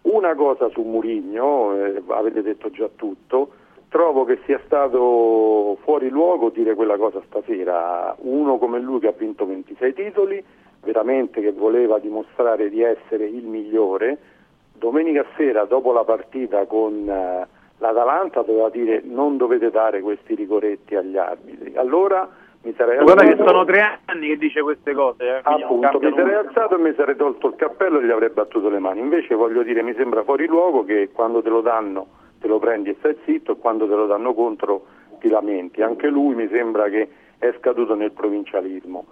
[0.02, 3.50] Una cosa su Murigno, eh, avete detto già tutto,
[3.88, 8.16] trovo che sia stato fuori luogo dire quella cosa stasera.
[8.22, 10.44] Uno come lui che ha vinto 26 titoli,
[10.82, 14.18] veramente che voleva dimostrare di essere il migliore,
[14.72, 17.46] domenica sera dopo la partita con eh,
[17.78, 21.76] l'Atalanta doveva dire non dovete dare questi rigoretti agli arbitri.
[21.76, 25.24] Allora mi sarei Guarda che alzato- sono tre anni che dice queste cose.
[25.24, 28.68] Eh, Appunto, mi sarei alzato e mi sarei tolto il cappello e gli avrei battuto
[28.68, 29.00] le mani.
[29.00, 32.06] Invece voglio dire, mi sembra fuori luogo che quando te lo danno
[32.40, 34.84] te lo prendi e stai zitto e quando te lo danno contro
[35.18, 35.82] ti lamenti.
[35.82, 37.08] Anche lui mi sembra che
[37.38, 39.06] è scaduto nel provincialismo.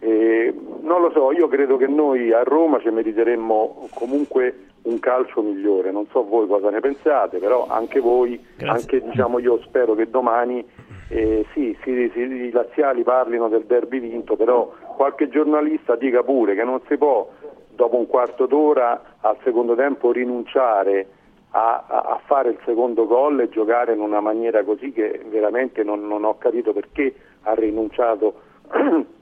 [0.00, 5.42] E non lo so, io credo che noi a Roma ci meriteremmo comunque un calcio
[5.42, 5.90] migliore.
[5.92, 10.66] Non so voi cosa ne pensate, però anche voi, anche diciamo io spero che domani
[11.10, 16.54] eh, sì, sì, sì, i laziali parlino del derby vinto, però qualche giornalista dica pure
[16.54, 17.28] che non si può
[17.74, 21.06] dopo un quarto d'ora al secondo tempo rinunciare
[21.50, 25.82] a, a- a fare il secondo gol e giocare in una maniera così che veramente
[25.82, 27.12] non, non ho capito perché
[27.42, 28.34] ha rinunciato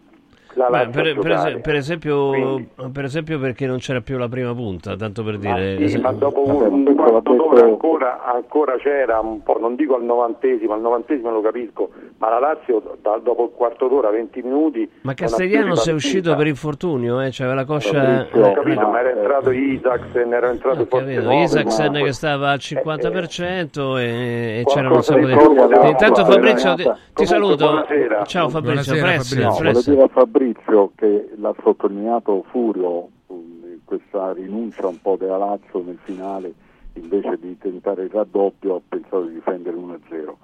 [0.59, 2.61] la Beh, per, per es- per esempio,
[2.93, 5.89] per esempio perché non c'era più la prima punta, tanto per dire...
[5.89, 10.03] Sì, ma dopo un, un quarto d'ora ancora, ancora c'era un po', non dico al
[10.03, 14.91] novantesimo, al novantesimo lo capisco, ma la Lazio da- dopo il quarto d'ora, 20 minuti...
[15.03, 17.29] Ma Castigliano si è uscito per infortunio, eh?
[17.31, 18.27] c'aveva la coscia...
[18.33, 21.31] Ho eh, capito, ma era entrato Isaacsen, era entrato forse Capito?
[21.31, 26.75] Isaacsen ma- che stava al 50% e, e Qualcosa c'erano un sacco di Intanto Fabrizio
[26.75, 27.67] ti, ti saluto.
[27.67, 28.25] buonasera.
[28.25, 29.95] Ciao Fabrizio, Buonasera, presto, Fabrizio.
[29.97, 30.07] Presto.
[30.49, 36.55] Fabrizio che l'ha sottolineato Furio um, questa rinuncia un po' della Lazio nel finale
[36.95, 40.35] invece di tentare il raddoppio ha pensato di difendere 1-0.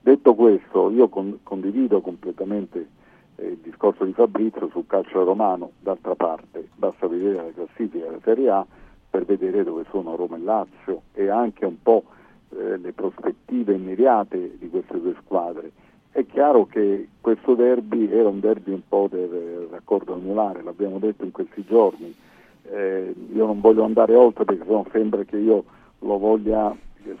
[0.00, 2.88] Detto questo, io con- condivido completamente
[3.36, 8.20] eh, il discorso di Fabrizio sul calcio romano, d'altra parte basta vedere la classifica della
[8.22, 8.66] Serie A
[9.10, 12.04] per vedere dove sono Roma e Lazio e anche un po'
[12.50, 15.72] eh, le prospettive immediate di queste due squadre.
[16.14, 21.24] È chiaro che questo derby era un derby un po' del raccordo anulare, l'abbiamo detto
[21.24, 22.14] in questi giorni.
[22.70, 25.64] Eh, io non voglio andare oltre perché sennò sembra che io
[25.98, 26.72] lo voglia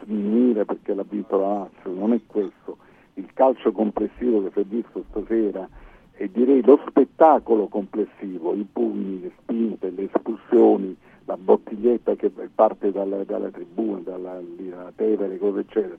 [0.04, 2.76] sminuire perché l'ha vinto la Lazio, non è questo.
[3.14, 5.68] Il calcio complessivo che si è visto stasera
[6.12, 12.92] e direi lo spettacolo complessivo, i pugni, le spinte, le espulsioni, la bottiglietta che parte
[12.92, 15.96] dalla, dalla tribuna, dalla, dalla Tevere, cose eccetera,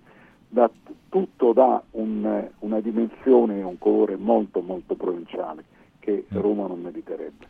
[0.56, 0.72] dà-
[1.10, 5.64] tutto dà un- una dimensione e un colore molto molto provinciale
[6.00, 7.46] che Roma non meriterebbe.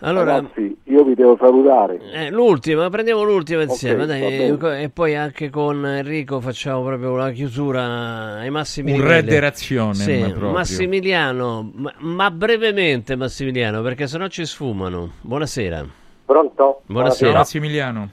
[0.00, 1.98] Allora- Ragazzi, io vi devo salutare.
[2.12, 7.32] Eh, l'ultima, prendiamo l'ultima insieme, Ok, dai, e, poi anche con Enrico facciamo proprio la
[7.32, 10.32] chiusura ai massimi Un rederazione, Sì.
[10.38, 15.10] Massimiliano, ma, ma brevemente Massimiliano, perché sennò ci sfumano.
[15.20, 15.84] Buonasera.
[16.24, 16.82] Pronto?
[16.86, 17.38] Buonasera.
[17.38, 18.10] Massimiliano.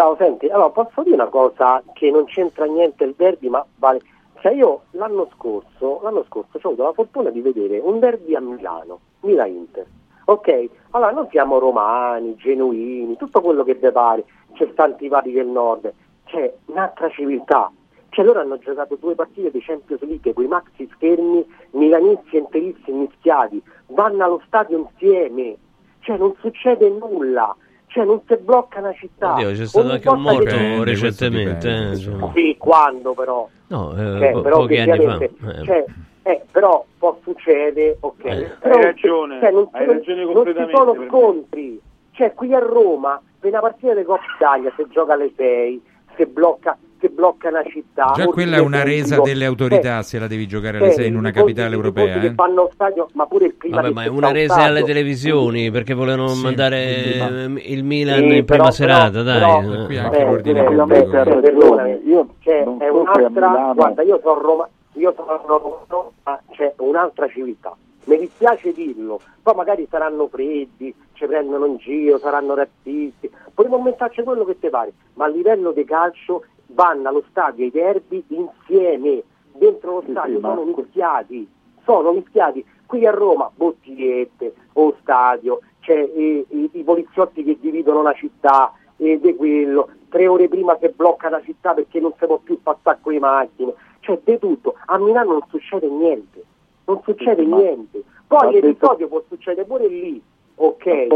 [0.00, 4.00] Ciao, senti, allora posso dire una cosa che non c'entra niente il derby, ma vale.
[4.40, 8.40] Cioè io l'anno scorso, l'anno scorso ho avuto la fortuna di vedere un derby a
[8.40, 9.84] Milano, Milan-Inter.
[10.24, 10.68] Ok?
[10.92, 14.24] Allora non siamo romani, genuini, tutto quello che vi pare,
[14.54, 15.92] c'è sta antipatico del nord,
[16.24, 17.70] c'è un'altra civiltà.
[18.08, 22.38] Cioè loro hanno giocato due partite di Champions League con i maxi schermi, milanisti e
[22.38, 25.58] interisti mischiati, vanno allo stadio insieme,
[25.98, 27.54] cioè non succede nulla,
[27.90, 29.34] cioè non si blocca una città.
[29.34, 31.68] Oddio, c'è stato Ogni anche un morto che- Dipende, recentemente.
[31.90, 32.14] eh, cioè.
[32.34, 33.48] Sì, quando però?
[33.68, 35.18] No, eh, Cioè, po- però pochi anni fa.
[35.18, 35.30] eh.
[35.64, 35.84] cioè,
[36.22, 38.24] Eh, però può succedere, ok.
[38.24, 41.80] Eh, Però, hai ragione, cioè, non, hai non- ragione non ci completamente sono scontri.
[42.12, 45.82] Cioè, qui a Roma, per una partita di Coppa Italia, se gioca alle 6,
[46.16, 48.12] se blocca, se blocca una città.
[48.14, 50.88] Già quella è una che resa dico- delle autorità eh, se la devi giocare alle
[50.88, 52.16] eh, 6 in una capitale europea.
[52.16, 52.20] eh.
[52.20, 52.34] che
[52.72, 54.70] stadio, ma pure il clima Vabbè, che ma è una resa stadio.
[54.70, 59.66] alle televisioni perché volevano mandare ehm, il Milan Sì, in prima però- serata, però- dai.
[59.68, 59.84] però-.
[59.86, 61.80] Qui Eh, anche l'ordine eh, pubblico.
[61.80, 66.72] eh, Io cioè, non è un'altra, guarda, io sono Roma, io sono Roma, ma c'è
[66.78, 67.74] un'altra civiltà.
[68.04, 74.22] Mi dispiace dirlo, poi magari saranno freddi, ci prendono in giro, saranno razzisti, potremmo inventarci
[74.22, 79.22] quello che ti pare, ma a livello di calcio vanno allo stadio i derby insieme,
[79.52, 81.48] dentro lo Sì, stadio sì, sono mischiati,
[81.84, 82.64] sono mischiati.
[82.86, 88.72] Qui a Roma bottigliette, o stadio, c'è i, i- i poliziotti che dividono la città,
[88.96, 92.60] e di quello, tre ore prima si blocca la città perché non si può più
[92.62, 94.74] passare con le macchine, cioè di tutto.
[94.86, 96.44] A Milano non succede niente,
[96.84, 98.02] non succede Sì, niente.
[98.26, 100.22] Poi ha detto- l'episodio può succedere pure lì,
[100.56, 101.06] ok, è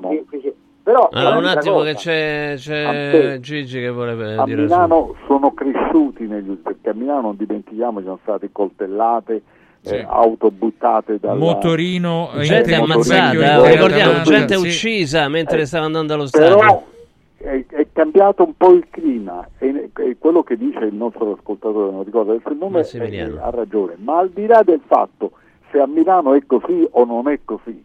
[0.00, 0.12] attimo.
[0.12, 1.90] invece- però è Allora, un attimo cosa.
[1.90, 6.56] che c'è, c'è A te- Gigi che vuole A dire Milano sono cresciuti negli ultimi,
[6.62, 9.42] perché a Milano non dimentichiamo ci sono state coltellate,
[9.80, 9.94] Sì.
[9.96, 11.34] eh, auto buttate dalla...
[11.34, 12.40] Motorino su.
[12.40, 14.66] Gente in- ammazzata, eh, ricordiamo, gente sì.
[14.66, 16.56] uccisa mentre Eh, stava andando allo stadio.
[16.56, 16.84] Però
[17.38, 21.90] è, è cambiato un po' il clima e, e quello che dice il nostro ascoltatore,
[21.92, 23.36] non ricordo il nome, Massimiliano.
[23.36, 25.32] eh, ha ragione, ma al di là del fatto
[25.70, 27.84] se a Milano è così o non è così,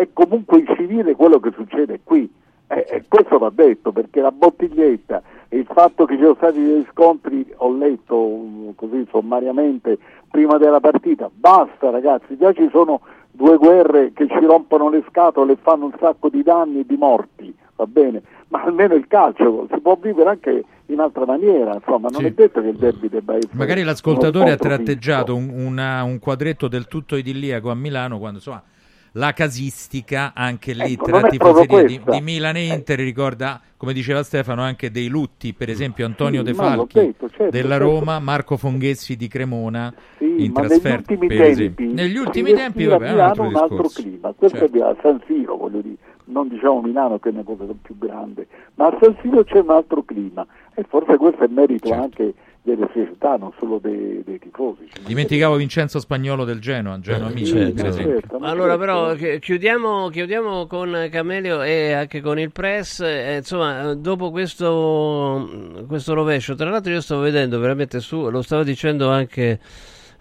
[0.00, 2.30] è comunque incivile quello che succede qui.
[2.72, 6.62] E, e questo va detto perché la bottiglietta e il fatto che ci sono stati
[6.62, 9.98] degli scontri, ho letto um, così sommariamente
[10.30, 13.00] prima della partita, basta ragazzi, già ci sono
[13.32, 16.96] due guerre che ci rompono le scatole e fanno un sacco di danni e di
[16.96, 22.08] morti, va bene, ma almeno il calcio si può vivere anche in altra maniera, insomma,
[22.08, 22.26] non Sì.
[22.26, 26.68] è detto che il derby debba essere Magari l'ascoltatore ha tratteggiato un, una- un quadretto
[26.68, 28.62] del tutto idilliaco a Milano quando insomma
[29.12, 34.22] la casistica anche lì Ecco, tra tifoserie di, di Milan e Inter ricorda come diceva
[34.22, 37.90] Stefano anche dei lutti per esempio Antonio Sì, De Falchi detto, certo, della certo.
[37.90, 42.84] Roma Marco Fonghessi di Cremona Sì, in ma negli trasferta ultimi tempi, negli ultimi tempi
[42.84, 44.76] vabbè, è un altro un altro clima, questo Certo.
[44.76, 45.96] è a San Siro, voglio dire,
[46.26, 49.70] non diciamo Milano che è una cosa più grande, ma a San Siro c'è un
[49.70, 50.46] altro clima.
[50.74, 52.02] E forse questo è merito Certo.
[52.02, 54.88] anche delle società, non solo dei, dei tifosi.
[55.06, 57.74] dimenticavo Vincenzo Spagnolo del Genoa Genoa Eh, Milan certo.
[57.74, 58.78] per esempio Certo, Allora, certo.
[58.78, 63.00] però, chi- chiudiamo, chiudiamo con Camelio e anche con il press.
[63.00, 68.62] eh, insomma, dopo questo, questo rovescio, tra l'altro, io stavo vedendo veramente su, lo stava
[68.62, 69.58] dicendo anche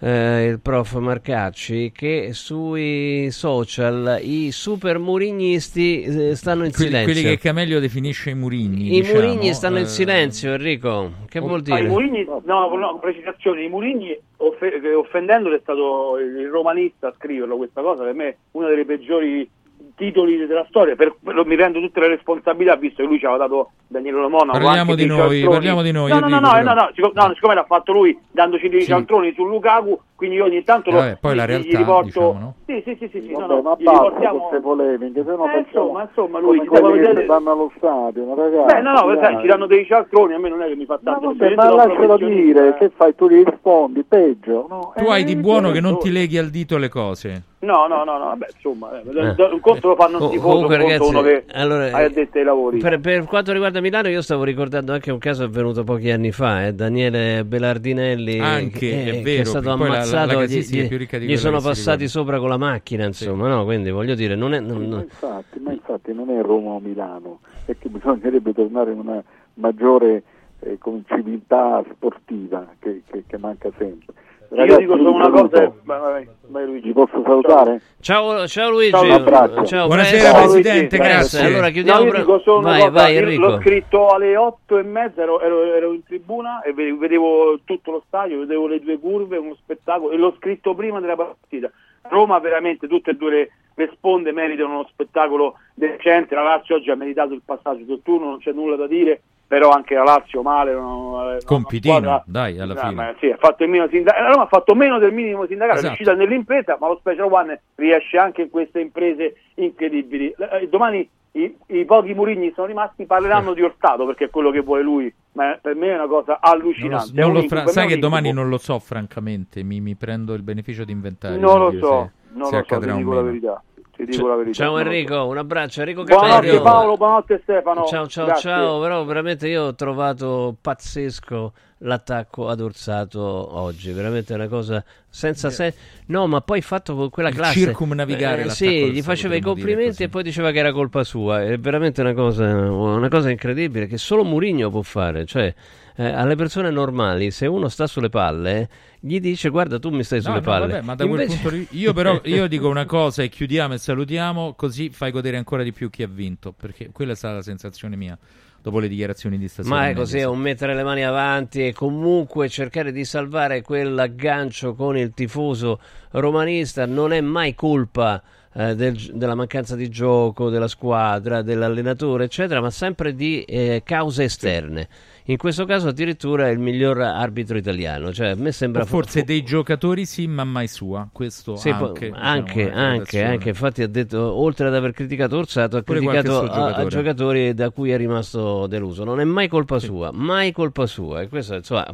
[0.01, 7.13] eh, il prof Marcacci, che sui social i super murignisti eh, stanno in quelli, silenzio.
[7.13, 11.11] quelli che Camelio definisce i Murigni I diciamo, murigni stanno in eh, silenzio, Enrico.
[11.27, 11.87] Che vuol Ah, I dire?
[11.89, 17.57] Murigni, no, no, precisazione, i Murigni offe- che offendendolo è stato il romanista a scriverlo
[17.57, 19.49] questa cosa, per me è uno dei peggiori
[19.95, 23.45] titoli della storia, per, per- mi prendo tutte le responsabilità visto che lui ci aveva
[23.47, 25.47] dato Daniele Monaco Parliamo di noi, cialtroni.
[25.49, 27.91] parliamo di noi, No, no, no, Enrico, no, no, no, siccome, no, siccome l'ha fatto
[27.91, 28.87] lui dandoci dei Sì.
[28.87, 31.77] cialtroni su Lukaku, quindi io ogni tanto Eh, lo, vabbè, poi la gli- gli realtà,
[31.79, 32.05] riporto...
[32.05, 32.53] diciamo, no?
[32.67, 34.37] Sì, sì, sì, sì, sì, no, Vabbè, no, ma gli basta riportiamo...
[34.37, 37.71] queste polemiche, se no Eh, facciamo insomma, insomma, lui come ci deve vedere- vanno allo
[37.77, 38.73] stadio, ma ragazzi.
[38.75, 40.99] Beh, no, no, sai, ci danno dei cialtroni, a me non è che mi fa
[41.01, 42.73] Ma, tanto vabbè, ma sono lascialo dire, eh.
[42.75, 43.15] che fai?
[43.15, 44.67] Tu gli rispondi, peggio.
[44.69, 44.93] No?
[44.95, 48.05] tu Eh, hai di buono che non ti leghi al dito le cose No, no,
[48.05, 49.51] no, no, vabbè, insomma, eh, Eh.
[49.51, 52.77] un conto lo fanno un tifoso, un conto uno che allora, hai addetto ai lavori.
[52.79, 56.65] Per, per quanto riguarda Milano, io stavo ricordando anche un caso avvenuto pochi anni fa,
[56.67, 60.43] eh, Daniele Belardinelli, Anche, che, è che vero, è stato perché poi la- la- ammazzato,
[60.45, 63.63] gli, è più ricca di gli quella sono passati sopra con la macchina, insomma, no?
[63.65, 64.59] Quindi voglio dire, non è...
[64.59, 68.99] non- Ma infatti, ma infatti non è Roma o Milano, è che bisognerebbe tornare in
[68.99, 69.23] una
[69.55, 70.23] maggiore
[70.61, 70.77] eh,
[71.07, 74.13] civiltà sportiva che, che- che manca sempre.
[74.51, 75.75] Io Ragazzi, dico solo una cosa, saluto.
[75.85, 76.91] e- vai, Luigi.
[76.91, 77.81] Posso salutare?
[77.99, 79.63] Ciao, ciao Luigi, Ciao, un abbraccio.
[79.65, 80.41] Ciao, Buonasera, Press.
[80.51, 81.09] Presidente, Press.
[81.09, 81.45] grazie.
[81.45, 81.99] Allora chiudiamo...
[81.99, 83.41] No, io dico solo una vai, cosa, vai io Enrico.
[83.45, 87.91] l'ho scritto alle otto e mezza, ero, ero- ero in tribuna e ve- vedevo tutto
[87.91, 91.69] lo stadio, vedevo le due curve, uno spettacolo, e l'ho scritto prima della partita.
[92.09, 96.89] Roma veramente tutte e due le, le sponde meritano uno spettacolo decente, la Lazio oggi
[96.89, 100.43] ha meritato il passaggio del turno, non c'è nulla da dire, però anche la Lazio
[100.43, 100.71] male.
[100.73, 102.93] Non, Compitino, dai, alla fine.
[102.93, 104.21] ma sì, ha fatto il minimo sindacato.
[104.23, 105.93] La Roma ha fatto meno del minimo sindacale, Esatto.
[105.93, 110.33] è riuscita nell'impresa, ma lo Special One riesce anche in queste imprese incredibili.
[110.37, 114.61] Eh, domani i, i pochi Murigni sono rimasti, parleranno di Ortato perché è quello che
[114.61, 117.11] vuole lui, ma per me è una cosa Non lo- allucinante.
[117.13, 119.63] non È un lo fra- sai che domani non lo so, francamente.
[119.63, 121.39] Mi, mi prendo il beneficio di inventario.
[121.39, 123.63] Non lo so, se- non se lo so, dico la verità.
[123.99, 124.63] Ti dico Ciao- la verità.
[124.63, 124.79] Ciao.
[124.79, 125.81] Enrico, un abbraccio.
[125.81, 126.61] Enrico Buonanotte.
[126.61, 127.83] Paolo, buonanotte Stefano.
[127.83, 128.49] Ciao ciao Grazie.
[128.49, 135.49] ciao, però veramente io ho trovato pazzesco l'attacco ad Orsato oggi, veramente una cosa senza
[135.49, 135.73] se...
[136.07, 140.09] no ma poi fatto con quella classe circumnavigare eh, sì gli faceva i complimenti e
[140.09, 141.43] poi diceva che era colpa sua.
[141.43, 145.25] È veramente una cosa, una cosa incredibile che solo Mourinho può fare.
[145.25, 145.53] Cioè
[145.95, 148.69] eh, alle persone normali se uno sta sulle palle
[149.01, 150.67] gli dice guarda tu mi stai No, sulle no, palle.
[150.67, 153.73] vabbè, ma da quel Invece- punto di io però io dico una cosa e chiudiamo
[153.73, 157.35] e salutiamo così fai godere ancora di più chi ha vinto perché quella è stata
[157.35, 158.17] la sensazione mia
[158.61, 161.73] dopo le dichiarazioni di stasera Ma è così, è un mettere le mani avanti e
[161.73, 165.79] comunque cercare di salvare quell'aggancio con il tifoso
[166.11, 168.21] romanista non è mai colpa
[168.53, 174.23] eh, del- della mancanza di gioco, della squadra, dell'allenatore, eccetera, ma sempre di eh, cause
[174.23, 174.87] esterne.
[175.29, 179.23] In questo caso addirittura è il miglior arbitro italiano, cioè a me sembra O forse
[179.23, 183.83] dei giocatori sì ma mai sua questo Sì, po- anche anche, diciamo, anche, anche, infatti
[183.83, 187.91] ha detto, oltre ad aver criticato Orsato, ha Pure criticato a, a giocatori da cui
[187.91, 189.03] è rimasto deluso.
[189.03, 191.21] Non è mai colpa sua, mai colpa sua.
[191.21, 191.85] E questo, insomma,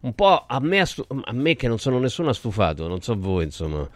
[0.00, 3.44] un po' a me, a me che non sono nessuno ha stufato, non so voi,
[3.44, 3.88] insomma.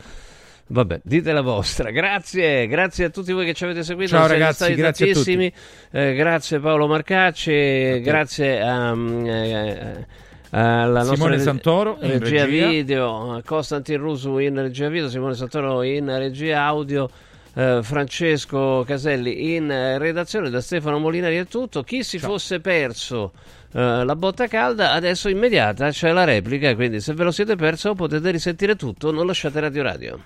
[0.68, 1.90] Vabbè, dite la vostra.
[1.90, 4.16] Grazie, grazie a tutti voi che ci avete seguito.
[4.16, 5.36] Ciao, ragazzi, stati grazie a tutti.
[5.36, 5.52] tantissimi.
[5.92, 10.06] Eh, grazie Paolo Marcacci, grazie a, mm, eh,
[10.50, 12.68] alla nostra Simone Santoro in regia, regia.
[12.68, 17.08] video, Costantin Rusu in regia video, Simone Santoro in regia audio.
[17.56, 21.82] Eh, Francesco Caselli in eh, redazione da Stefano Molinari è tutto.
[21.82, 23.32] Chi si fosse perso
[23.72, 27.94] eh, la botta calda adesso immediata c'è la replica, quindi se ve lo siete perso
[27.94, 30.20] potete risentire tutto, non lasciate Radio Radio.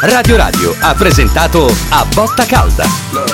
[0.00, 3.31] Radio Radio ha presentato A Botta Calda.